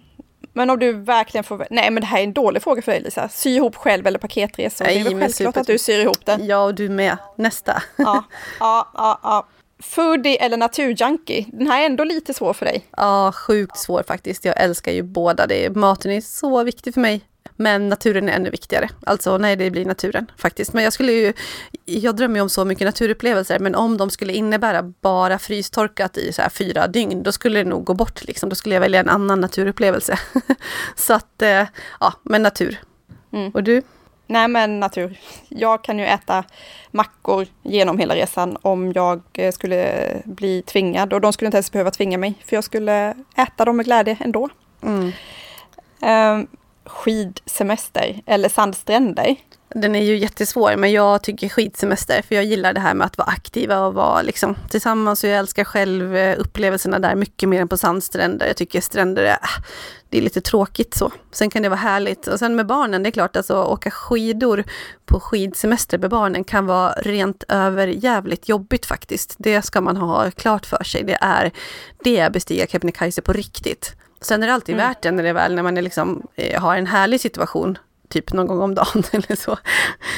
Men 0.54 0.70
om 0.70 0.80
du 0.80 0.94
verkligen 0.94 1.44
får... 1.44 1.68
Nej, 1.70 1.92
men 1.92 2.02
det 2.02 2.08
här 2.08 2.20
är 2.20 2.24
en 2.24 2.34
dålig 2.34 2.64
fråga 2.64 2.82
för 2.82 2.92
dig 2.92 3.02
Lisa. 3.02 3.30
Sy 3.30 3.50
ihop 3.50 3.76
själv 3.76 4.08
eller 4.08 4.20
paketresor? 4.20 4.86
Nej, 4.86 4.94
det 4.94 5.00
är 5.00 5.04
väl 5.04 5.14
självklart 5.14 5.36
super... 5.36 5.62
att 5.62 5.68
du 5.68 5.78
syr 5.78 6.00
ihop 6.00 6.26
det. 6.26 6.40
Ja, 6.42 6.64
och 6.64 6.76
du 6.76 6.90
med. 6.90 7.18
Nästa. 7.36 7.84
Ja, 7.96 8.24
ja, 8.60 8.88
ja. 8.94 9.20
ja. 9.24 9.48
Foodie 9.80 10.38
eller 10.38 10.58
naturjunkie? 10.58 11.46
Den 11.48 11.68
här 11.68 11.82
är 11.82 11.86
ändå 11.86 12.04
lite 12.04 12.34
svår 12.34 12.54
för 12.54 12.66
dig. 12.66 12.86
Ja, 12.98 13.32
sjukt 13.32 13.78
svår 13.78 14.04
faktiskt. 14.08 14.46
Jag 14.46 14.62
älskar 14.62 14.92
ju 14.92 15.02
båda. 15.02 15.48
Det. 15.48 15.76
Maten 15.76 16.12
är 16.12 16.22
så 16.22 16.64
viktig 16.64 16.94
för 16.94 17.02
mig. 17.02 17.22
Men 17.56 17.90
naturen 17.90 18.30
är 18.30 18.34
ännu 18.34 18.50
viktigare. 18.50 18.90
Alltså 19.06 19.38
nej, 19.38 19.56
det 19.56 19.72
blir 19.72 19.86
naturen 19.86 20.32
faktiskt. 20.38 20.74
Men 20.74 20.84
jag 20.84 20.94
skulle 20.94 21.12
ju, 21.12 21.34
jag 21.86 22.16
drömmer 22.16 22.36
ju 22.36 22.42
om 22.42 22.50
så 22.50 22.66
mycket 22.66 22.86
naturupplevelser, 22.86 23.60
men 23.60 23.76
om 23.76 23.98
de 23.98 24.10
skulle 24.10 24.34
innebära 24.34 24.94
bara 25.02 25.40
frystorkat 25.40 26.18
i 26.18 26.34
så 26.34 26.42
här 26.42 26.50
fyra 26.50 26.88
dygn, 26.88 27.24
då 27.24 27.32
skulle 27.32 27.64
det 27.64 27.70
nog 27.70 27.84
gå 27.84 27.94
bort 27.94 28.24
liksom. 28.26 28.50
Då 28.50 28.56
skulle 28.56 28.76
jag 28.76 28.82
välja 28.82 29.00
en 29.00 29.10
annan 29.10 29.42
naturupplevelse. 29.42 30.20
så 30.96 31.14
att, 31.14 31.42
eh, 31.42 31.64
ja, 32.00 32.14
men 32.24 32.44
natur. 32.44 32.80
Mm. 33.34 33.52
Och 33.52 33.64
du? 33.64 33.84
Nej 34.28 34.48
men 34.48 34.80
natur. 34.80 35.20
Jag 35.50 35.84
kan 35.84 36.00
ju 36.00 36.06
äta 36.06 36.44
mackor 36.92 37.48
genom 37.64 37.98
hela 37.98 38.16
resan 38.16 38.58
om 38.62 38.92
jag 38.92 39.22
eh, 39.34 39.52
skulle 39.52 40.08
bli 40.26 40.62
tvingad 40.62 41.14
och 41.14 41.22
de 41.22 41.34
skulle 41.34 41.48
inte 41.48 41.58
ens 41.58 41.72
behöva 41.72 41.92
tvinga 41.92 42.18
mig 42.18 42.34
för 42.46 42.56
jag 42.56 42.64
skulle 42.64 43.16
äta 43.36 43.66
dem 43.66 43.78
med 43.78 43.86
glädje 43.86 44.18
ändå. 44.20 44.50
Mm. 44.82 45.12
Skidsemester 46.88 48.22
eller 48.26 48.50
sandstränder? 48.50 49.36
Den 49.70 49.96
är 49.96 50.04
ju 50.04 50.18
jättesvår, 50.18 50.76
men 50.76 50.92
jag 50.92 51.24
tycker 51.24 51.50
skidsemester, 51.50 52.22
för 52.22 52.36
jag 52.36 52.46
gillar 52.46 52.74
det 52.74 52.80
här 52.80 52.94
med 52.94 53.06
att 53.06 53.18
vara 53.18 53.28
aktiva 53.28 53.80
och 53.80 53.94
vara 53.94 54.22
liksom 54.22 54.56
tillsammans 54.70 55.24
och 55.24 55.30
jag 55.30 55.38
älskar 55.38 55.64
själv 55.64 56.16
eh, 56.16 56.40
upplevelserna 56.40 57.00
där 57.00 57.16
mycket 57.16 57.50
mer 57.50 57.62
än 57.62 57.68
på 57.68 57.78
sandstränder. 57.78 58.48
Jag 58.48 58.58
tycker 58.58 58.82
stränder 58.82 59.24
är, 59.24 59.34
ah, 59.34 59.64
det 60.10 60.18
är 60.18 60.22
lite 60.22 60.42
tråkigt 60.42 60.94
så. 60.94 61.12
Sen 61.32 61.50
kan 61.50 61.64
det 61.64 61.70
vara 61.70 61.80
härligt. 61.80 62.28
Och 62.28 62.40
sen 62.40 62.56
med 62.56 62.66
barnen, 62.66 63.04
det 63.04 63.10
är 63.10 63.12
klart 63.12 63.38
alltså 63.38 63.64
åka 63.64 63.92
skidor 63.92 64.64
på 65.06 65.20
skidsemester 65.20 65.98
med 65.98 66.10
barnen 66.10 66.44
kan 66.44 66.66
vara 66.66 66.92
rent 66.92 67.44
över 67.48 67.88
jävligt 67.88 68.50
jobbigt 68.50 68.86
faktiskt. 68.86 69.36
Det 69.38 69.62
ska 69.62 69.82
man 69.82 69.98
ha 69.98 70.32
klart 70.32 70.66
för 70.66 70.84
sig. 70.84 71.04
Det 71.04 71.18
är, 71.22 71.52
det 72.04 72.18
är 72.18 72.30
bestiga 72.30 72.68
Kebnekaise 72.68 73.22
på 73.22 73.34
riktigt. 73.34 73.96
Sen 74.22 74.44
är 74.44 74.48
det 74.48 74.54
alltid 74.54 74.76
mm. 74.76 74.88
värt 74.88 75.02
det 75.02 75.12
när 75.12 75.24
det 75.24 75.34
väl 75.34 75.56
när 75.56 75.64
man 75.64 75.78
är 75.78 75.82
liksom, 75.82 76.28
eh, 76.36 76.62
har 76.62 76.76
en 76.76 76.88
härlig 76.88 77.22
situation 77.22 77.78
typ 78.10 78.34
någon 78.34 78.48
gång 78.48 78.62
om 78.62 78.76
dagen 78.76 79.04
eller 79.12 79.36
så. 79.36 79.58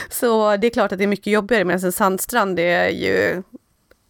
Så 0.09 0.57
det 0.57 0.67
är 0.67 0.71
klart 0.71 0.91
att 0.91 0.97
det 0.97 1.05
är 1.05 1.07
mycket 1.07 1.33
jobbigare 1.33 1.65
medan 1.65 1.85
en 1.85 1.91
sandstrand 1.91 2.55
det 2.55 2.71
är 2.71 2.89
ju 2.89 3.43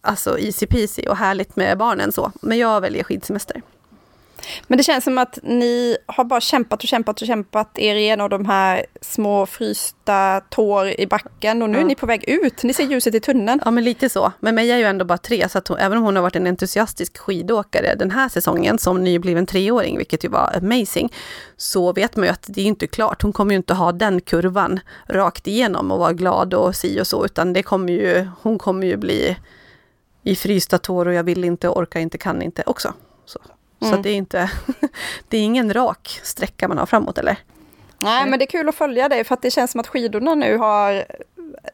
alltså 0.00 0.38
easy 0.38 0.66
peasy 0.66 1.02
och 1.02 1.16
härligt 1.16 1.56
med 1.56 1.78
barnen 1.78 2.12
så. 2.12 2.32
Men 2.42 2.58
jag 2.58 2.80
väljer 2.80 3.04
skidsemester. 3.04 3.62
Men 4.66 4.78
det 4.78 4.84
känns 4.84 5.04
som 5.04 5.18
att 5.18 5.38
ni 5.42 5.96
har 6.06 6.24
bara 6.24 6.40
kämpat 6.40 6.82
och 6.82 6.88
kämpat 6.88 7.20
och 7.20 7.26
kämpat 7.26 7.78
er 7.78 7.94
igenom 7.94 8.30
de 8.30 8.46
här 8.46 8.86
små 9.00 9.46
frysta 9.46 10.40
tår 10.48 11.00
i 11.00 11.06
backen 11.06 11.62
och 11.62 11.70
nu 11.70 11.78
ja. 11.78 11.82
är 11.82 11.86
ni 11.86 11.94
på 11.94 12.06
väg 12.06 12.24
ut. 12.28 12.62
Ni 12.62 12.74
ser 12.74 12.84
ljuset 12.84 13.14
i 13.14 13.20
tunneln. 13.20 13.60
Ja, 13.64 13.70
men 13.70 13.84
lite 13.84 14.08
så. 14.08 14.32
Men 14.40 14.54
Meja 14.54 14.74
är 14.74 14.78
ju 14.78 14.84
ändå 14.84 15.04
bara 15.04 15.18
tre, 15.18 15.48
så 15.48 15.60
hon, 15.68 15.78
även 15.78 15.98
om 15.98 16.04
hon 16.04 16.16
har 16.16 16.22
varit 16.22 16.36
en 16.36 16.46
entusiastisk 16.46 17.18
skidåkare 17.18 17.94
den 17.94 18.10
här 18.10 18.28
säsongen 18.28 18.78
som 18.78 19.04
nybliven 19.04 19.46
treåring, 19.46 19.96
vilket 19.96 20.24
ju 20.24 20.28
var 20.28 20.56
amazing, 20.56 21.12
så 21.56 21.92
vet 21.92 22.16
man 22.16 22.24
ju 22.24 22.30
att 22.30 22.46
det 22.48 22.60
är 22.60 22.64
inte 22.64 22.86
klart. 22.86 23.22
Hon 23.22 23.32
kommer 23.32 23.52
ju 23.52 23.56
inte 23.56 23.74
ha 23.74 23.92
den 23.92 24.20
kurvan 24.20 24.80
rakt 25.06 25.46
igenom 25.46 25.90
och 25.90 25.98
vara 25.98 26.12
glad 26.12 26.54
och 26.54 26.76
si 26.76 27.00
och 27.00 27.06
så, 27.06 27.24
utan 27.24 27.52
det 27.52 27.62
kommer 27.62 27.92
ju, 27.92 28.28
hon 28.42 28.58
kommer 28.58 28.86
ju 28.86 28.96
bli 28.96 29.36
i 30.22 30.36
frysta 30.36 30.78
tår 30.78 31.08
och 31.08 31.14
jag 31.14 31.24
vill 31.24 31.44
inte, 31.44 31.68
orkar 31.68 32.00
inte, 32.00 32.18
kan 32.18 32.42
inte 32.42 32.62
också. 32.66 32.94
Så. 33.24 33.40
Mm. 33.80 33.94
Så 33.94 34.02
det 34.02 34.10
är 34.10 34.14
inte, 34.14 34.50
det 35.28 35.36
är 35.36 35.42
ingen 35.42 35.72
rak 35.74 36.20
sträcka 36.22 36.68
man 36.68 36.78
har 36.78 36.86
framåt 36.86 37.18
eller? 37.18 37.36
Nej, 37.98 38.26
men 38.26 38.38
det 38.38 38.44
är 38.44 38.50
kul 38.50 38.68
att 38.68 38.74
följa 38.74 39.08
dig 39.08 39.24
för 39.24 39.34
att 39.34 39.42
det 39.42 39.50
känns 39.50 39.70
som 39.70 39.80
att 39.80 39.86
skidorna 39.86 40.34
nu 40.34 40.56
har... 40.56 41.04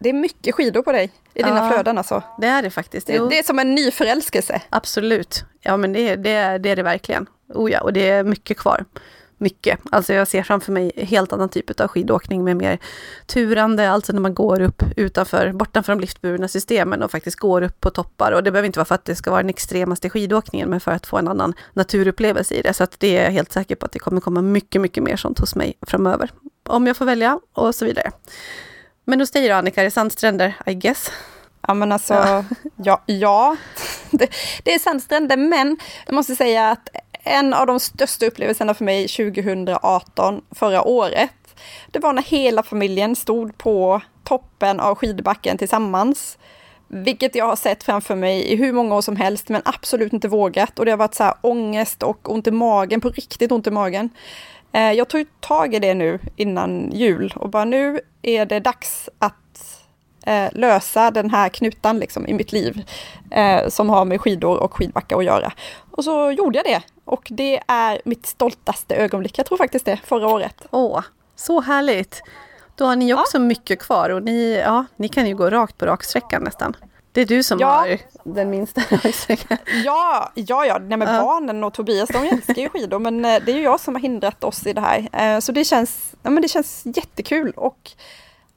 Det 0.00 0.08
är 0.08 0.12
mycket 0.12 0.54
skidor 0.54 0.82
på 0.82 0.92
dig 0.92 1.12
i 1.34 1.42
dina 1.42 1.56
ja, 1.56 1.70
flöden 1.70 1.98
alltså. 1.98 2.22
Det 2.38 2.46
är 2.46 2.62
det 2.62 2.70
faktiskt. 2.70 3.06
Det, 3.06 3.28
det, 3.28 3.38
är 3.38 3.42
som 3.42 3.58
en 3.58 3.74
ny 3.74 3.90
förälskelse. 3.90 4.62
Absolut. 4.70 5.44
Ja, 5.60 5.76
men 5.76 5.92
det, 5.92 6.16
det, 6.16 6.58
det 6.58 6.70
är 6.70 6.76
det 6.76 6.82
verkligen. 6.82 7.26
Oh 7.48 7.72
ja, 7.72 7.80
och 7.80 7.92
det 7.92 8.08
är 8.08 8.24
mycket 8.24 8.58
kvar 8.58 8.84
mycket. 9.38 9.80
Alltså 9.90 10.12
jag 10.12 10.28
ser 10.28 10.42
framför 10.42 10.72
mig 10.72 10.92
helt 10.96 11.32
annan 11.32 11.48
typ 11.48 11.80
av 11.80 11.88
skidåkning 11.88 12.44
med 12.44 12.56
mer 12.56 12.78
turande, 13.26 13.90
alltså 13.90 14.12
när 14.12 14.20
man 14.20 14.34
går 14.34 14.60
upp 14.60 14.82
utanför, 14.96 15.52
bortanför 15.52 15.92
de 15.92 16.00
liftburna 16.00 16.48
systemen 16.48 17.02
och 17.02 17.10
faktiskt 17.10 17.38
går 17.38 17.62
upp 17.62 17.80
på 17.80 17.90
toppar. 17.90 18.32
Och 18.32 18.42
det 18.42 18.50
behöver 18.50 18.66
inte 18.66 18.78
vara 18.78 18.84
för 18.84 18.94
att 18.94 19.04
det 19.04 19.14
ska 19.14 19.30
vara 19.30 19.42
den 19.42 19.50
extremaste 19.50 20.10
skidåkningen, 20.10 20.70
men 20.70 20.80
för 20.80 20.92
att 20.92 21.06
få 21.06 21.18
en 21.18 21.28
annan 21.28 21.54
naturupplevelse 21.72 22.54
i 22.54 22.62
det. 22.62 22.74
Så 22.74 22.84
att 22.84 23.00
det 23.00 23.16
är 23.16 23.24
jag 23.24 23.30
helt 23.30 23.52
säker 23.52 23.74
på 23.74 23.86
att 23.86 23.92
det 23.92 23.98
kommer 23.98 24.20
komma 24.20 24.42
mycket, 24.42 24.80
mycket 24.80 25.02
mer 25.02 25.16
sånt 25.16 25.38
hos 25.38 25.54
mig 25.54 25.74
framöver. 25.82 26.30
Om 26.68 26.86
jag 26.86 26.96
får 26.96 27.04
välja 27.04 27.40
och 27.52 27.74
så 27.74 27.84
vidare. 27.84 28.10
Men 29.04 29.20
hos 29.20 29.30
dig 29.30 29.48
då 29.48 29.54
Annika, 29.54 29.80
är 29.80 29.84
det 29.84 29.90
sandstränder, 29.90 30.54
I 30.66 30.74
guess? 30.74 31.10
Ja 31.68 31.74
men 31.74 31.92
alltså, 31.92 32.14
ja, 32.14 32.44
ja, 32.76 33.02
ja. 33.06 33.56
Det, 34.10 34.28
det, 34.62 34.74
är 34.74 34.78
sandstränder 34.78 35.36
men 35.36 35.76
jag 36.06 36.14
måste 36.14 36.36
säga 36.36 36.70
att 36.70 36.88
en 37.26 37.54
av 37.54 37.66
de 37.66 37.80
största 37.80 38.26
upplevelserna 38.26 38.74
för 38.74 38.84
mig 38.84 39.08
2018, 39.08 40.42
förra 40.50 40.82
året, 40.82 41.30
det 41.90 41.98
var 41.98 42.12
när 42.12 42.22
hela 42.22 42.62
familjen 42.62 43.16
stod 43.16 43.58
på 43.58 44.00
toppen 44.24 44.80
av 44.80 44.94
skidbacken 44.94 45.58
tillsammans. 45.58 46.38
Vilket 46.88 47.34
jag 47.34 47.46
har 47.46 47.56
sett 47.56 47.84
framför 47.84 48.14
mig 48.14 48.52
i 48.52 48.56
hur 48.56 48.72
många 48.72 48.94
år 48.94 49.00
som 49.00 49.16
helst, 49.16 49.48
men 49.48 49.62
absolut 49.64 50.12
inte 50.12 50.28
vågat. 50.28 50.78
Och 50.78 50.84
det 50.84 50.90
har 50.90 50.98
varit 50.98 51.14
så 51.14 51.24
här 51.24 51.34
ångest 51.40 52.02
och 52.02 52.32
ont 52.32 52.46
i 52.46 52.50
magen, 52.50 53.00
på 53.00 53.08
riktigt 53.08 53.52
ont 53.52 53.66
i 53.66 53.70
magen. 53.70 54.10
Eh, 54.72 54.92
jag 54.92 55.08
tog 55.08 55.26
tag 55.40 55.74
i 55.74 55.78
det 55.78 55.94
nu 55.94 56.18
innan 56.36 56.90
jul 56.92 57.34
och 57.36 57.50
bara 57.50 57.64
nu 57.64 58.00
är 58.22 58.46
det 58.46 58.60
dags 58.60 59.08
att 59.18 59.34
eh, 60.26 60.48
lösa 60.52 61.10
den 61.10 61.30
här 61.30 61.48
knutan 61.48 61.98
liksom, 61.98 62.26
i 62.26 62.34
mitt 62.34 62.52
liv 62.52 62.82
eh, 63.30 63.68
som 63.68 63.90
har 63.90 64.04
med 64.04 64.20
skidor 64.20 64.56
och 64.56 64.74
skidbacka 64.74 65.16
att 65.16 65.24
göra. 65.24 65.52
Och 65.90 66.04
så 66.04 66.30
gjorde 66.30 66.58
jag 66.58 66.64
det. 66.64 66.82
Och 67.04 67.28
det 67.30 67.62
är 67.66 68.00
mitt 68.04 68.26
stoltaste 68.26 68.96
ögonblick. 68.96 69.38
Jag 69.38 69.46
tror 69.46 69.58
faktiskt 69.58 69.84
det, 69.84 70.00
förra 70.04 70.28
året. 70.28 70.66
Åh, 70.70 71.00
så 71.36 71.60
härligt! 71.60 72.22
Då 72.74 72.84
har 72.84 72.96
ni 72.96 73.14
också 73.14 73.36
ja. 73.36 73.40
mycket 73.40 73.78
kvar 73.78 74.10
och 74.10 74.22
ni, 74.22 74.62
ja, 74.64 74.84
ni 74.96 75.08
kan 75.08 75.26
ju 75.26 75.34
gå 75.34 75.50
rakt 75.50 75.78
på 75.78 75.86
raksträckan 75.86 76.42
nästan. 76.42 76.76
Det 77.12 77.20
är 77.20 77.26
du 77.26 77.42
som 77.42 77.58
ja. 77.60 77.66
har 77.66 77.98
den 78.24 78.50
minsta. 78.50 78.82
Ja, 79.84 80.32
ja, 80.34 80.66
ja. 80.66 80.78
Nej, 80.78 80.98
men 80.98 81.14
ja. 81.14 81.22
barnen 81.22 81.64
och 81.64 81.74
Tobias 81.74 82.08
de 82.08 82.18
älskar 82.18 82.54
ju 82.54 82.68
skidor 82.68 82.98
men 82.98 83.24
eh, 83.24 83.42
det 83.44 83.52
är 83.52 83.56
ju 83.56 83.62
jag 83.62 83.80
som 83.80 83.94
har 83.94 84.02
hindrat 84.02 84.44
oss 84.44 84.66
i 84.66 84.72
det 84.72 84.80
här. 84.80 85.08
Eh, 85.12 85.40
så 85.40 85.52
det 85.52 85.64
känns, 85.64 86.14
ja, 86.22 86.30
men 86.30 86.42
det 86.42 86.48
känns 86.48 86.82
jättekul 86.84 87.52
och 87.56 87.90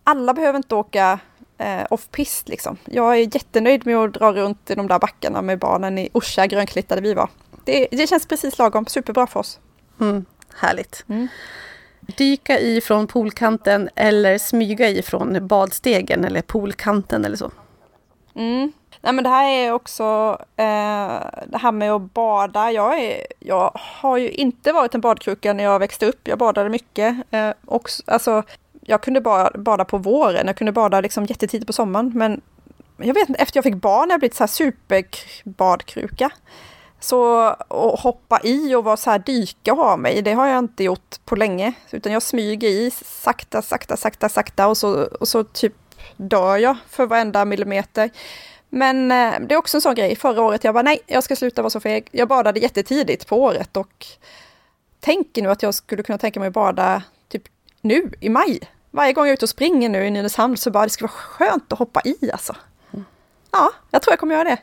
alla 0.04 0.34
behöver 0.34 0.58
inte 0.58 0.76
åka 0.76 1.20
eh, 1.60 1.86
off-pist 1.89 2.49
liksom. 2.49 2.78
Jag 2.86 3.14
är 3.14 3.36
jättenöjd 3.36 3.86
med 3.86 3.97
att 3.97 4.14
dra 4.14 4.32
runt 4.32 4.70
i 4.70 4.76
de 4.76 4.88
där 4.88 4.99
backarna 4.99 5.41
med 5.41 5.60
barnen 5.60 5.97
i 5.97 6.10
Orsa, 6.14 6.47
Grönklitta 6.47 6.95
där 6.95 7.01
vi 7.01 7.14
var. 7.14 7.30
Det, 7.66 7.88
det 7.91 8.07
känns 8.07 8.28
precis 8.28 8.57
lagom, 8.57 8.86
superbra 8.86 9.28
för 9.28 9.39
oss. 9.39 9.60
Mm, 10.01 10.26
härligt. 10.55 11.05
Mm. 11.10 11.28
Dyka 12.01 12.60
i 12.60 12.82
från 12.82 13.07
poolkanten 13.07 13.89
eller 13.95 14.38
smyga 14.38 14.89
i 14.89 15.01
från 15.01 15.47
badstegen 15.47 16.26
eller 16.26 16.41
poolkanten 16.41 17.26
eller 17.26 17.38
så? 17.38 17.51
Mm. 18.36 18.72
Nej 19.01 19.14
men 19.14 19.24
det 19.24 19.30
här 19.30 19.49
är 19.49 19.72
också 19.72 20.38
eh, 20.55 21.22
det 21.47 21.57
här 21.57 21.72
med 21.72 21.91
att 21.91 22.14
bada. 22.14 22.72
Jag, 22.72 22.99
är, 22.99 23.26
jag 23.39 23.72
har 23.76 24.18
ju 24.18 24.30
inte 24.30 24.72
varit 24.72 24.95
en 24.95 25.01
badkruka 25.01 25.53
när 25.53 25.64
jag 25.64 25.80
växte 25.80 26.05
upp. 26.05 26.28
Jag 26.28 26.38
badade 26.38 26.70
mycket. 26.70 27.18
Eh, 27.32 27.51
också, 27.66 28.03
alltså, 28.05 28.43
jag 28.82 29.04
kunde 29.04 29.22
bara 29.22 29.52
bada 29.60 29.86
på 29.86 29.98
våren, 29.98 30.48
jag 30.48 30.56
kunde 30.56 30.72
bada 30.72 31.02
liksom 31.02 31.26
jättetidigt 31.26 31.68
på 31.68 31.74
sommaren. 31.74 32.12
Men 32.16 32.42
jag 32.98 33.14
vet 33.14 33.30
inte, 33.30 33.42
efter 33.42 33.58
jag 33.58 33.64
fick 33.64 33.76
barn 33.76 34.10
har 34.10 34.14
jag 34.14 34.20
blivit 34.20 34.36
så 34.36 34.44
här 34.44 34.48
superbadkruka. 34.48 36.30
Så 37.00 37.38
att 37.38 38.00
hoppa 38.00 38.40
i 38.44 38.76
och 38.76 38.84
vara 38.84 38.98
så 38.98 39.10
här 39.10 39.20
dyka 39.20 39.74
och 39.74 39.78
ha 39.78 39.98
mig, 39.98 40.22
det 40.22 40.34
har 40.34 40.48
jag 40.48 40.60
inte 40.60 40.84
gjort 40.84 41.26
på 41.26 41.36
länge. 41.36 41.74
Utan 41.92 42.14
jag 42.14 42.24
smyger 42.24 42.70
i 42.70 42.92
sakta, 43.06 43.62
sakta, 43.62 43.98
sakta, 43.98 44.30
sakta 44.30 44.68
och 44.68 44.78
så, 44.78 45.04
och 45.04 45.28
så 45.28 45.44
typ 45.44 45.74
dör 46.18 46.58
jag 46.58 46.78
för 46.90 47.06
varenda 47.06 47.46
millimeter. 47.46 48.10
Men 48.70 49.12
eh, 49.12 49.34
det 49.40 49.54
är 49.54 49.58
också 49.58 49.78
en 49.78 49.82
sån 49.82 49.96
grej. 49.96 50.16
Förra 50.16 50.42
året 50.42 50.64
jag 50.64 50.74
bara 50.74 50.84
nej, 50.84 51.00
jag 51.08 51.24
ska 51.24 51.36
sluta 51.36 51.62
vara 51.62 51.70
så 51.70 51.80
feg. 51.80 52.08
Jag 52.12 52.28
badade 52.28 52.60
jättetidigt 52.60 53.28
på 53.28 53.42
året 53.42 53.78
och 53.78 54.06
tänker 55.00 55.42
nu 55.42 55.50
att 55.50 55.64
jag 55.64 55.74
skulle 55.74 56.04
kunna 56.04 56.18
tänka 56.18 56.40
mig 56.40 56.48
att 56.48 56.54
bada 56.54 57.04
nu 57.82 58.12
i 58.20 58.30
maj. 58.30 58.60
Varje 58.92 59.14
gång 59.14 59.26
jag 59.26 59.30
är 59.30 59.34
ute 59.34 59.46
och 59.46 59.50
springer 59.50 59.90
nu 59.90 60.06
i 60.06 60.12
Nynäshamn 60.12 60.58
så 60.58 60.72
bara 60.72 60.84
det 60.84 60.90
skulle 60.90 61.08
vara 61.08 61.18
skönt 61.18 61.74
att 61.74 61.80
hoppa 61.80 62.02
i 62.06 62.32
alltså. 62.32 62.56
Mm. 62.94 63.06
Ja, 63.52 63.72
jag 63.92 64.02
tror 64.02 64.12
jag 64.12 64.20
kommer 64.20 64.36
göra 64.36 64.50
det. 64.50 64.58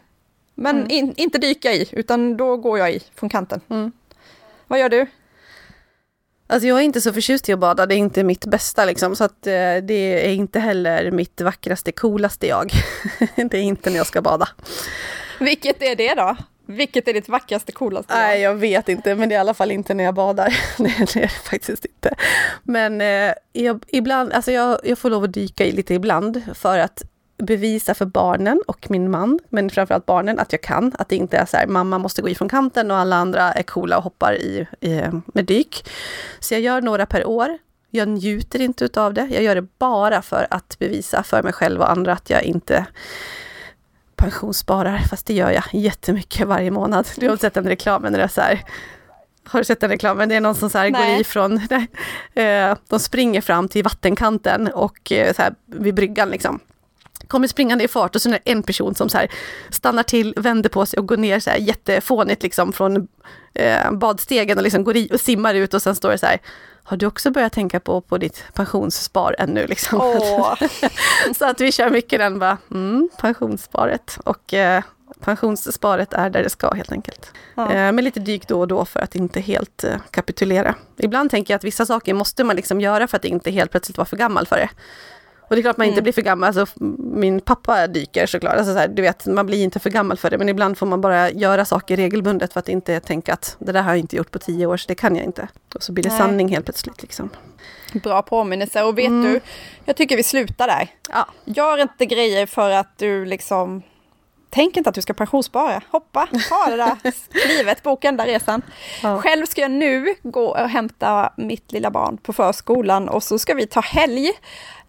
Men 0.55 0.77
mm. 0.77 0.91
in, 0.91 1.14
inte 1.17 1.39
dyka 1.39 1.73
i, 1.73 1.89
utan 1.93 2.37
då 2.37 2.57
går 2.57 2.79
jag 2.79 2.93
i 2.93 3.03
från 3.14 3.29
kanten. 3.29 3.61
Mm. 3.69 3.93
Vad 4.67 4.79
gör 4.79 4.89
du? 4.89 5.07
Alltså 6.47 6.69
jag 6.69 6.79
är 6.79 6.83
inte 6.83 7.01
så 7.01 7.12
förtjust 7.12 7.49
i 7.49 7.53
att 7.53 7.59
bada, 7.59 7.87
det 7.87 7.95
är 7.95 7.99
inte 7.99 8.25
mitt 8.25 8.47
bästa 8.47 8.85
liksom, 8.85 9.17
så 9.17 9.25
att 9.25 9.47
eh, 9.47 9.77
det 9.83 10.27
är 10.27 10.33
inte 10.33 10.61
heller 10.61 11.11
mitt 11.11 11.41
vackraste, 11.41 11.93
coolaste 11.93 12.47
jag. 12.47 12.73
det 13.37 13.55
är 13.55 13.62
inte 13.62 13.91
när 13.91 13.97
jag 13.97 14.07
ska 14.07 14.23
bada. 14.23 14.49
Vilket 15.41 15.83
är 15.83 15.97
det 15.97 16.14
då? 16.14 16.37
Vilket 16.67 17.09
är 17.09 17.12
ditt 17.12 17.29
vackraste, 17.29 17.73
coolaste? 17.73 18.14
Nej, 18.14 18.41
jag 18.41 18.55
vet 18.55 18.89
inte, 18.89 19.14
men 19.14 19.29
det 19.29 19.35
är 19.35 19.37
i 19.37 19.41
alla 19.41 19.55
fall 19.55 19.71
inte 19.71 19.95
när 19.95 20.05
jag 20.05 20.14
badar. 20.14 20.59
det 20.79 21.17
är 21.17 21.21
det 21.21 21.29
faktiskt 21.29 21.85
inte. 21.85 22.14
Men 22.62 23.01
eh, 23.01 23.33
jag, 23.53 23.85
ibland, 23.89 24.33
alltså 24.33 24.53
jag, 24.53 24.81
jag 24.85 24.99
får 24.99 25.11
lov 25.11 25.25
att 25.25 25.33
dyka 25.33 25.64
i 25.64 25.73
lite 25.73 25.95
ibland 25.95 26.43
för 26.55 26.79
att 26.79 27.03
bevisa 27.39 27.95
för 27.95 28.07
barnen 28.07 28.62
och 28.67 28.91
min 28.91 29.11
man, 29.11 29.39
men 29.49 29.71
framförallt 29.71 30.07
barnen, 30.07 30.39
att 30.39 30.53
jag 30.53 30.61
kan. 30.61 30.93
Att 30.99 31.09
det 31.09 31.17
inte 31.17 31.37
är 31.37 31.47
så 31.47 31.57
här, 31.57 31.67
mamma 31.67 31.99
måste 31.99 32.23
gå 32.23 32.29
ifrån 32.29 32.49
kanten 32.49 32.91
och 32.91 32.97
alla 32.97 33.17
andra 33.17 33.53
är 33.53 33.62
coola 33.62 33.99
och 33.99 34.05
hoppar 34.05 34.35
i, 34.35 34.67
i 34.81 35.03
med 35.27 35.45
dyk. 35.45 35.89
Så 36.41 36.55
jag 36.55 36.61
gör 36.61 36.81
några 36.81 37.07
per 37.07 37.27
år. 37.27 37.59
Jag 37.91 38.09
njuter 38.09 38.61
inte 38.61 38.85
utav 38.85 39.14
det. 39.14 39.29
Jag 39.31 39.43
gör 39.43 39.55
det 39.55 39.67
bara 39.79 40.23
för 40.23 40.47
att 40.51 40.79
bevisa 40.79 41.23
för 41.23 41.43
mig 41.43 41.53
själv 41.53 41.81
och 41.81 41.91
andra 41.91 42.12
att 42.12 42.31
jag 42.31 42.43
inte 42.43 42.87
pensionssparar, 44.17 44.99
fast 44.99 45.27
det 45.27 45.35
gör 45.35 45.51
jag 45.51 45.64
jättemycket 45.73 46.47
varje 46.47 46.71
månad. 46.71 47.09
Du 47.17 47.29
har 47.29 47.37
sett 47.37 47.55
den 47.55 47.64
reklamen 47.64 48.12
när 48.12 48.19
det 48.19 48.25
är 48.25 48.29
så 48.29 48.41
här, 48.41 48.64
har 49.45 49.61
du 49.61 49.64
sett 49.64 49.81
den 49.81 49.91
reklamen? 49.91 50.29
Det 50.29 50.35
är 50.35 50.41
någon 50.41 50.55
som 50.55 50.71
så 50.71 50.79
här 50.79 50.91
går 50.91 51.21
ifrån, 51.21 51.57
eh, 52.35 52.77
de 52.89 53.01
springer 53.01 53.41
fram 53.41 53.69
till 53.69 53.85
vattenkanten 53.85 54.69
och 54.69 55.12
eh, 55.12 55.35
så 55.35 55.43
här 55.43 55.55
vid 55.67 55.95
bryggan 55.95 56.31
liksom 56.31 56.61
kommer 57.29 57.49
springande 57.49 57.85
i 57.85 57.89
fart 57.89 58.14
och 58.14 58.23
så 58.23 58.29
är 58.29 58.33
det 58.33 58.51
en 58.51 58.62
person 58.62 58.95
som 58.95 59.09
så 59.09 59.19
här 59.19 59.31
stannar 59.71 60.03
till, 60.03 60.35
vänder 60.37 60.69
på 60.69 60.87
sig 60.87 60.99
och 60.99 61.09
går 61.09 61.17
ner 61.17 61.41
så 61.41 61.51
här 61.51 61.59
jättefånigt 61.59 62.43
liksom 62.43 62.73
från 62.73 63.09
eh, 63.55 63.93
badstegen 63.93 64.59
och 64.59 64.64
liksom 64.64 64.85
går 64.85 64.97
i 64.97 65.09
och 65.12 65.21
simmar 65.21 65.55
ut 65.55 65.75
och 65.75 65.83
sen 65.83 65.95
står 65.95 66.11
det 66.11 66.19
så 66.19 66.27
här 66.27 66.39
har 66.87 66.97
du 66.97 67.07
också 67.07 67.30
börjat 67.30 67.53
tänka 67.53 67.80
på, 67.80 68.01
på 68.01 68.18
ditt 68.18 68.45
pensionsspar 68.55 69.37
ännu? 69.39 69.66
Liksom? 69.66 70.01
så 71.39 71.45
att 71.45 71.61
vi 71.61 71.72
kör 71.72 71.91
mycket 71.91 72.18
den 72.18 72.39
bara, 72.39 72.59
mm, 72.70 73.09
pensionssparet. 73.20 74.18
Och 74.24 74.55
eh, 74.55 74.82
pensionssparet 75.20 76.12
är 76.12 76.30
där 76.30 76.43
det 76.43 76.51
ska 76.51 76.74
helt 76.74 76.93
enkelt. 76.93 77.32
Ja. 77.55 77.72
Eh, 77.72 77.93
med 77.93 78.05
lite 78.05 78.20
dyk 78.20 78.49
då 78.49 78.61
och 78.61 78.68
då 78.68 78.84
för 78.84 79.01
att 79.01 79.14
inte 79.14 79.41
helt 79.41 79.84
eh, 79.84 79.97
kapitulera. 80.11 80.74
Ibland 80.97 81.30
tänker 81.30 81.55
jag 81.55 81.59
att 81.59 81.64
vissa 81.64 81.87
saker 81.87 82.14
måste 82.14 82.45
man 82.45 82.57
liksom 82.57 82.80
göra 82.80 83.07
för 83.07 83.16
att 83.16 83.24
inte 83.24 83.51
helt 83.51 83.70
plötsligt 83.70 83.99
vara 83.99 84.07
för 84.07 84.16
gammal 84.16 84.47
för 84.47 84.57
det. 84.57 84.68
Och 85.49 85.57
det 85.57 85.61
är 85.61 85.62
klart 85.62 85.76
man 85.76 85.86
inte 85.86 85.94
mm. 85.94 86.03
blir 86.03 86.12
för 86.12 86.22
gammal, 86.22 86.47
alltså, 86.47 86.66
min 86.99 87.40
pappa 87.40 87.86
dyker 87.86 88.26
såklart, 88.26 88.55
alltså, 88.55 88.72
så 88.72 88.78
här, 88.78 88.88
du 88.88 89.03
vet, 89.03 89.26
man 89.26 89.47
blir 89.47 89.62
inte 89.62 89.78
för 89.78 89.90
gammal 89.90 90.16
för 90.16 90.30
det, 90.30 90.38
men 90.38 90.49
ibland 90.49 90.78
får 90.78 90.86
man 90.86 91.01
bara 91.01 91.30
göra 91.30 91.64
saker 91.64 91.97
regelbundet 91.97 92.53
för 92.53 92.61
att 92.61 92.68
inte 92.68 93.01
tänka 93.01 93.32
att 93.32 93.57
det 93.59 93.72
där 93.72 93.82
har 93.82 93.90
jag 93.90 93.99
inte 93.99 94.16
gjort 94.16 94.30
på 94.30 94.38
tio 94.38 94.66
år, 94.66 94.76
så 94.76 94.88
det 94.88 94.94
kan 94.94 95.16
jag 95.16 95.24
inte. 95.24 95.49
Och 95.74 95.82
så 95.82 95.92
blir 95.92 96.05
det 96.05 96.09
Nej. 96.09 96.18
sanning 96.18 96.49
helt 96.49 96.64
plötsligt. 96.64 97.03
Liksom. 97.03 97.30
Bra 97.92 98.22
påminnelse, 98.22 98.82
och 98.82 98.99
vet 98.99 99.07
mm. 99.07 99.32
du, 99.32 99.40
jag 99.84 99.97
tycker 99.97 100.16
vi 100.16 100.22
slutar 100.22 100.66
där. 100.66 100.88
Ja. 101.09 101.26
Gör 101.44 101.78
inte 101.78 102.07
grejer 102.07 102.47
för 102.47 102.70
att 102.70 102.99
du 102.99 103.24
liksom 103.24 103.82
Tänk 104.51 104.76
inte 104.76 104.88
att 104.88 104.94
du 104.94 105.03
ska 105.03 105.14
pensionsspara. 105.14 105.82
Hoppa, 105.90 106.28
ta 106.49 106.70
det 106.70 106.76
där 106.76 106.97
klivet, 107.47 107.82
boka 107.82 108.09
den 108.09 108.16
där 108.16 108.26
resan. 108.26 108.62
Ja. 109.03 109.18
Själv 109.18 109.47
ska 109.47 109.61
jag 109.61 109.70
nu 109.70 110.14
gå 110.22 110.44
och 110.44 110.68
hämta 110.68 111.32
mitt 111.36 111.72
lilla 111.72 111.90
barn 111.90 112.16
på 112.16 112.32
förskolan 112.32 113.09
och 113.09 113.22
så 113.22 113.38
ska 113.38 113.55
vi 113.55 113.66
ta 113.66 113.80
helg. 113.80 114.32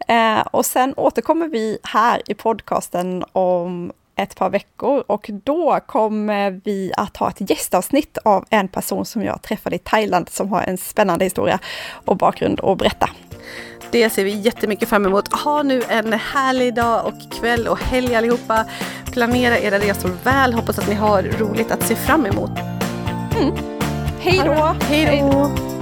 Eh, 0.08 0.40
och 0.40 0.66
sen 0.66 0.94
återkommer 0.98 1.48
vi 1.48 1.78
här 1.84 2.22
i 2.26 2.34
podcasten 2.34 3.24
om 3.32 3.92
ett 4.16 4.36
par 4.36 4.50
veckor 4.50 5.04
och 5.08 5.30
då 5.44 5.80
kommer 5.86 6.62
vi 6.66 6.92
att 6.98 7.18
ha 7.18 7.30
ett 7.30 7.50
gästavsnitt 7.50 8.18
av 8.18 8.46
en 8.50 8.68
person 8.68 9.06
som 9.06 9.24
jag 9.24 9.42
träffade 9.42 9.76
i 9.76 9.80
Thailand 9.80 10.30
som 10.30 10.50
har 10.50 10.62
en 10.62 10.78
spännande 10.78 11.26
historia 11.26 11.60
och 12.06 12.18
bakgrund 12.18 12.60
att 12.64 12.78
berätta. 12.78 13.10
Det 13.92 14.10
ser 14.10 14.24
vi 14.24 14.32
jättemycket 14.32 14.90
fram 14.90 15.06
emot. 15.06 15.34
Ha 15.34 15.64
nu 15.64 15.84
en 15.90 16.14
härlig 16.14 16.74
dag 16.76 17.06
och 17.06 17.40
kväll 17.40 17.68
och 17.68 17.80
helg 17.80 18.16
allihopa. 18.16 18.66
Planera 19.12 19.60
era 19.60 19.80
resor 19.80 20.12
väl. 20.24 20.54
Hoppas 20.54 20.80
att 20.80 20.88
ni 20.88 20.96
har 20.96 21.24
roligt 21.24 21.72
att 21.72 21.88
se 21.88 21.96
fram 21.96 22.26
emot. 22.26 22.52
Mm. 23.40 23.56
Hej 24.20 24.42
då! 24.46 24.76
Hej 24.90 25.22
då! 25.22 25.77